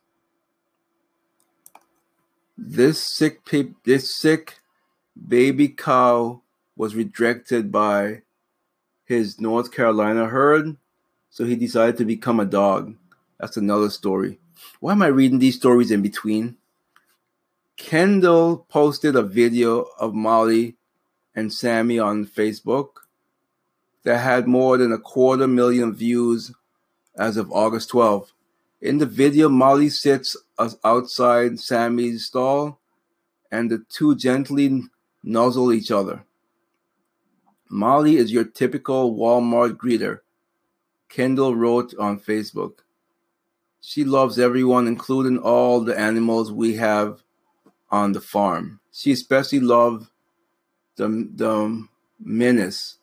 This 2.62 3.02
sick 3.02 3.46
pe- 3.46 3.74
this 3.84 4.14
sick 4.14 4.58
baby 5.16 5.68
cow 5.68 6.42
was 6.76 6.94
rejected 6.94 7.72
by 7.72 8.20
his 9.06 9.40
North 9.40 9.72
Carolina 9.72 10.26
herd, 10.26 10.76
so 11.30 11.46
he 11.46 11.56
decided 11.56 11.96
to 11.96 12.04
become 12.04 12.38
a 12.38 12.44
dog. 12.44 12.96
That's 13.38 13.56
another 13.56 13.88
story. 13.88 14.40
Why 14.78 14.92
am 14.92 15.00
I 15.00 15.06
reading 15.06 15.38
these 15.38 15.56
stories 15.56 15.90
in 15.90 16.02
between? 16.02 16.58
Kendall 17.78 18.66
posted 18.68 19.16
a 19.16 19.22
video 19.22 19.86
of 19.98 20.12
Molly 20.12 20.76
and 21.34 21.50
Sammy 21.50 21.98
on 21.98 22.26
Facebook 22.26 22.88
that 24.02 24.18
had 24.18 24.46
more 24.46 24.76
than 24.76 24.92
a 24.92 24.98
quarter 24.98 25.46
million 25.46 25.94
views 25.94 26.52
as 27.16 27.38
of 27.38 27.50
August 27.50 27.90
12th. 27.90 28.32
In 28.80 28.96
the 28.96 29.06
video, 29.06 29.48
Molly 29.50 29.90
sits 29.90 30.36
outside 30.82 31.60
Sammy's 31.60 32.26
stall 32.26 32.80
and 33.50 33.70
the 33.70 33.84
two 33.90 34.16
gently 34.16 34.84
nuzzle 35.22 35.72
each 35.72 35.90
other. 35.90 36.24
Molly 37.68 38.16
is 38.16 38.32
your 38.32 38.44
typical 38.44 39.14
Walmart 39.14 39.76
greeter. 39.76 40.20
Kendall 41.10 41.54
wrote 41.54 41.94
on 41.98 42.18
Facebook. 42.18 42.78
She 43.82 44.02
loves 44.04 44.38
everyone, 44.38 44.86
including 44.86 45.38
all 45.38 45.80
the 45.80 45.98
animals 45.98 46.50
we 46.50 46.76
have 46.76 47.22
on 47.90 48.12
the 48.12 48.20
farm. 48.20 48.80
She 48.92 49.12
especially 49.12 49.60
loved 49.60 50.08
the, 50.96 51.28
the 51.34 51.86
menace. 52.18 52.96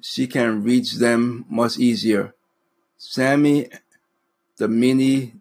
She 0.00 0.26
can 0.26 0.62
reach 0.62 0.94
them 0.94 1.44
much 1.48 1.78
easier. 1.78 2.34
Sammy, 2.96 3.68
the 4.56 4.68
mini 4.68 5.34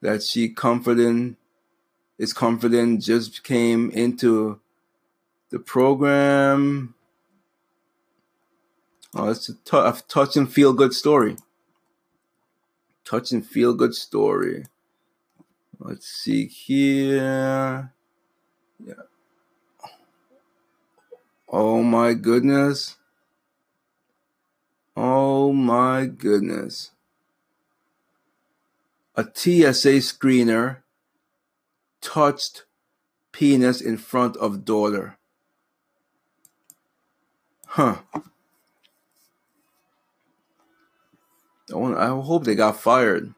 that 0.00 0.22
she 0.22 0.48
comforting 0.48 1.36
is 2.18 2.32
confident 2.32 3.02
just 3.02 3.44
came 3.44 3.90
into 3.90 4.60
the 5.50 5.58
program. 5.58 6.94
Oh, 9.14 9.28
it's 9.28 9.48
a, 9.48 9.54
t- 9.54 9.76
a 9.76 9.94
touch 10.08 10.36
and 10.36 10.50
feel 10.50 10.72
good 10.72 10.94
story. 10.94 11.36
Touch 13.04 13.32
and 13.32 13.46
feel 13.46 13.74
good 13.74 13.94
story. 13.94 14.64
Let's 15.78 16.06
see 16.06 16.46
here. 16.46 17.92
Yeah. 18.84 18.94
Oh 21.48 21.82
my 21.82 22.14
goodness. 22.14 22.96
Oh 24.96 25.52
my 25.52 26.06
goodness. 26.06 26.92
A 29.14 29.24
TSA 29.24 30.00
screener 30.00 30.78
touched 32.00 32.64
penis 33.32 33.80
in 33.80 33.96
front 33.96 34.36
of 34.36 34.64
daughter. 34.64 35.18
Huh. 37.66 37.96
I, 41.74 42.08
hope 42.08 42.44
they 42.44 42.54
got 42.54 42.78
fired. 42.78 43.34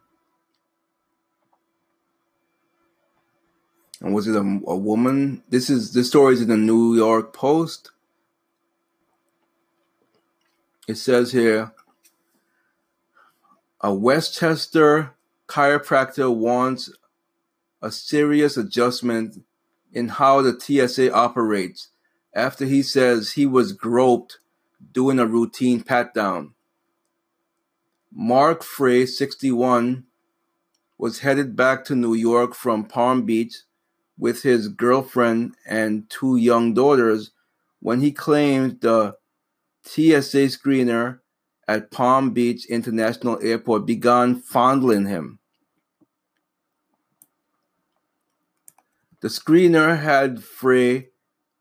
And 4.01 4.12
was 4.12 4.27
it 4.27 4.35
a, 4.35 4.41
a 4.41 4.77
woman? 4.77 5.43
This 5.49 5.70
is 5.70 5.93
this 5.93 6.09
story 6.09 6.35
is 6.35 6.43
in 6.43 6.49
the 6.49 6.57
New 6.57 6.97
York 6.97 7.33
Post. 7.33 7.91
It 10.87 10.97
says 10.97 11.33
here 11.33 11.72
a 13.81 13.95
Westchester 13.95 15.14
chiropractor 15.49 16.35
wants 16.35 16.91
a 17.83 17.91
serious 17.91 18.57
adjustment 18.57 19.45
in 19.93 20.09
how 20.09 20.43
the 20.43 20.59
TSA 20.59 21.13
operates 21.13 21.91
after 22.35 22.65
he 22.65 22.83
says 22.83 23.33
he 23.33 23.47
was 23.47 23.73
groped 23.73 24.39
doing 24.93 25.19
a 25.19 25.27
routine 25.27 25.83
pat 25.83 26.15
down. 26.15 26.55
Mark 28.13 28.63
Frey, 28.63 29.07
61, 29.07 30.05
was 30.99 31.21
headed 31.21 31.57
back 31.57 31.85
to 31.85 31.95
New 31.95 32.15
York 32.15 32.55
from 32.55 32.85
Palm 32.85 33.23
Beach 33.23 33.63
with 34.17 34.43
his 34.43 34.69
girlfriend 34.69 35.55
and 35.67 36.09
two 36.09 36.37
young 36.37 36.73
daughters 36.75 37.33
when 37.81 38.01
he 38.01 38.13
claimed 38.13 38.81
the 38.81 39.17
TSA 39.85 40.49
screener 40.49 41.21
at 41.67 41.91
Palm 41.91 42.31
Beach 42.31 42.67
International 42.67 43.39
Airport 43.43 43.87
began 43.87 44.37
fondling 44.37 45.07
him. 45.07 45.39
The 49.21 49.29
screener 49.29 49.99
had 49.99 50.45
Frey, 50.45 51.09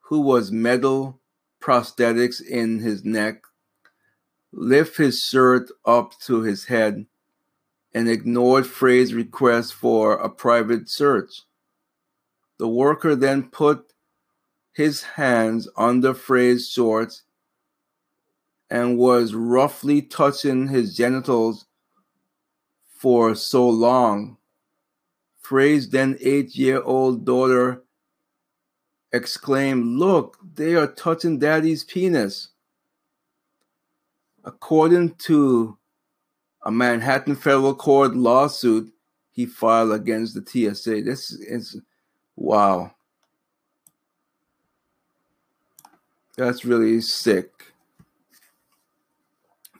who 0.01 0.19
was 0.19 0.51
metal 0.51 1.21
prosthetics 1.61 2.41
in 2.41 2.79
his 2.79 3.05
neck, 3.05 3.43
lift 4.51 4.97
his 4.97 5.19
shirt 5.19 5.69
up 5.85 6.19
to 6.21 6.41
his 6.41 6.65
head 6.65 7.05
and 7.93 8.09
ignored 8.09 8.67
Frey's 8.67 9.13
request 9.13 9.73
for 9.73 10.15
a 10.15 10.29
private 10.29 10.89
search. 10.89 11.43
The 12.57 12.67
worker 12.67 13.15
then 13.15 13.49
put 13.49 13.93
his 14.73 15.03
hands 15.03 15.67
under 15.77 16.13
Frey's 16.13 16.67
shorts 16.67 17.23
and 18.69 18.97
was 18.97 19.33
roughly 19.33 20.01
touching 20.01 20.67
his 20.67 20.95
genitals 20.95 21.65
for 22.97 23.35
so 23.35 23.67
long. 23.67 24.37
Frey's 25.41 25.89
then 25.89 26.17
eight 26.21 26.55
year 26.55 26.81
old 26.81 27.25
daughter 27.25 27.83
exclaimed, 29.11 29.99
Look, 29.99 30.37
they 30.55 30.75
are 30.75 30.87
touching 30.87 31.39
daddy's 31.39 31.83
penis. 31.83 32.49
According 34.43 35.15
to 35.15 35.77
a 36.63 36.71
Manhattan 36.71 37.35
federal 37.35 37.75
court 37.75 38.15
lawsuit 38.15 38.93
he 39.33 39.45
filed 39.47 39.91
against 39.91 40.35
the 40.35 40.45
TSA. 40.45 41.01
This 41.01 41.31
is 41.31 41.81
wow. 42.35 42.93
That's 46.37 46.63
really 46.63 47.01
sick. 47.01 47.72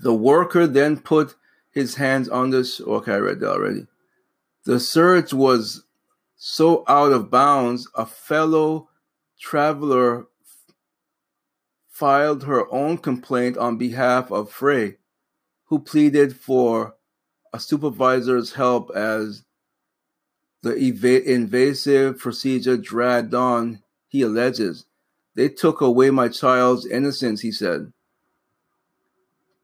The 0.03 0.13
worker 0.13 0.67
then 0.67 0.99
put 0.99 1.35
his 1.71 1.95
hands 1.95 2.27
on 2.27 2.49
this. 2.49 2.81
Okay, 2.81 3.13
I 3.13 3.17
read 3.17 3.39
that 3.39 3.51
already. 3.51 3.87
The 4.65 4.77
search 4.77 5.33
was 5.33 5.85
so 6.35 6.83
out 6.89 7.13
of 7.13 7.31
bounds, 7.31 7.87
a 7.95 8.05
fellow 8.05 8.89
traveler 9.39 10.27
filed 11.87 12.43
her 12.43 12.69
own 12.69 12.97
complaint 12.97 13.55
on 13.57 13.77
behalf 13.77 14.29
of 14.29 14.51
Frey, 14.51 14.97
who 15.67 15.79
pleaded 15.79 16.35
for 16.35 16.95
a 17.53 17.59
supervisor's 17.59 18.53
help 18.53 18.91
as 18.93 19.45
the 20.63 20.75
eva- 20.75 21.31
invasive 21.31 22.19
procedure 22.19 22.75
dragged 22.75 23.33
on, 23.33 23.81
he 24.09 24.21
alleges. 24.21 24.85
They 25.35 25.47
took 25.47 25.79
away 25.79 26.09
my 26.09 26.27
child's 26.27 26.85
innocence, 26.85 27.39
he 27.39 27.53
said. 27.53 27.93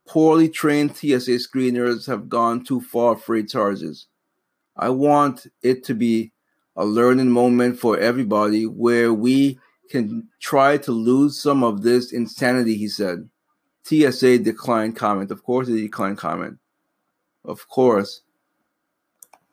Poorly 0.10 0.50
trained 0.50 0.98
TSA 0.98 1.38
screeners 1.38 2.08
have 2.08 2.30
gone 2.30 2.64
too 2.64 2.82
far 2.82 3.16
for 3.16 3.40
charges. 3.44 4.08
I 4.76 4.90
want 4.90 5.46
it 5.62 5.84
to 5.84 5.94
be 5.94 6.32
a 6.76 6.84
learning 6.84 7.30
moment 7.30 7.78
for 7.78 7.96
everybody 7.96 8.66
where 8.66 9.14
we 9.14 9.60
can 9.92 10.28
try 10.40 10.78
to 10.78 10.92
lose 10.92 11.40
some 11.40 11.64
of 11.64 11.84
this 11.84 12.12
insanity, 12.12 12.76
he 12.76 12.88
said. 12.88 13.30
TSA 13.84 14.40
declined 14.40 14.96
comment. 14.96 15.30
Of 15.30 15.44
course, 15.44 15.68
they 15.68 15.76
declined 15.76 16.18
comment. 16.18 16.58
Of 17.46 17.70
course. 17.70 18.22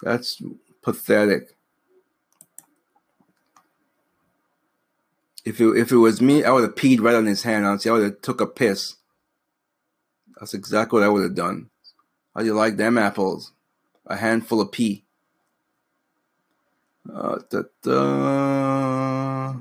That's 0.00 0.40
pathetic. 0.80 1.54
If 5.44 5.60
it, 5.60 5.76
if 5.76 5.92
it 5.92 5.96
was 5.98 6.22
me, 6.22 6.44
I 6.44 6.50
would 6.50 6.62
have 6.62 6.76
peed 6.76 7.02
right 7.02 7.14
on 7.14 7.26
his 7.26 7.42
hand. 7.42 7.66
Honestly, 7.66 7.90
I 7.90 7.94
would 7.94 8.02
have 8.04 8.22
took 8.22 8.40
a 8.40 8.46
piss. 8.46 8.96
That's 10.38 10.54
exactly 10.54 11.00
what 11.00 11.06
I 11.06 11.08
would 11.08 11.22
have 11.22 11.34
done. 11.34 11.70
How 12.34 12.40
do 12.40 12.46
you 12.46 12.54
like 12.54 12.76
them 12.76 12.98
apples? 12.98 13.52
A 14.06 14.16
handful 14.16 14.60
of 14.60 14.72
pee. 14.72 15.04
Uh, 17.12 17.38
da, 17.48 17.62
da. 17.82 19.54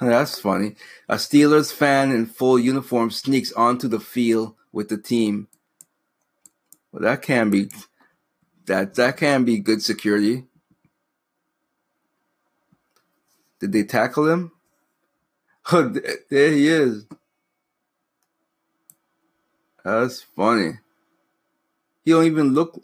That's 0.00 0.40
funny. 0.40 0.74
A 1.08 1.14
Steelers 1.14 1.72
fan 1.72 2.10
in 2.10 2.26
full 2.26 2.58
uniform 2.58 3.10
sneaks 3.10 3.52
onto 3.52 3.86
the 3.86 4.00
field 4.00 4.54
with 4.72 4.88
the 4.88 4.98
team. 4.98 5.46
Well, 6.90 7.02
that 7.02 7.22
can 7.22 7.50
be 7.50 7.70
that 8.66 8.94
that 8.94 9.16
can 9.16 9.44
be 9.44 9.58
good 9.58 9.82
security. 9.82 10.44
Did 13.60 13.72
they 13.72 13.84
tackle 13.84 14.28
him? 14.28 14.52
There 15.72 16.52
he 16.52 16.68
is. 16.68 17.06
That's 19.84 20.22
funny. 20.22 20.78
He 22.04 22.10
don't 22.10 22.26
even 22.26 22.54
look 22.54 22.82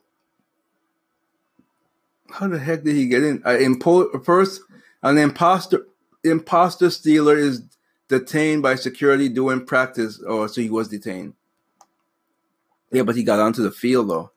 how 2.31 2.49
the 2.49 2.59
heck 2.59 2.85
did 2.85 2.95
he 2.95 3.09
get 3.09 3.23
in? 3.23 3.43
Uh, 3.45 3.51
impo- 3.51 4.25
first, 4.25 4.63
an 5.03 5.19
imposter 5.19 5.87
imposter 6.25 6.91
stealer 6.91 7.37
is 7.37 7.63
detained 8.09 8.63
by 8.63 8.75
security 8.75 9.29
doing 9.29 9.65
practice. 9.65 10.21
Oh, 10.27 10.47
so 10.47 10.61
he 10.61 10.71
was 10.71 10.89
detained. 10.89 11.35
Yeah, 12.91 13.03
but 13.03 13.17
he 13.17 13.23
got 13.23 13.41
onto 13.41 13.63
the 13.63 13.71
field 13.71 14.11
though. 14.11 14.31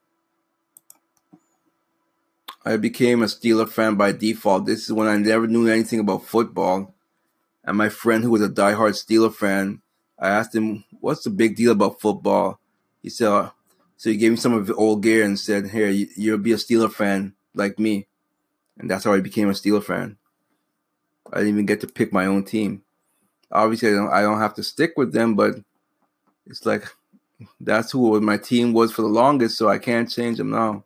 I 2.64 2.78
became 2.78 3.24
a 3.24 3.26
Steeler 3.26 3.68
fan 3.68 3.96
by 3.96 4.12
default. 4.12 4.66
This 4.66 4.84
is 4.86 4.94
when 4.94 5.08
I 5.08 5.18
never 5.18 5.48
knew 5.48 5.68
anything 5.68 6.00
about 6.00 6.26
football. 6.26 6.94
And 7.64 7.78
my 7.78 7.90
friend, 7.90 8.24
who 8.24 8.32
was 8.32 8.42
a 8.42 8.50
diehard 8.50 8.94
Steeler 8.94 9.34
fan, 9.34 9.82
I 10.18 10.30
asked 10.30 10.56
him, 10.56 10.84
"What's 11.00 11.24
the 11.24 11.30
big 11.30 11.56
deal 11.56 11.72
about 11.72 12.02
football?" 12.02 12.60
He 13.02 13.10
said, 13.10 13.28
uh, 13.28 13.52
"So 13.98 14.10
he 14.10 14.18
gave 14.18 14.32
me 14.32 14.38
some 14.38 14.54
of 14.54 14.68
his 14.68 14.76
old 14.76 15.04
gear 15.04 15.24
and 15.24 15.40
said, 15.40 15.70
"Here, 15.70 15.90
you'll 15.90 16.38
be 16.38 16.54
a 16.54 16.58
Steeler 16.58 16.92
fan 16.92 17.34
like 17.54 17.80
me, 17.80 18.08
and 18.78 18.90
that's 18.90 19.04
how 19.04 19.14
I 19.14 19.22
became 19.22 19.50
a 19.50 19.54
Steeler 19.54 19.84
fan. 19.84 20.18
I 21.32 21.38
didn't 21.38 21.54
even 21.54 21.66
get 21.66 21.82
to 21.82 21.88
pick 21.88 22.12
my 22.12 22.26
own 22.26 22.44
team. 22.44 22.84
Obviously, 23.52 23.90
I 23.90 23.94
don't, 23.94 24.12
I 24.12 24.22
don't 24.22 24.40
have 24.40 24.56
to 24.56 24.64
stick 24.64 24.94
with 24.98 25.14
them, 25.14 25.36
but 25.36 25.56
it's 26.48 26.66
like 26.66 26.86
that's 27.60 27.92
who 27.92 28.20
my 28.22 28.38
team 28.38 28.74
was 28.74 28.92
for 28.92 29.02
the 29.02 29.08
longest, 29.08 29.58
so 29.58 29.70
I 29.70 29.78
can't 29.78 30.10
change 30.10 30.38
them 30.38 30.50
now. 30.50 30.84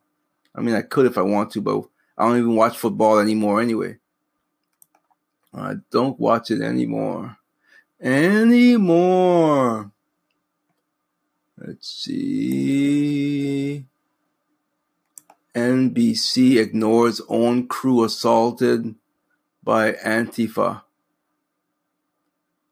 I 0.53 0.61
mean, 0.61 0.75
I 0.75 0.81
could 0.81 1.05
if 1.05 1.17
I 1.17 1.21
want 1.21 1.51
to, 1.51 1.61
but 1.61 1.83
I 2.17 2.27
don't 2.27 2.37
even 2.37 2.55
watch 2.55 2.77
football 2.77 3.19
anymore 3.19 3.61
anyway. 3.61 3.97
I 5.57 5.75
don't 5.89 6.19
watch 6.19 6.51
it 6.51 6.61
anymore. 6.61 7.37
Anymore. 8.01 9.91
Let's 11.57 11.87
see. 11.87 13.85
NBC 15.55 16.57
ignores 16.57 17.21
own 17.29 17.67
crew 17.67 18.03
assaulted 18.03 18.95
by 19.63 19.93
Antifa. 19.93 20.81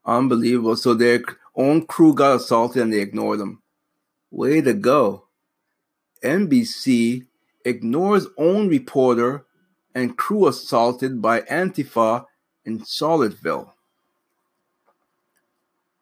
Unbelievable. 0.06 0.76
So 0.76 0.94
their 0.94 1.24
own 1.56 1.86
crew 1.86 2.14
got 2.14 2.36
assaulted 2.36 2.82
and 2.82 2.92
they 2.92 3.00
ignored 3.00 3.40
them. 3.40 3.62
Way 4.30 4.60
to 4.60 4.74
go. 4.74 5.28
NBC 6.22 7.26
ignores 7.64 8.28
own 8.38 8.68
reporter 8.68 9.46
and 9.96 10.18
crew 10.18 10.48
assaulted 10.48 11.22
by 11.22 11.42
Antifa 11.42 12.26
in 12.66 12.84
Charlottesville. 12.84 13.74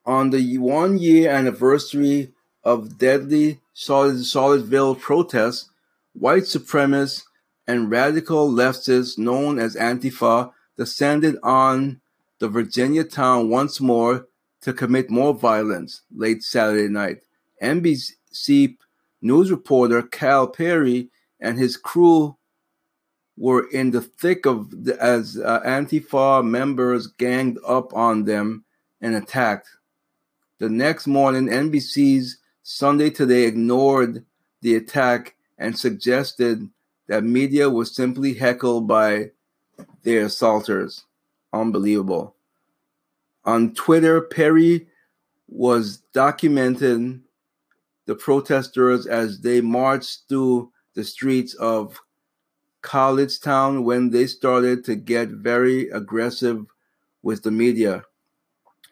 On 0.06 0.30
the 0.30 0.58
one 0.58 0.98
year 0.98 1.30
anniversary 1.30 2.32
of 2.64 2.98
deadly 2.98 3.60
Charlottesville 3.74 4.96
protests, 4.96 5.70
white 6.14 6.44
supremacists 6.44 7.24
and 7.68 7.92
radical 7.92 8.52
leftists 8.52 9.18
known 9.18 9.60
as 9.60 9.76
Antifa 9.76 10.52
descended 10.78 11.38
on 11.44 12.02
the 12.40 12.48
Virginia 12.48 13.04
town 13.04 13.50
once 13.50 13.80
more 13.80 14.28
to 14.62 14.74
commit 14.74 15.10
more 15.10 15.34
violence 15.34 16.02
late 16.14 16.44
Saturday 16.44 16.88
night. 16.88 17.20
NBC 17.62 18.78
news 19.22 19.52
reporter 19.52 20.02
Cal 20.02 20.48
Perry 20.48 21.10
and 21.40 21.58
his 21.58 21.78
crew 21.78 22.36
were 23.38 23.68
in 23.70 23.92
the 23.92 24.02
thick 24.02 24.46
of 24.46 24.86
the, 24.86 25.02
as 25.02 25.40
uh, 25.44 25.62
Antifa 25.62 26.46
members 26.46 27.08
ganged 27.08 27.58
up 27.68 27.94
on 27.94 28.26
them 28.26 28.64
and 29.02 29.16
attacked. 29.16 29.70
The 30.60 30.70
next 30.70 31.08
morning, 31.08 31.48
NBC's 31.48 32.38
Sunday 32.64 33.10
Today 33.10 33.44
ignored 33.46 34.26
the 34.62 34.76
attack 34.76 35.36
and 35.58 35.78
suggested 35.78 36.70
that 37.08 37.24
media 37.24 37.70
was 37.70 37.96
simply 37.96 38.34
heckled 38.34 38.88
by 38.88 39.32
their 40.04 40.26
assaulters. 40.26 41.06
Unbelievable. 41.52 42.36
On 43.46 43.74
Twitter, 43.74 44.22
Perry 44.22 44.88
was 45.48 46.04
documenting 46.14 47.22
the 48.06 48.16
protesters 48.16 49.08
as 49.08 49.42
they 49.42 49.62
marched 49.62 50.22
through 50.30 50.72
the 50.94 51.04
streets 51.04 51.54
of 51.56 52.00
Collegetown 52.82 53.84
when 53.84 54.10
they 54.10 54.28
started 54.28 54.84
to 54.86 54.96
get 54.96 55.30
very 55.30 55.90
aggressive 55.90 56.66
with 57.22 57.44
the 57.44 57.52
media 57.52 58.04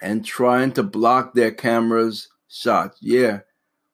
and 0.01 0.25
trying 0.25 0.71
to 0.73 0.83
block 0.83 1.33
their 1.33 1.51
cameras 1.51 2.29
shots. 2.47 2.97
Yeah, 3.01 3.39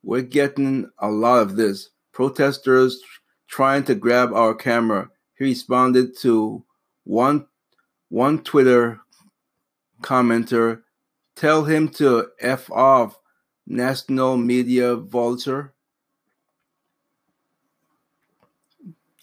we're 0.03 0.21
getting 0.21 0.89
a 0.99 1.09
lot 1.09 1.41
of 1.41 1.55
this. 1.55 1.89
Protesters 2.11 3.01
trying 3.47 3.83
to 3.85 3.95
grab 3.95 4.33
our 4.33 4.53
camera. 4.53 5.09
He 5.37 5.45
responded 5.45 6.17
to 6.19 6.63
one 7.03 7.47
one 8.09 8.43
Twitter 8.43 8.99
commenter, 10.01 10.83
tell 11.35 11.63
him 11.63 11.89
to 11.89 12.29
F 12.39 12.71
off, 12.71 13.19
National 13.67 14.37
Media 14.37 14.95
Vulture. 14.95 15.73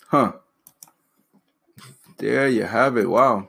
Huh. 0.09 0.33
There 2.23 2.49
you 2.49 2.63
have 2.63 2.97
it. 2.99 3.11
Wow. 3.11 3.49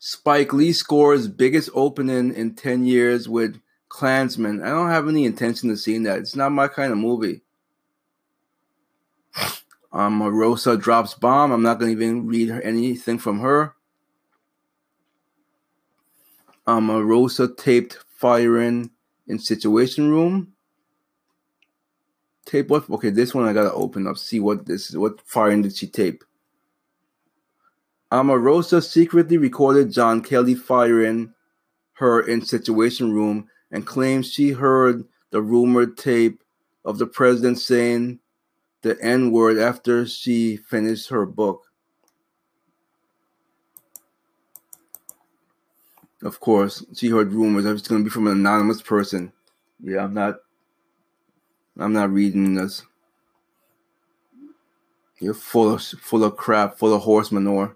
Spike 0.00 0.52
Lee 0.52 0.72
scores 0.72 1.28
biggest 1.28 1.70
opening 1.74 2.34
in 2.34 2.56
10 2.56 2.84
years 2.86 3.28
with 3.28 3.60
Klansman. 3.88 4.60
I 4.64 4.70
don't 4.70 4.88
have 4.88 5.06
any 5.06 5.24
intention 5.24 5.70
of 5.70 5.78
seeing 5.78 6.02
that. 6.02 6.18
It's 6.18 6.34
not 6.34 6.50
my 6.50 6.66
kind 6.66 6.90
of 6.90 6.98
movie. 6.98 7.42
Um, 9.92 10.20
Rosa 10.24 10.76
drops 10.76 11.14
bomb. 11.14 11.52
I'm 11.52 11.62
not 11.62 11.78
going 11.78 11.96
to 11.96 12.04
even 12.04 12.26
read 12.26 12.50
anything 12.50 13.18
from 13.18 13.38
her. 13.38 13.76
Um, 16.66 16.90
Rosa 16.90 17.46
taped 17.46 17.98
firing 18.16 18.90
in 19.28 19.38
Situation 19.38 20.10
Room. 20.10 20.54
Tape 22.44 22.70
what? 22.70 22.90
Okay, 22.90 23.10
this 23.10 23.32
one 23.32 23.46
I 23.46 23.52
gotta 23.52 23.72
open 23.72 24.08
up. 24.08 24.18
See 24.18 24.40
what 24.40 24.66
this 24.66 24.90
is. 24.90 24.96
What 24.96 25.20
firing 25.20 25.62
did 25.62 25.76
she 25.76 25.86
tape? 25.86 26.24
Omarosa 28.12 28.84
secretly 28.84 29.38
recorded 29.38 29.90
John 29.90 30.20
Kelly 30.20 30.54
firing 30.54 31.32
her 31.94 32.20
in 32.20 32.44
Situation 32.44 33.10
Room 33.10 33.48
and 33.70 33.86
claims 33.86 34.30
she 34.30 34.50
heard 34.50 35.06
the 35.30 35.40
rumored 35.40 35.96
tape 35.96 36.42
of 36.84 36.98
the 36.98 37.06
president 37.06 37.58
saying 37.58 38.18
the 38.82 39.00
N 39.00 39.30
word 39.30 39.56
after 39.56 40.04
she 40.04 40.58
finished 40.58 41.08
her 41.08 41.24
book. 41.24 41.62
Of 46.22 46.38
course, 46.38 46.84
she 46.94 47.08
heard 47.08 47.32
rumors 47.32 47.64
it's 47.64 47.88
going 47.88 48.02
to 48.02 48.04
be 48.04 48.10
from 48.10 48.26
an 48.26 48.34
anonymous 48.34 48.82
person. 48.82 49.32
Yeah, 49.82 50.04
I'm 50.04 50.12
not. 50.12 50.36
I'm 51.78 51.94
not 51.94 52.10
reading 52.10 52.54
this. 52.54 52.82
You're 55.18 55.32
full 55.32 55.72
of 55.72 55.82
full 55.82 56.24
of 56.24 56.36
crap, 56.36 56.78
full 56.78 56.94
of 56.94 57.02
horse 57.02 57.32
manure. 57.32 57.74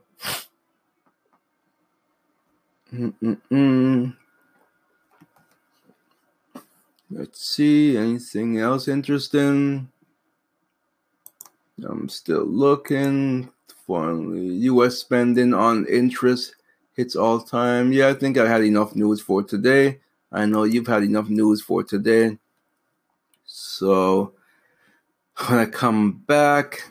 Mm-mm-mm. 2.93 4.17
Let's 7.11 7.41
see, 7.47 7.97
anything 7.97 8.59
else 8.59 8.89
interesting? 8.89 9.89
I'm 11.85 12.09
still 12.09 12.45
looking 12.45 13.51
for 13.87 14.13
U.S. 14.15 14.99
spending 14.99 15.55
on 15.55 15.87
interest 15.87 16.57
hits 16.95 17.15
all 17.15 17.41
time. 17.41 17.93
Yeah, 17.93 18.09
I 18.09 18.15
think 18.15 18.39
I 18.39 18.49
had 18.49 18.65
enough 18.65 18.97
news 18.97 19.21
for 19.21 19.43
today. 19.43 20.01
I 20.33 20.47
know 20.47 20.65
you've 20.65 20.87
had 20.87 21.03
enough 21.05 21.29
news 21.29 21.63
for 21.63 21.85
today. 21.85 22.39
So 23.45 24.33
when 25.47 25.59
I 25.59 25.67
come 25.67 26.13
back, 26.27 26.89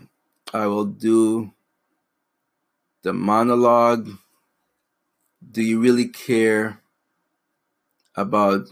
I 0.54 0.68
will 0.68 0.86
do 0.86 1.52
the 3.06 3.14
monologue. 3.14 4.10
Do 5.52 5.62
you 5.62 5.80
really 5.80 6.08
care 6.08 6.82
about 8.16 8.68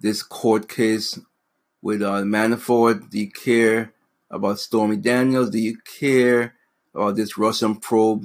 this 0.00 0.22
court 0.22 0.68
case 0.68 1.18
with 1.82 2.00
uh, 2.00 2.22
Manafort? 2.22 3.10
Do 3.10 3.18
you 3.18 3.28
care 3.28 3.92
about 4.30 4.60
Stormy 4.60 4.96
Daniels? 4.96 5.50
Do 5.50 5.58
you 5.58 5.78
care 5.78 6.54
about 6.94 7.16
this 7.16 7.36
Russian 7.36 7.74
probe? 7.74 8.22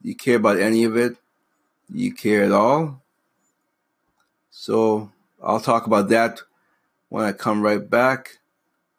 Do 0.00 0.08
you 0.08 0.16
care 0.16 0.36
about 0.36 0.58
any 0.58 0.84
of 0.84 0.96
it? 0.96 1.18
Do 1.92 1.98
you 1.98 2.14
care 2.14 2.42
at 2.42 2.52
all? 2.52 3.02
So 4.50 5.12
I'll 5.42 5.60
talk 5.60 5.86
about 5.86 6.08
that 6.08 6.40
when 7.10 7.26
I 7.26 7.32
come 7.32 7.60
right 7.60 7.90
back. 7.90 8.38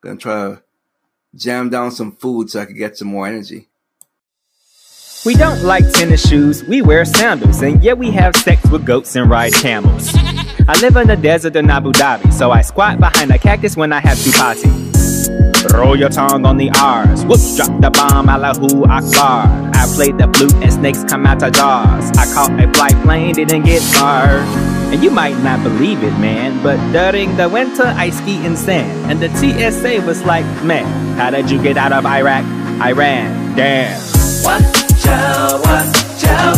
I'm 0.03 0.09
Gonna 0.09 0.19
try 0.19 0.33
to 0.33 0.63
jam 1.33 1.71
down 1.71 1.91
some 1.91 2.11
food 2.11 2.51
so 2.51 2.61
I 2.61 2.65
can 2.65 2.77
get 2.77 2.95
some 2.95 3.07
more 3.07 3.25
energy. 3.25 3.70
We 5.23 5.35
don't 5.35 5.61
like 5.61 5.87
tennis 5.91 6.27
shoes, 6.27 6.63
we 6.63 6.81
wear 6.81 7.05
sandals, 7.05 7.61
and 7.61 7.83
yet 7.83 7.95
we 7.95 8.09
have 8.09 8.35
sex 8.35 8.67
with 8.71 8.83
goats 8.83 9.15
and 9.15 9.29
ride 9.29 9.53
camels. 9.53 10.09
I 10.67 10.79
live 10.81 10.95
in 10.95 11.05
the 11.05 11.15
desert 11.15 11.55
in 11.55 11.69
Abu 11.69 11.91
Dhabi, 11.91 12.33
so 12.33 12.49
I 12.49 12.61
squat 12.61 12.99
behind 12.99 13.29
a 13.29 13.37
cactus 13.37 13.77
when 13.77 13.93
I 13.93 13.99
have 13.99 14.17
chupati. 14.17 15.73
Roll 15.73 15.95
your 15.95 16.09
tongue 16.09 16.43
on 16.43 16.57
the 16.57 16.71
R's. 16.71 17.23
Whoop, 17.25 17.39
drop 17.55 17.81
the 17.81 17.91
bomb, 17.91 18.29
Allahu 18.29 18.83
Akbar. 18.85 19.45
I 19.75 19.85
played 19.93 20.17
the 20.17 20.27
flute 20.33 20.55
and 20.55 20.73
snakes 20.73 21.03
come 21.03 21.27
out 21.27 21.43
of 21.43 21.53
jaws. 21.53 22.09
I 22.17 22.25
caught 22.33 22.59
a 22.59 22.73
flight 22.73 22.99
plane, 23.03 23.35
didn't 23.35 23.61
get 23.61 23.83
far. 23.83 24.25
And 24.91 25.03
you 25.03 25.11
might 25.11 25.37
not 25.43 25.61
believe 25.61 26.01
it, 26.01 26.17
man, 26.17 26.63
but 26.63 26.77
during 26.91 27.37
the 27.37 27.47
winter 27.47 27.85
I 27.85 28.09
ski 28.09 28.43
in 28.43 28.57
sand. 28.57 29.11
And 29.11 29.19
the 29.19 29.29
TSA 29.37 30.03
was 30.03 30.23
like, 30.23 30.45
man, 30.63 31.15
how 31.15 31.29
did 31.29 31.51
you 31.51 31.61
get 31.61 31.77
out 31.77 31.93
of 31.93 32.07
Iraq? 32.07 32.43
Iran, 32.81 33.55
damn. 33.55 34.01
Watch 34.43 34.80
out, 35.07 35.59
watch 35.61 36.23
out. 36.25 36.57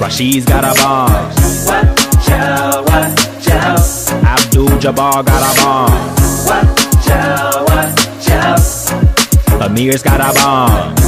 Rashid's 0.00 0.44
got 0.44 0.64
a 0.64 0.74
bomb. 0.80 1.28
Watch 1.66 2.30
out, 2.30 2.84
watch 2.88 3.48
out. 3.48 4.24
Abdul 4.24 4.68
Jabbar 4.78 5.24
got 5.24 5.42
a 5.42 5.60
bomb. 5.60 6.14
Watch 6.46 7.08
out, 7.10 7.68
watch 7.68 8.28
out. 8.30 9.62
Amir's 9.62 10.02
got 10.02 10.20
a 10.20 10.32
bomb. 10.40 11.03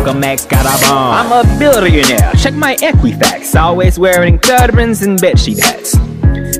Malcolm 0.00 0.24
X 0.24 0.46
got 0.46 0.64
a 0.64 0.88
bomb. 0.88 1.12
I'm 1.14 1.30
a 1.30 1.58
billionaire. 1.58 2.32
Check 2.38 2.54
my 2.54 2.74
Equifax. 2.76 3.54
Always 3.54 3.98
wearing 3.98 4.38
turbans 4.38 5.02
and 5.02 5.18
bedsheet 5.18 5.60
hats. 5.60 5.94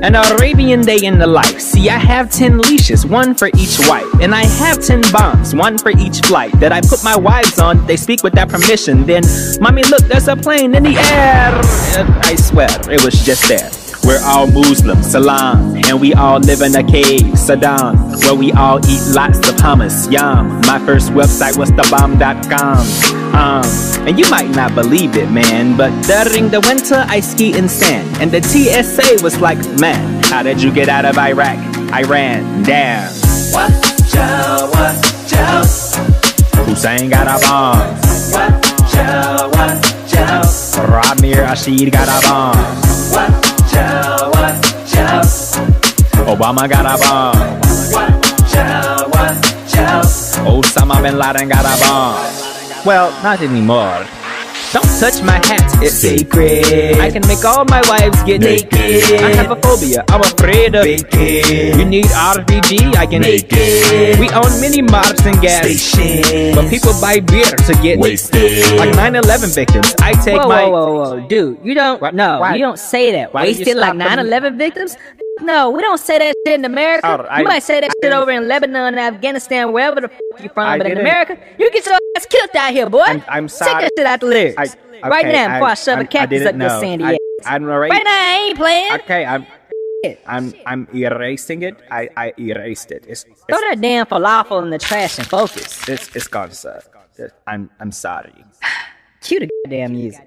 An 0.03 0.15
Arabian 0.15 0.83
day 0.83 0.99
in 1.03 1.19
the 1.19 1.27
life. 1.27 1.59
See, 1.59 1.89
I 1.89 1.97
have 1.97 2.31
10 2.31 2.59
leashes, 2.59 3.07
one 3.07 3.35
for 3.35 3.49
each 3.49 3.79
wife. 3.89 4.05
And 4.21 4.35
I 4.35 4.45
have 4.45 4.85
10 4.85 5.05
bombs, 5.11 5.55
one 5.55 5.79
for 5.79 5.89
each 5.89 6.21
flight. 6.21 6.53
That 6.61 6.71
I 6.71 6.83
put 6.83 7.03
my 7.03 7.17
wives 7.17 7.59
on, 7.59 7.87
they 7.87 7.97
speak 7.97 8.23
without 8.23 8.51
permission. 8.51 9.07
Then, 9.07 9.23
mommy, 9.59 9.85
look, 9.85 10.03
there's 10.03 10.29
a 10.29 10.37
plane 10.37 10.75
in 10.75 10.83
the 10.83 10.99
air. 10.99 11.55
And 11.99 12.15
I 12.27 12.35
swear, 12.35 12.69
it 12.91 13.03
was 13.03 13.25
just 13.25 13.49
there. 13.49 13.71
We're 14.05 14.21
all 14.25 14.47
Muslims, 14.47 15.07
Salam, 15.11 15.77
and 15.87 16.01
we 16.01 16.15
all 16.15 16.41
live 16.41 16.63
in 16.63 16.75
a 16.75 16.83
cave, 16.83 17.35
Saddam, 17.35 17.95
where 18.23 18.35
we 18.35 18.51
all 18.53 18.79
eat 18.89 19.03
lots 19.15 19.39
of 19.49 19.55
hummus, 19.57 20.11
yum. 20.11 20.61
My 20.67 20.79
first 20.85 21.11
website 21.13 21.57
was 21.57 21.71
thebomb.com. 21.71 22.79
Um, 23.35 24.07
and 24.07 24.19
you 24.19 24.29
might 24.31 24.51
not 24.51 24.75
believe 24.75 25.17
it, 25.17 25.31
man, 25.31 25.77
but 25.77 25.91
during 26.07 26.49
the 26.51 26.61
winter 26.61 27.05
I 27.09 27.21
ski 27.21 27.57
in 27.57 27.69
sand, 27.69 28.17
and 28.21 28.31
the 28.33 28.43
TSA 28.43 29.23
was 29.23 29.41
like, 29.41 29.59
man, 29.79 30.23
how 30.25 30.43
did 30.43 30.61
you 30.61 30.73
get 30.73 30.89
out 30.89 31.05
of 31.05 31.17
Iraq? 31.17 31.59
Iran, 31.93 32.63
damn. 32.63 33.13
Watch 33.53 34.17
out, 34.17 34.71
watch 34.73 35.33
out. 35.35 35.67
Hussein 36.67 37.11
got 37.11 37.27
a 37.29 37.39
bomb. 37.47 37.95
Watch 38.33 38.95
out, 38.97 39.53
watch 39.53 40.15
out. 40.15 40.45
Ramir 40.91 41.43
Rashid 41.43 41.93
got 41.93 42.09
a 42.09 42.27
bomb. 42.27 42.90
Obama 46.41 46.67
got 46.67 46.87
a 46.89 46.97
bomb. 47.05 47.37
Watch 47.93 48.57
out, 48.57 49.11
watch 49.13 49.77
out. 49.77 50.05
Osama 50.49 51.03
bin 51.03 51.19
Laden 51.19 51.51
got 51.51 51.67
a 51.69 51.77
bomb. 51.85 52.17
Well, 52.87 53.11
not 53.23 53.43
anymore. 53.43 54.07
Don't 54.73 54.89
touch 54.99 55.21
my 55.23 55.37
hat, 55.45 55.69
it's 55.83 55.97
sacred. 55.97 56.97
I 56.99 57.11
can 57.11 57.21
make 57.29 57.45
all 57.45 57.67
my 57.67 57.83
wives 57.91 58.23
get 58.23 58.41
naked. 58.41 58.73
I 59.21 59.35
have 59.37 59.51
a 59.51 59.57
phobia, 59.61 60.03
I'm 60.09 60.23
afraid 60.23 60.75
of 60.75 60.85
bacon. 60.85 61.79
You 61.79 61.85
need 61.85 62.07
RPG, 62.07 62.95
I 62.97 63.05
can 63.05 63.21
make 63.21 63.49
it. 63.51 64.19
We 64.19 64.31
own 64.31 64.61
mini 64.63 64.81
mobs 64.81 65.27
and 65.27 65.39
gas. 65.43 65.67
Stations. 65.67 66.57
But 66.57 66.71
people 66.71 66.95
buy 67.03 67.21
beer 67.21 67.45
to 67.53 67.73
get 67.83 67.99
Wasted. 67.99 68.79
Like 68.79 68.95
9-11 68.97 69.55
victims, 69.55 69.95
I 70.01 70.13
take 70.13 70.41
Whoa, 70.41 70.49
my... 70.49 70.65
whoa, 70.65 70.71
whoa, 70.71 70.95
whoa, 71.21 71.29
dude! 71.29 71.59
You 71.63 71.75
don't. 71.75 72.01
What? 72.01 72.15
No, 72.15 72.41
Why- 72.41 72.55
you 72.55 72.63
don't 72.63 72.79
say 72.79 73.13
that. 73.13 73.35
why 73.35 73.43
Wasted 73.43 73.77
like 73.77 73.93
9/11 73.93 74.57
victims? 74.57 74.97
No, 75.41 75.71
we 75.71 75.81
don't 75.81 75.99
say 75.99 76.19
that 76.19 76.35
shit 76.47 76.55
in 76.59 76.65
America. 76.65 77.07
Oh, 77.07 77.25
I- 77.25 77.39
you 77.41 77.45
might 77.45 77.63
say 77.63 77.81
that 77.81 77.91
I- 77.91 77.95
shit 78.07 78.13
over 78.13 78.31
in 78.31 78.47
Lebanon, 78.49 78.95
and 78.95 79.01
Afghanistan, 79.01 79.73
wherever 79.73 80.01
the 80.01 80.11
f- 80.13 80.43
you 80.43 80.49
from. 80.51 80.67
I 80.67 80.77
but 80.79 80.87
in. 80.87 80.99
America, 80.99 81.39
you 81.59 81.71
get 81.71 81.87
your 81.87 81.95
ass 82.17 82.27
killed 82.27 82.51
out 82.55 82.73
here, 82.73 82.89
boy. 82.91 83.01
I'm- 83.01 83.25
I'm 83.29 83.47
Take 83.49 83.57
sorry. 83.57 83.83
that 83.85 83.91
shit 83.97 84.07
out 84.07 84.21
the 84.21 84.27
lyrics. 84.27 84.57
I- 84.59 85.09
right 85.09 85.25
okay, 85.25 85.33
now, 85.33 85.49
before 85.55 85.69
I, 85.69 85.71
I- 85.71 85.75
shove 85.75 85.99
I- 85.99 86.01
a 86.01 86.05
I 86.05 86.07
cactus 86.07 86.41
up 86.47 86.53
your 86.53 86.59
know. 86.69 86.81
sandy 86.81 87.05
I- 87.05 87.13
ass. 87.13 87.19
I'm 87.47 87.65
already- 87.71 87.91
Right 87.95 88.05
now, 88.05 88.11
I 88.11 88.37
ain't 88.49 88.57
playing. 88.59 88.93
Okay, 88.95 89.25
I'm... 89.25 89.47
I'm 90.27 90.55
I'm 90.65 90.89
erasing 90.95 91.61
it. 91.63 91.77
I, 91.91 92.09
I 92.17 92.33
erased 92.39 92.91
it. 92.91 93.05
It's 93.07 93.25
Throw 93.25 93.61
that 93.69 93.83
damn 93.83 94.07
falafel 94.07 94.63
in 94.63 94.71
the 94.71 94.79
trash 94.79 95.19
and 95.19 95.27
focus. 95.27 95.87
it's, 95.87 96.09
it's 96.17 96.27
gone, 96.27 96.53
sir. 96.53 96.81
I'm 97.47 97.69
I'm 97.79 97.93
sorry. 97.93 98.33
Cue 99.21 99.41
the 99.41 99.49
goddamn 99.67 99.93
music. 99.93 100.27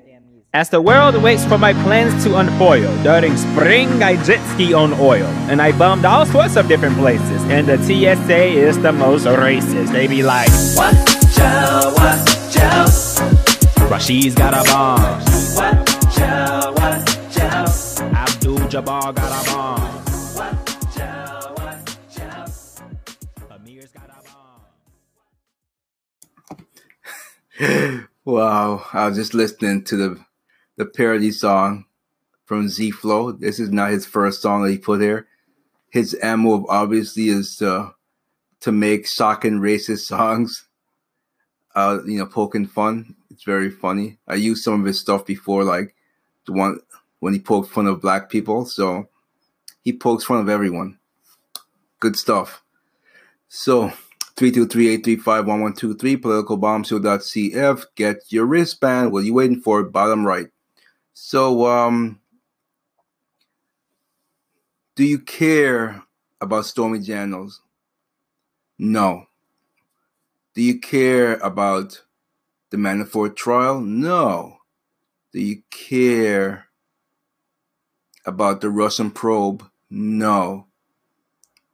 As 0.55 0.69
the 0.69 0.79
world 0.79 1.15
waits 1.15 1.43
for 1.45 1.57
my 1.57 1.73
plans 1.81 2.23
to 2.23 2.37
unfoil, 2.37 2.95
during 3.01 3.35
spring 3.37 4.03
I 4.03 4.23
jet 4.23 4.39
ski 4.53 4.71
on 4.71 4.93
oil, 4.99 5.25
and 5.49 5.59
I 5.59 5.75
bummed 5.75 6.05
all 6.05 6.27
sorts 6.27 6.57
of 6.57 6.67
different 6.67 6.95
places. 6.95 7.41
And 7.45 7.65
the 7.65 7.79
TSA 7.79 8.43
is 8.53 8.79
the 8.79 8.91
most 8.91 9.25
racist. 9.25 9.91
They 9.91 10.05
be 10.05 10.21
like, 10.21 10.49
Watch 10.75 11.39
out, 11.39 11.95
watch 11.95 12.57
out. 12.57 12.87
Rashid's 13.89 14.35
got 14.35 14.53
a 14.53 14.63
bomb, 14.69 15.01
Watch 15.55 16.19
out, 16.19 16.75
watch 16.75 17.37
out. 17.39 18.01
Abdul 18.13 18.59
Jabbar 18.69 19.15
got 19.15 19.47
a 19.47 19.51
bomb. 19.51 20.03
Wow, 28.25 28.85
I 28.93 29.09
was 29.09 29.17
just 29.17 29.33
listening 29.33 29.83
to 29.83 29.97
the 29.97 30.25
the 30.77 30.85
parody 30.85 31.31
song 31.31 31.85
from 32.45 32.69
Z 32.69 32.91
Flow. 32.91 33.31
This 33.31 33.59
is 33.59 33.69
not 33.71 33.91
his 33.91 34.05
first 34.05 34.41
song 34.41 34.63
that 34.63 34.71
he 34.71 34.77
put 34.77 35.01
here. 35.01 35.27
His 35.89 36.17
MO 36.23 36.65
obviously 36.69 37.29
is 37.29 37.55
to 37.57 37.93
to 38.61 38.71
make 38.71 39.07
shocking 39.07 39.59
racist 39.59 39.99
songs. 40.05 40.65
Uh, 41.75 41.99
you 42.05 42.19
know, 42.19 42.25
poking 42.27 42.67
fun. 42.67 43.15
It's 43.31 43.43
very 43.43 43.71
funny. 43.71 44.19
I 44.27 44.35
used 44.35 44.63
some 44.63 44.79
of 44.79 44.85
his 44.85 44.99
stuff 44.99 45.25
before, 45.25 45.63
like 45.63 45.95
the 46.45 46.53
one 46.53 46.79
when 47.19 47.33
he 47.33 47.39
poked 47.39 47.71
fun 47.71 47.87
of 47.87 48.01
black 48.01 48.29
people. 48.29 48.65
So 48.65 49.07
he 49.81 49.91
pokes 49.91 50.23
fun 50.23 50.39
of 50.39 50.49
everyone. 50.49 50.99
Good 51.99 52.15
stuff. 52.15 52.63
So 53.47 53.91
323-835-1123, 54.35 56.17
politicalbombshow.cf. 56.17 57.85
Get 57.95 58.17
your 58.29 58.45
wristband. 58.45 59.11
What 59.11 59.19
are 59.19 59.25
you 59.25 59.33
waiting 59.33 59.61
for? 59.61 59.83
Bottom 59.83 60.25
right. 60.25 60.47
So, 61.13 61.67
um, 61.67 62.19
do 64.95 65.03
you 65.03 65.19
care 65.19 66.03
about 66.41 66.65
Stormy 66.65 66.99
Daniels? 66.99 67.61
No. 68.79 69.27
Do 70.55 70.61
you 70.61 70.79
care 70.79 71.35
about 71.35 72.03
the 72.71 72.77
Manafort 72.77 73.35
trial? 73.35 73.79
No. 73.79 74.57
Do 75.31 75.39
you 75.39 75.61
care 75.69 76.67
about 78.25 78.61
the 78.61 78.69
Russian 78.69 79.11
probe? 79.11 79.63
No. 79.89 80.67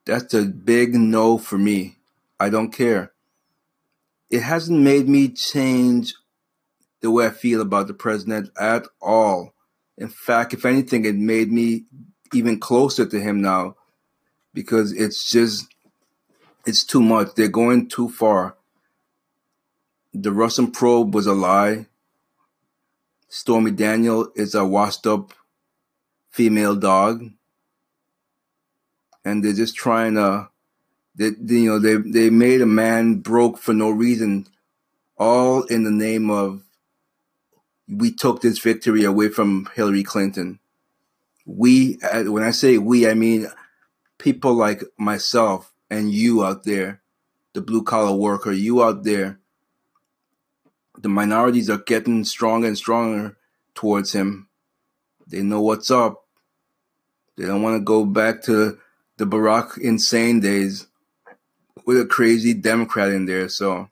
That's 0.06 0.34
a 0.34 0.44
big 0.44 0.96
no 0.96 1.38
for 1.38 1.58
me. 1.58 1.98
I 2.40 2.50
don't 2.50 2.72
care. 2.72 3.14
It 4.30 4.42
hasn't 4.42 4.80
made 4.80 5.08
me 5.08 5.30
change 5.30 6.14
the 7.02 7.12
way 7.12 7.26
I 7.26 7.30
feel 7.30 7.62
about 7.62 7.88
the 7.88 7.94
president 7.94 8.50
at 8.60 8.86
all. 9.02 9.54
In 9.98 10.10
fact, 10.10 10.54
if 10.54 10.66
anything, 10.66 11.06
it 11.06 11.16
made 11.16 11.52
me 11.52 11.86
even 12.34 12.60
closer 12.60 13.06
to 13.06 13.20
him 13.20 13.42
now 13.42 13.76
because 14.54 14.92
it's 14.94 15.30
just, 15.30 15.68
it's 16.66 16.84
too 16.84 17.02
much. 17.02 17.36
They're 17.36 17.48
going 17.48 17.88
too 17.88 18.10
far. 18.10 18.56
The 20.14 20.32
Russian 20.32 20.72
probe 20.72 21.14
was 21.14 21.28
a 21.28 21.34
lie. 21.34 21.86
Stormy 23.28 23.72
Daniel 23.72 24.32
is 24.36 24.56
a 24.56 24.66
washed 24.66 25.06
up 25.06 25.34
female 26.32 26.76
dog. 26.76 27.30
And 29.24 29.44
they're 29.44 29.54
just 29.54 29.76
trying 29.76 30.16
to 30.16 30.50
they, 31.20 31.32
you 31.48 31.70
know 31.70 31.80
they 31.80 31.96
they 31.96 32.30
made 32.30 32.62
a 32.62 32.66
man 32.66 33.16
broke 33.16 33.58
for 33.58 33.74
no 33.74 33.90
reason 33.90 34.48
all 35.18 35.64
in 35.64 35.84
the 35.84 35.92
name 35.92 36.30
of 36.30 36.64
we 37.90 38.12
took 38.12 38.42
this 38.42 38.60
victory 38.60 39.04
away 39.04 39.30
from 39.30 39.70
Hillary 39.76 40.04
Clinton 40.04 40.60
we 41.46 42.00
uh, 42.02 42.24
when 42.26 42.44
I 42.44 42.52
say 42.52 42.78
we 42.78 43.08
I 43.08 43.14
mean 43.14 43.48
people 44.18 44.54
like 44.54 44.84
myself 44.98 45.74
and 45.90 46.12
you 46.12 46.44
out 46.44 46.64
there 46.64 47.02
the 47.54 47.62
blue 47.62 47.84
collar 47.84 48.16
worker 48.16 48.52
you 48.52 48.84
out 48.84 49.04
there 49.04 49.40
the 50.98 51.10
minorities 51.10 51.70
are 51.70 51.78
getting 51.80 52.24
stronger 52.24 52.68
and 52.68 52.78
stronger 52.78 53.38
towards 53.74 54.12
him 54.12 54.48
they 55.28 55.42
know 55.42 55.62
what's 55.62 55.90
up 55.90 56.26
they 57.40 57.46
don't 57.46 57.62
want 57.62 57.78
to 57.78 57.84
go 57.84 58.04
back 58.04 58.42
to 58.44 58.78
the 59.16 59.26
Barack 59.26 59.78
insane 59.78 60.42
days 60.42 60.88
with 61.86 62.00
a 62.00 62.06
crazy 62.06 62.54
Democrat 62.54 63.10
in 63.12 63.26
there. 63.26 63.48
So 63.48 63.90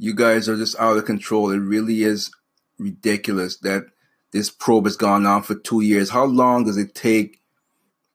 you 0.00 0.14
guys 0.14 0.48
are 0.48 0.56
just 0.56 0.80
out 0.80 0.96
of 0.96 1.04
control. 1.04 1.50
It 1.50 1.58
really 1.58 2.04
is 2.04 2.30
ridiculous 2.78 3.58
that 3.58 3.84
this 4.32 4.48
probe 4.48 4.86
has 4.86 4.96
gone 4.96 5.26
on 5.26 5.42
for 5.42 5.54
two 5.54 5.82
years. 5.82 6.08
How 6.08 6.24
long 6.24 6.64
does 6.64 6.78
it 6.78 6.94
take 6.94 7.42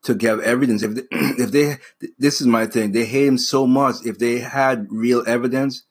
to 0.02 0.16
get 0.16 0.40
evidence? 0.40 0.82
If 0.82 0.96
they, 0.96 1.02
if 1.12 1.52
they, 1.52 1.78
this 2.18 2.42
is 2.42 2.48
my 2.48 2.66
thing, 2.66 2.92
they 2.92 3.06
hate 3.06 3.28
him 3.28 3.38
so 3.38 3.68
much. 3.68 3.98
If 4.04 4.18
they 4.18 4.40
had 4.40 4.88
real 4.90 5.24
evidence, 5.28 5.84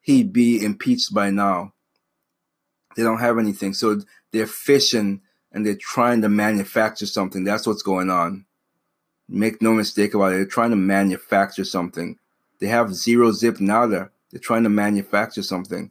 he'd 0.00 0.32
be 0.32 0.64
impeached 0.64 1.12
by 1.12 1.28
now. 1.30 1.74
They 2.96 3.02
don't 3.02 3.20
have 3.20 3.36
anything, 3.36 3.74
so 3.74 4.00
they're 4.32 4.46
fishing 4.46 5.20
and 5.52 5.66
they're 5.66 5.76
trying 5.78 6.22
to 6.22 6.30
manufacture 6.30 7.04
something. 7.04 7.44
That's 7.44 7.66
what's 7.66 7.82
going 7.82 8.08
on. 8.08 8.46
Make 9.28 9.60
no 9.60 9.74
mistake 9.74 10.14
about 10.14 10.32
it. 10.32 10.36
They're 10.36 10.46
trying 10.46 10.70
to 10.70 10.76
manufacture 10.76 11.64
something. 11.66 12.18
They 12.58 12.68
have 12.68 12.94
zero 12.94 13.32
zip 13.32 13.60
nada. 13.60 14.12
They're 14.36 14.40
trying 14.42 14.64
to 14.64 14.68
manufacture 14.68 15.42
something. 15.42 15.90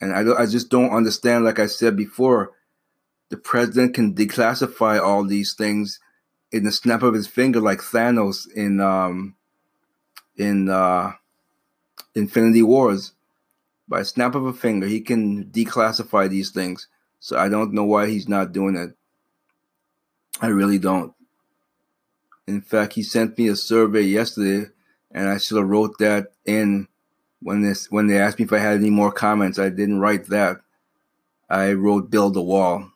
And 0.00 0.10
I, 0.14 0.40
I 0.40 0.46
just 0.46 0.70
don't 0.70 0.88
understand, 0.88 1.44
like 1.44 1.58
I 1.58 1.66
said 1.66 1.94
before, 1.94 2.52
the 3.28 3.36
president 3.36 3.92
can 3.92 4.14
declassify 4.14 4.98
all 4.98 5.22
these 5.22 5.52
things 5.52 6.00
in 6.50 6.64
the 6.64 6.72
snap 6.72 7.02
of 7.02 7.12
his 7.12 7.26
finger 7.26 7.60
like 7.60 7.80
Thanos 7.80 8.50
in 8.50 8.80
um 8.80 9.34
in 10.38 10.70
uh 10.70 11.12
Infinity 12.14 12.62
Wars. 12.62 13.12
By 13.86 14.00
a 14.00 14.06
snap 14.06 14.34
of 14.34 14.46
a 14.46 14.54
finger, 14.54 14.86
he 14.86 15.02
can 15.02 15.44
declassify 15.44 16.30
these 16.30 16.48
things. 16.48 16.88
So 17.20 17.36
I 17.36 17.50
don't 17.50 17.74
know 17.74 17.84
why 17.84 18.06
he's 18.06 18.30
not 18.30 18.52
doing 18.52 18.76
it. 18.76 18.96
I 20.40 20.46
really 20.46 20.78
don't. 20.78 21.12
In 22.46 22.62
fact, 22.62 22.94
he 22.94 23.02
sent 23.02 23.36
me 23.36 23.48
a 23.48 23.56
survey 23.56 24.04
yesterday, 24.04 24.70
and 25.10 25.28
I 25.28 25.36
should 25.36 25.58
have 25.58 25.68
wrote 25.68 25.98
that 25.98 26.32
in 26.46 26.88
when 27.40 27.62
this 27.62 27.90
when 27.90 28.06
they 28.06 28.18
asked 28.18 28.38
me 28.38 28.44
if 28.44 28.52
I 28.52 28.58
had 28.58 28.76
any 28.76 28.90
more 28.90 29.12
comments. 29.12 29.58
I 29.58 29.68
didn't 29.68 30.00
write 30.00 30.26
that. 30.26 30.58
I 31.48 31.72
wrote 31.72 32.10
build 32.10 32.36
a 32.36 32.42
wall. 32.42 32.90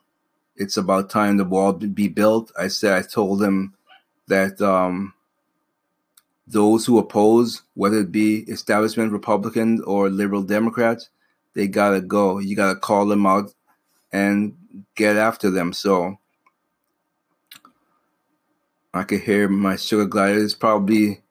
It's 0.57 0.77
about 0.77 1.11
time 1.11 1.37
the 1.37 1.45
wall 1.45 1.73
be 1.73 2.09
built. 2.09 2.53
I 2.59 2.69
said 2.69 2.93
I 2.93 3.03
told 3.03 3.41
them 3.41 3.75
that 4.29 4.61
um, 4.61 5.15
those 6.47 6.85
who 6.85 6.99
oppose, 6.99 7.63
whether 7.75 7.99
it 8.01 8.13
be 8.13 8.41
establishment 8.41 9.13
Republicans 9.13 9.81
or 9.83 10.11
liberal 10.11 10.43
Democrats, 10.43 11.09
they 11.55 11.69
gotta 11.69 12.01
go. 12.01 12.39
You 12.39 12.57
gotta 12.57 12.79
call 12.79 13.07
them 13.07 13.27
out 13.27 13.53
and 14.13 14.57
get 14.97 15.17
after 15.17 15.51
them. 15.51 15.73
So 15.73 16.19
I 18.93 19.05
could 19.05 19.21
hear 19.21 19.49
my 19.49 19.77
sugar 19.77 20.07
glider 20.07 20.39
is 20.39 20.55
probably 20.55 21.23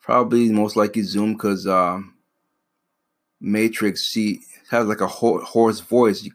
probably 0.00 0.50
most 0.50 0.76
likely 0.76 1.02
Zoom 1.02 1.32
because 1.32 1.66
um, 1.66 2.13
Matrix 3.44 4.04
she 4.04 4.40
has 4.70 4.86
like 4.86 5.00
a 5.00 5.06
ho- 5.06 5.44
hoarse 5.44 5.80
voice. 5.80 6.22
You, 6.22 6.32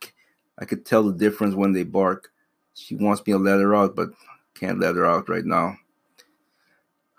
I 0.57 0.65
could 0.65 0.85
tell 0.85 1.03
the 1.03 1.13
difference 1.13 1.55
when 1.55 1.73
they 1.73 1.83
bark. 1.83 2.31
She 2.73 2.95
wants 2.95 3.25
me 3.25 3.33
to 3.33 3.39
let 3.39 3.59
her 3.59 3.75
out, 3.75 3.95
but 3.95 4.09
can't 4.53 4.79
let 4.79 4.95
her 4.95 5.05
out 5.05 5.27
right 5.27 5.45
now. 5.45 5.75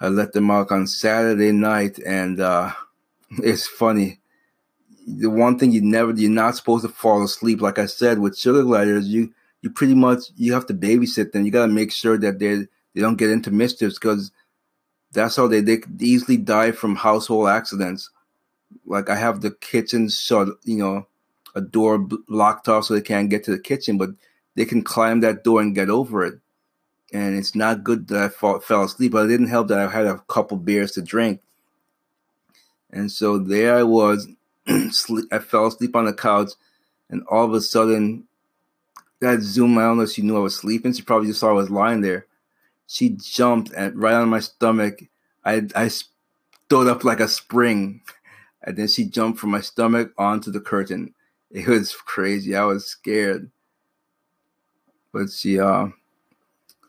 I 0.01 0.09
let 0.09 0.33
them 0.33 0.51
out 0.51 0.71
on 0.71 0.87
Saturday 0.87 1.53
night, 1.53 1.99
and 1.99 2.41
uh, 2.41 2.73
it's 3.31 3.67
funny. 3.67 4.21
The 5.07 5.29
one 5.29 5.59
thing 5.59 5.73
you 5.73 5.83
never, 5.83 6.13
you're 6.13 6.31
not 6.31 6.57
supposed 6.57 6.85
to 6.85 6.93
fall 6.93 7.23
asleep. 7.23 7.61
Like 7.61 7.79
I 7.79 7.87
said, 7.87 8.19
with 8.19 8.39
sugar 8.39 8.63
gliders, 8.63 9.09
you 9.09 9.35
you 9.61 9.71
pretty 9.71 9.95
much 9.95 10.25
you 10.37 10.53
have 10.53 10.67
to 10.67 10.75
babysit 10.75 11.33
them. 11.33 11.45
You 11.45 11.51
got 11.51 11.67
to 11.67 11.73
make 11.73 11.93
sure 11.93 12.17
that 12.19 12.39
they 12.39 12.67
they 12.95 13.01
don't 13.01 13.17
get 13.17 13.31
into 13.31 13.51
mischiefs 13.51 13.99
because 13.99 14.31
that's 15.13 15.37
how 15.37 15.49
they 15.49 15.61
they 15.61 15.81
easily 15.99 16.37
die 16.37 16.73
from 16.73 16.97
household 16.97 17.49
accidents. 17.49 18.11
Like 18.87 19.09
I 19.09 19.17
have 19.17 19.41
the 19.41 19.51
kitchen 19.51 20.09
shut, 20.09 20.49
you 20.65 20.77
know, 20.77 21.07
a 21.55 21.61
door 21.61 22.09
locked 22.29 22.69
off 22.69 22.85
so 22.85 22.95
they 22.95 23.01
can't 23.01 23.31
get 23.31 23.45
to 23.45 23.51
the 23.51 23.59
kitchen, 23.59 23.99
but 23.99 24.11
they 24.55 24.65
can 24.65 24.83
climb 24.83 25.21
that 25.21 25.45
door 25.45 25.61
and 25.61 25.75
get 25.75 25.91
over 25.91 26.25
it 26.25 26.41
and 27.13 27.37
it's 27.37 27.55
not 27.55 27.85
good 27.85 28.09
that 28.09 28.23
I 28.23 28.29
fall, 28.29 28.61
fell 28.61 28.85
asleep. 28.85 29.13
But 29.13 29.27
it 29.27 29.29
didn't 29.29 29.49
help 29.49 29.69
that 29.69 29.79
I 29.79 29.91
had 29.91 30.07
a 30.07 30.19
couple 30.29 30.57
beers 30.57 30.93
to 30.93 31.03
drink, 31.03 31.41
and 32.91 33.11
so 33.11 33.39
there 33.39 33.77
I 33.77 33.83
was. 33.83 34.29
I 34.69 35.39
fell 35.39 35.67
asleep 35.67 35.97
on 35.97 36.05
the 36.05 36.13
couch, 36.13 36.53
and 37.09 37.23
all 37.29 37.45
of 37.45 37.53
a 37.53 37.61
sudden, 37.61 38.25
that 39.21 39.41
Zoom. 39.41 39.79
I 39.79 39.83
don't 39.83 39.99
know 39.99 40.05
if 40.05 40.11
she 40.11 40.23
knew 40.23 40.37
I 40.37 40.41
was 40.41 40.57
sleeping. 40.57 40.93
She 40.93 41.03
probably 41.03 41.29
just 41.29 41.41
saw 41.41 41.51
I 41.51 41.53
was 41.53 41.71
lying 41.71 42.01
there. 42.01 42.27
She 42.87 43.11
jumped 43.11 43.73
and 43.73 44.01
right 44.01 44.15
on 44.15 44.29
my 44.29 44.41
stomach. 44.41 45.01
I 45.45 45.63
I 45.75 45.89
stood 45.89 46.87
up 46.87 47.05
like 47.05 47.21
a 47.21 47.29
spring, 47.29 48.03
and 48.63 48.77
then 48.77 48.89
she 48.89 49.05
jumped 49.05 49.39
from 49.39 49.51
my 49.51 49.61
stomach 49.61 50.13
onto 50.19 50.51
the 50.51 50.61
curtain. 50.61 51.15
It 51.51 51.67
was 51.67 51.95
crazy. 51.95 52.55
I 52.55 52.65
was 52.65 52.87
scared, 52.87 53.51
but 55.13 55.31
she 55.31 55.59
uh 55.59 55.89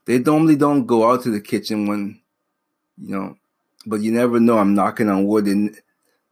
they 0.06 0.20
normally 0.20 0.56
don't 0.56 0.86
go 0.86 1.10
out 1.10 1.24
to 1.24 1.32
the 1.32 1.42
kitchen 1.42 1.88
when 1.88 2.20
you 2.98 3.16
know 3.16 3.38
but 3.86 4.02
you 4.02 4.12
never 4.12 4.40
know. 4.40 4.60
I'm 4.60 4.76
knocking 4.76 5.10
on 5.10 5.26
wood 5.26 5.48
and 5.48 5.76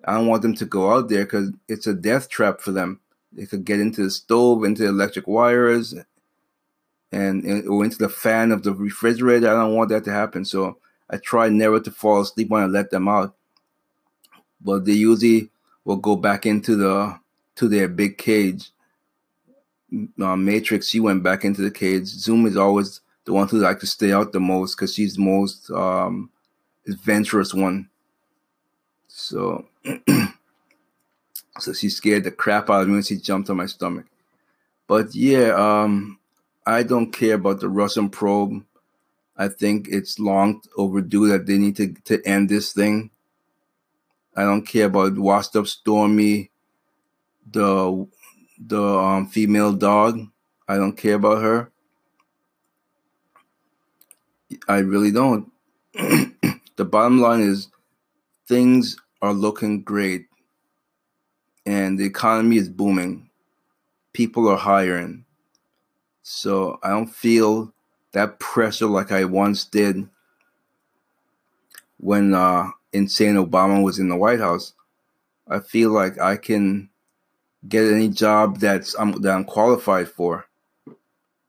i 0.06 0.14
don't 0.14 0.28
want 0.28 0.42
them 0.44 0.56
to 0.56 0.66
go 0.66 0.94
out 0.94 1.10
there 1.10 1.26
because 1.26 1.52
it's 1.68 1.88
a 1.88 1.94
death 1.94 2.30
trap 2.30 2.62
for 2.62 2.72
them. 2.72 3.00
They 3.32 3.46
could 3.46 3.66
get 3.66 3.80
into 3.80 4.04
the 4.04 4.12
stove 4.12 4.64
into 4.64 4.84
the 4.84 4.90
electric 4.90 5.28
wires 5.28 5.96
and, 7.12 7.68
or 7.68 7.84
into 7.84 7.98
the 7.98 8.10
fan 8.10 8.52
of 8.52 8.64
the 8.64 8.74
refrigerator. 8.74 9.50
I 9.50 9.54
don't 9.54 9.76
want 9.76 9.90
that 9.90 10.04
to 10.04 10.12
happen. 10.12 10.46
So 10.46 10.78
i 11.10 11.18
try 11.18 11.50
never 11.50 11.80
to 11.80 11.90
fall 11.90 12.22
asleep 12.22 12.50
when 12.50 12.62
i 12.62 12.68
let 12.68 12.92
them 12.92 13.08
out 13.08 13.36
but 14.62 14.86
they 14.86 14.94
usually 14.94 15.50
will 15.86 15.98
go 15.98 16.16
back 16.16 16.46
into 16.46 16.76
the 16.76 17.20
to 17.56 17.68
their 17.68 17.88
big 17.88 18.18
cage 18.18 18.72
uh, 20.22 20.36
matrix 20.36 20.88
she 20.88 21.00
went 21.00 21.24
back 21.24 21.44
into 21.44 21.62
the 21.62 21.72
cage 21.72 22.06
zoom 22.06 22.46
is 22.46 22.56
always 22.56 23.02
the 23.26 23.34
one 23.34 23.48
who 23.48 23.60
like 23.60 23.80
to 23.80 23.88
stay 23.88 24.12
out 24.12 24.32
the 24.32 24.40
most 24.40 24.76
because 24.76 24.94
she's 24.94 25.16
the 25.16 25.22
most 25.22 25.70
um 25.70 26.32
adventurous 26.88 27.54
one. 27.54 27.90
So 29.08 29.68
so 31.60 31.74
she 31.74 31.90
scared 31.90 32.24
the 32.24 32.32
crap 32.32 32.70
out 32.72 32.82
of 32.82 32.88
me 32.88 32.96
when 32.96 33.04
she 33.04 33.18
jumped 33.18 33.50
on 33.52 33.58
my 33.58 33.68
stomach. 33.68 34.06
But 34.88 35.14
yeah, 35.14 35.50
um 35.52 36.18
I 36.66 36.84
don't 36.84 37.12
care 37.12 37.36
about 37.36 37.60
the 37.60 37.70
Russian 37.70 38.10
probe. 38.10 38.64
I 39.38 39.48
think 39.48 39.88
it's 39.90 40.20
long 40.20 40.62
overdue 40.76 41.28
that 41.30 41.46
they 41.46 41.58
need 41.58 41.78
to, 41.78 41.94
to 42.06 42.22
end 42.28 42.50
this 42.50 42.74
thing. 42.74 43.12
I 44.40 44.44
don't 44.44 44.66
care 44.66 44.86
about 44.86 45.20
washed 45.20 45.58
up 45.58 45.68
Stormy, 45.68 46.50
the 47.52 48.08
the 48.58 48.82
um, 48.82 49.28
female 49.28 49.74
dog. 49.74 50.18
I 50.66 50.78
don't 50.78 50.96
care 50.96 51.16
about 51.16 51.42
her. 51.42 51.72
I 54.66 54.78
really 54.78 55.12
don't. 55.12 55.52
the 55.94 56.86
bottom 56.86 57.20
line 57.20 57.42
is 57.42 57.68
things 58.48 58.96
are 59.22 59.34
looking 59.34 59.82
great 59.82 60.28
and 61.66 62.00
the 62.00 62.06
economy 62.06 62.56
is 62.56 62.70
booming. 62.70 63.30
People 64.14 64.48
are 64.48 64.56
hiring. 64.56 65.26
So 66.24 66.80
I 66.82 66.92
don't 66.92 67.14
feel 67.14 67.74
that 68.14 68.40
pressure 68.40 68.88
like 68.88 69.12
I 69.12 69.26
once 69.26 69.66
did 69.66 70.08
when 71.98 72.34
uh, 72.34 72.70
insane 72.94 73.36
Obama 73.36 73.84
was 73.84 74.00
in 74.00 74.10
the 74.10 74.16
White 74.16 74.40
House. 74.40 74.74
I 75.48 75.60
feel 75.60 75.92
like 75.92 76.20
I 76.20 76.38
can 76.38 76.90
get 77.68 77.92
any 77.92 78.10
job 78.10 78.60
that's 78.60 78.96
I'm, 78.98 79.22
that 79.22 79.34
I'm 79.34 79.46
qualified 79.46 80.10
for. 80.10 80.46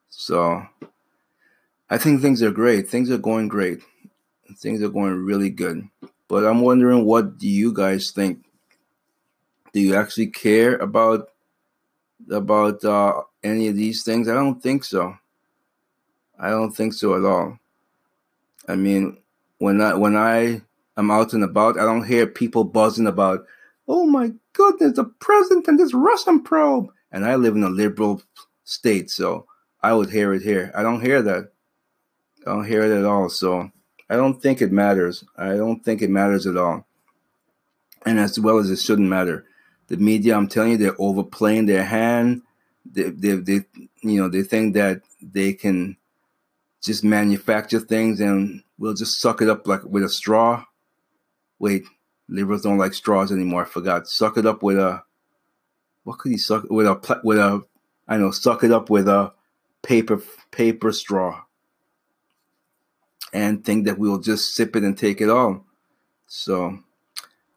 So 0.08 0.62
I 1.88 1.98
think 1.98 2.20
things 2.20 2.42
are 2.42 2.50
great. 2.50 2.88
Things 2.88 3.10
are 3.10 3.18
going 3.18 3.48
great. 3.48 3.80
Things 4.56 4.82
are 4.82 4.88
going 4.88 5.24
really 5.24 5.50
good. 5.50 5.88
But 6.28 6.44
I'm 6.44 6.60
wondering 6.60 7.04
what 7.04 7.38
do 7.38 7.48
you 7.48 7.72
guys 7.72 8.10
think? 8.10 8.44
Do 9.72 9.80
you 9.80 9.94
actually 9.96 10.28
care 10.28 10.76
about 10.76 11.28
about 12.30 12.84
uh, 12.84 13.22
any 13.42 13.68
of 13.68 13.76
these 13.76 14.02
things? 14.02 14.28
I 14.28 14.34
don't 14.34 14.62
think 14.62 14.84
so. 14.84 15.16
I 16.38 16.50
don't 16.50 16.72
think 16.72 16.94
so 16.94 17.16
at 17.16 17.24
all. 17.24 17.58
I 18.68 18.76
mean, 18.76 19.18
when 19.58 19.80
I 19.80 19.94
when 19.94 20.16
I 20.16 20.62
am 21.00 21.10
out 21.10 21.32
and 21.32 21.42
about, 21.42 21.78
I 21.78 21.82
don't 21.82 22.06
hear 22.06 22.26
people 22.26 22.64
buzzing 22.64 23.06
about, 23.06 23.44
"Oh 23.88 24.06
my 24.06 24.32
goodness, 24.52 24.94
the 24.94 25.04
president 25.04 25.66
and 25.68 25.78
this 25.78 25.92
Russian 25.92 26.42
probe." 26.42 26.92
And 27.10 27.24
I 27.24 27.34
live 27.34 27.56
in 27.56 27.64
a 27.64 27.68
liberal 27.70 28.22
state, 28.64 29.10
so 29.10 29.46
I 29.82 29.92
would 29.94 30.10
hear 30.10 30.32
it 30.32 30.42
here. 30.42 30.70
I 30.74 30.82
don't 30.82 31.00
hear 31.00 31.22
that. 31.22 31.52
I 32.46 32.50
don't 32.50 32.66
hear 32.66 32.82
it 32.82 32.96
at 32.96 33.04
all. 33.04 33.28
So 33.28 33.70
I 34.08 34.16
don't 34.16 34.40
think 34.40 34.62
it 34.62 34.72
matters. 34.72 35.24
I 35.36 35.56
don't 35.56 35.84
think 35.84 36.02
it 36.02 36.10
matters 36.10 36.46
at 36.46 36.56
all. 36.56 36.86
And 38.06 38.18
as 38.18 38.38
well 38.38 38.58
as 38.58 38.70
it 38.70 38.78
shouldn't 38.78 39.08
matter. 39.08 39.46
The 39.88 39.96
media, 39.96 40.36
I'm 40.36 40.48
telling 40.48 40.72
you, 40.72 40.76
they're 40.76 41.00
overplaying 41.00 41.66
their 41.66 41.84
hand. 41.84 42.42
They, 42.90 43.10
they, 43.10 43.34
they 43.34 43.60
you 44.02 44.20
know, 44.20 44.28
they 44.28 44.42
think 44.42 44.74
that 44.74 45.02
they 45.20 45.52
can 45.52 45.96
just 46.82 47.04
manufacture 47.04 47.80
things 47.80 48.20
and 48.20 48.62
we'll 48.78 48.94
just 48.94 49.20
suck 49.20 49.42
it 49.42 49.50
up 49.50 49.66
like 49.66 49.84
with 49.84 50.02
a 50.02 50.08
straw. 50.08 50.64
Wait, 51.60 51.84
liberals 52.28 52.62
don't 52.62 52.78
like 52.78 52.94
straws 52.94 53.30
anymore. 53.30 53.62
I 53.62 53.68
forgot. 53.68 54.08
Suck 54.08 54.36
it 54.36 54.46
up 54.46 54.64
with 54.64 54.78
a. 54.78 55.04
What 56.02 56.18
could 56.18 56.32
he 56.32 56.38
suck 56.38 56.68
with 56.68 56.86
a 56.86 57.20
with 57.22 57.38
a? 57.38 57.62
I 58.08 58.16
know. 58.16 58.32
Suck 58.32 58.64
it 58.64 58.72
up 58.72 58.90
with 58.90 59.06
a 59.06 59.32
paper 59.82 60.20
paper 60.50 60.90
straw 60.90 61.42
and 63.32 63.64
think 63.64 63.86
that 63.86 63.98
we'll 63.98 64.18
just 64.18 64.54
sip 64.54 64.74
it 64.74 64.82
and 64.82 64.98
take 64.98 65.20
it 65.20 65.30
all. 65.30 65.64
So, 66.26 66.80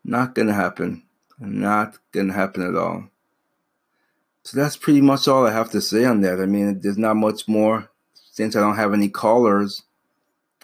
not 0.04 0.36
gonna 0.36 0.54
happen. 0.54 1.04
Not 1.40 1.98
gonna 2.12 2.34
happen 2.34 2.62
at 2.62 2.76
all. 2.76 3.10
So 4.44 4.60
that's 4.60 4.76
pretty 4.76 5.02
much 5.02 5.28
all 5.28 5.48
I 5.48 5.52
have 5.52 5.72
to 5.72 5.82
say 5.82 6.04
on 6.04 6.22
that. 6.22 6.42
I 6.42 6.46
mean, 6.46 6.82
there's 6.82 6.98
not 6.98 7.16
much 7.16 7.48
more 7.48 7.90
since 8.14 8.56
I 8.56 8.60
don't 8.60 8.76
have 8.76 8.94
any 8.94 9.10
callers. 9.10 9.84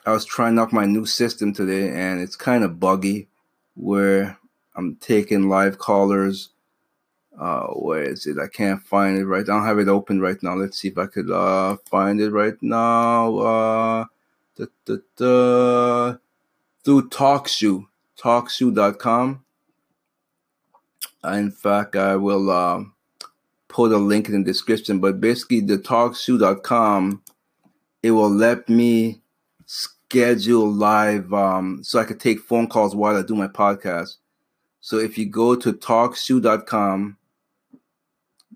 I 0.05 0.11
was 0.11 0.25
trying 0.25 0.59
out 0.59 0.73
my 0.73 0.85
new 0.85 1.05
system 1.05 1.53
today, 1.53 1.89
and 1.89 2.19
it's 2.19 2.35
kind 2.35 2.63
of 2.63 2.79
buggy, 2.79 3.28
where 3.79 4.37
I'm 4.75 4.95
taking 4.97 5.49
live 5.49 5.77
callers. 5.77 6.49
Uh, 7.39 7.67
where 7.67 8.03
is 8.03 8.27
it? 8.27 8.37
I 8.37 8.47
can't 8.47 8.81
find 8.83 9.17
it 9.17 9.25
right. 9.25 9.43
I 9.43 9.45
don't 9.45 9.65
have 9.65 9.79
it 9.79 9.87
open 9.87 10.19
right 10.19 10.41
now. 10.43 10.55
Let's 10.55 10.77
see 10.77 10.89
if 10.89 10.97
I 10.97 11.05
could 11.05 11.31
uh 11.31 11.77
find 11.85 12.19
it 12.19 12.31
right 12.31 12.61
now. 12.61 13.37
Uh, 13.37 14.05
da, 14.57 14.65
da, 14.85 14.95
da, 15.15 16.17
through 16.83 17.09
TalkShoe, 17.09 17.85
TalkShoe.com. 18.19 19.45
In 21.23 21.51
fact, 21.51 21.95
I 21.95 22.15
will 22.15 22.49
um, 22.51 22.93
put 23.67 23.91
a 23.91 23.97
link 23.97 24.27
in 24.27 24.43
the 24.43 24.43
description. 24.43 24.99
But 24.99 25.21
basically, 25.21 25.61
the 25.61 25.77
talkshoe.com, 25.77 27.21
it 28.03 28.11
will 28.11 28.29
let 28.29 28.67
me 28.69 29.21
schedule 30.09 30.71
live 30.71 31.31
um, 31.33 31.83
so 31.83 31.99
I 31.99 32.03
could 32.03 32.19
take 32.19 32.39
phone 32.39 32.65
calls 32.67 32.95
while 32.95 33.15
I 33.15 33.21
do 33.21 33.35
my 33.35 33.47
podcast. 33.47 34.15
So 34.81 34.97
if 34.97 35.19
you 35.19 35.27
go 35.27 35.55
to 35.55 35.71
talkshoe.com, 35.71 37.17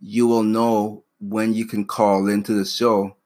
you 0.02 0.26
will 0.26 0.42
know 0.42 1.04
when 1.20 1.54
you 1.54 1.68
can 1.68 1.86
call 1.86 2.28
into 2.28 2.54
the 2.54 2.66
show 2.66 3.18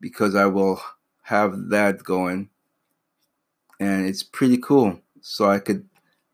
because 0.00 0.36
I 0.36 0.46
will 0.46 0.80
have 1.22 1.70
that 1.70 2.04
going. 2.04 2.50
And 3.80 4.06
it's 4.06 4.22
pretty 4.22 4.58
cool. 4.58 5.00
So 5.22 5.50
I 5.50 5.58
could 5.58 5.88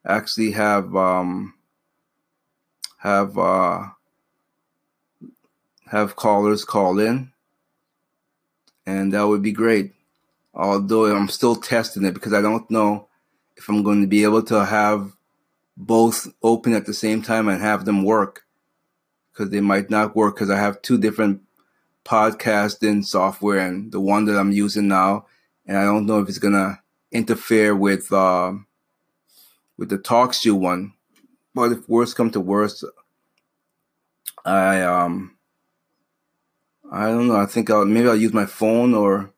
actually 0.05 0.51
have 0.51 0.95
um 0.95 1.55
have 2.99 3.39
uh 3.39 3.85
have 5.87 6.17
callers 6.17 6.67
call 6.67 6.99
in 6.99 7.33
and 8.85 9.15
that 9.15 9.27
would 9.27 9.41
be 9.43 9.53
great. 9.53 9.95
Although 10.55 11.15
I'm 11.15 11.29
still 11.29 11.57
testing 11.57 12.05
it 12.05 12.15
because 12.15 12.33
I 12.33 12.43
don't 12.43 12.71
know 12.71 13.09
if 13.57 13.69
I'm 13.69 13.83
going 13.83 14.01
to 14.01 14.07
be 14.07 14.25
able 14.25 14.43
to 14.45 14.65
have 14.65 15.13
both 15.77 16.29
open 16.43 16.73
at 16.73 16.87
the 16.87 16.95
same 16.95 17.23
time 17.23 17.49
and 17.49 17.61
have 17.61 17.85
them 17.85 18.03
work 18.03 18.45
because 19.31 19.51
they 19.51 19.61
might 19.61 19.89
not 19.89 20.17
work 20.17 20.35
because 20.35 20.51
I 20.51 20.59
have 20.59 20.83
two 20.83 20.99
different 20.99 21.43
podcasting 22.05 23.05
software 23.05 23.59
and 23.59 23.93
the 23.93 24.01
one 24.01 24.25
that 24.25 24.39
I'm 24.39 24.51
using 24.51 24.89
now, 24.89 25.27
and 25.67 25.77
I 25.77 25.85
don't 25.85 26.07
know 26.07 26.21
if 26.21 26.29
it's 26.29 26.39
gonna 26.39 26.83
interfere 27.13 27.77
with 27.77 28.13
uh, 28.13 28.53
with 29.77 29.91
the 29.91 29.99
TalkShoe 29.99 30.59
one. 30.59 30.95
But 31.55 31.73
if 31.73 31.89
worst 31.89 32.17
come 32.17 32.31
to 32.33 32.41
worst, 32.41 32.85
I 34.45 34.83
um 34.83 35.37
I 36.91 37.07
don't 37.07 37.29
know. 37.29 37.37
I 37.37 37.47
think 37.47 37.71
I'll 37.71 37.85
maybe 37.85 38.09
I'll 38.09 38.17
use 38.17 38.33
my 38.33 38.47
phone 38.47 38.95
or 38.95 39.33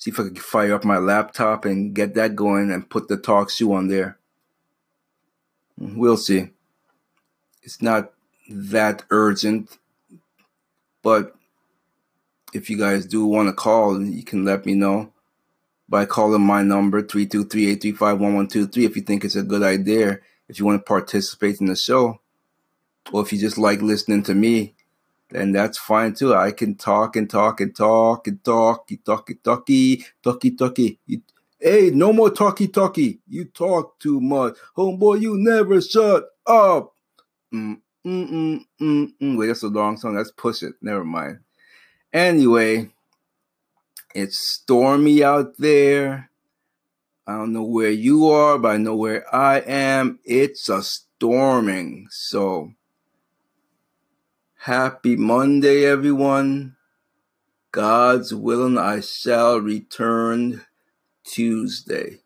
see 0.00 0.10
if 0.10 0.18
I 0.18 0.24
can 0.24 0.34
fire 0.34 0.74
up 0.74 0.84
my 0.84 0.96
laptop 0.96 1.66
and 1.66 1.94
get 1.94 2.14
that 2.14 2.34
going 2.34 2.72
and 2.72 2.88
put 2.88 3.08
the 3.08 3.18
TalkShoe 3.18 3.72
on 3.72 3.88
there. 3.88 4.18
We'll 5.78 6.16
see. 6.16 6.48
It's 7.62 7.82
not 7.82 8.12
that 8.48 9.04
urgent, 9.10 9.76
but 11.02 11.36
if 12.54 12.70
you 12.70 12.78
guys 12.78 13.04
do 13.04 13.26
want 13.26 13.50
to 13.50 13.52
call, 13.52 14.02
you 14.02 14.24
can 14.24 14.44
let 14.44 14.64
me 14.64 14.74
know 14.74 15.12
by 15.86 16.06
calling 16.06 16.42
my 16.42 16.62
number 16.62 17.02
323-835-1123 17.02 18.84
if 18.84 18.96
you 18.96 19.02
think 19.02 19.22
it's 19.22 19.36
a 19.36 19.42
good 19.42 19.62
idea, 19.62 20.18
if 20.48 20.58
you 20.58 20.64
want 20.64 20.80
to 20.80 20.88
participate 20.88 21.60
in 21.60 21.66
the 21.66 21.76
show, 21.76 22.20
or 23.12 23.20
if 23.20 23.34
you 23.34 23.38
just 23.38 23.58
like 23.58 23.82
listening 23.82 24.22
to 24.22 24.34
me, 24.34 24.74
then 25.30 25.52
that's 25.52 25.78
fine 25.78 26.14
too. 26.14 26.34
I 26.34 26.50
can 26.52 26.74
talk 26.74 27.16
and 27.16 27.28
talk 27.28 27.60
and 27.60 27.74
talk 27.74 28.26
and 28.26 28.44
talk, 28.44 28.88
talky 29.04 29.34
talky, 29.36 30.04
talky 30.22 30.50
talky. 30.50 30.98
Hey, 31.58 31.90
no 31.90 32.12
more 32.12 32.30
talky 32.30 32.68
talky. 32.68 33.20
You 33.28 33.44
talk 33.44 33.98
too 33.98 34.20
much. 34.20 34.56
Homeboy, 34.76 35.20
you 35.20 35.36
never 35.36 35.80
shut 35.80 36.24
up. 36.46 36.94
Mm, 37.52 37.80
mm, 38.06 38.30
mm, 38.30 38.64
mm, 38.80 39.12
mm. 39.20 39.38
Wait, 39.38 39.46
that's 39.48 39.62
a 39.62 39.68
long 39.68 39.96
song. 39.96 40.16
Let's 40.16 40.32
push 40.32 40.62
it. 40.62 40.74
Never 40.80 41.04
mind. 41.04 41.40
Anyway, 42.12 42.90
it's 44.14 44.38
stormy 44.54 45.22
out 45.22 45.56
there. 45.58 46.30
I 47.26 47.36
don't 47.36 47.52
know 47.52 47.62
where 47.62 47.90
you 47.90 48.28
are, 48.30 48.58
but 48.58 48.68
I 48.72 48.76
know 48.78 48.96
where 48.96 49.32
I 49.34 49.60
am. 49.60 50.18
It's 50.24 50.68
a 50.68 50.82
storming. 50.82 52.08
So, 52.10 52.72
happy 54.64 55.16
Monday, 55.16 55.86
everyone. 55.86 56.76
God's 57.72 58.34
willing, 58.34 58.76
I 58.76 59.00
shall 59.00 59.58
return 59.58 60.66
Tuesday. 61.24 62.18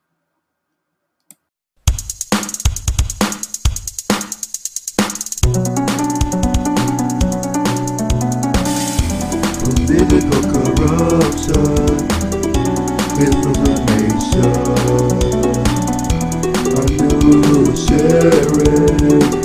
Political 9.63 10.43
corruption 10.51 11.95
misinformation. 13.17 14.75
A 16.75 16.85
new 16.91 17.77
sheriff 17.77 19.44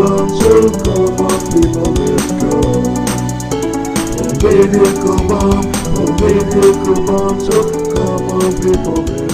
bomb, 0.00 0.28
so 0.40 0.70
come 0.82 1.20
on 1.20 1.40
people, 1.52 1.92
let's 1.94 2.32
go. 2.40 2.60
Political 4.40 5.18
bomb, 5.28 5.66
political 5.94 6.98
bomb, 7.06 7.40
so 7.40 7.56
come 7.94 8.24
on 8.30 8.52
people, 8.62 9.02
let's 9.04 9.29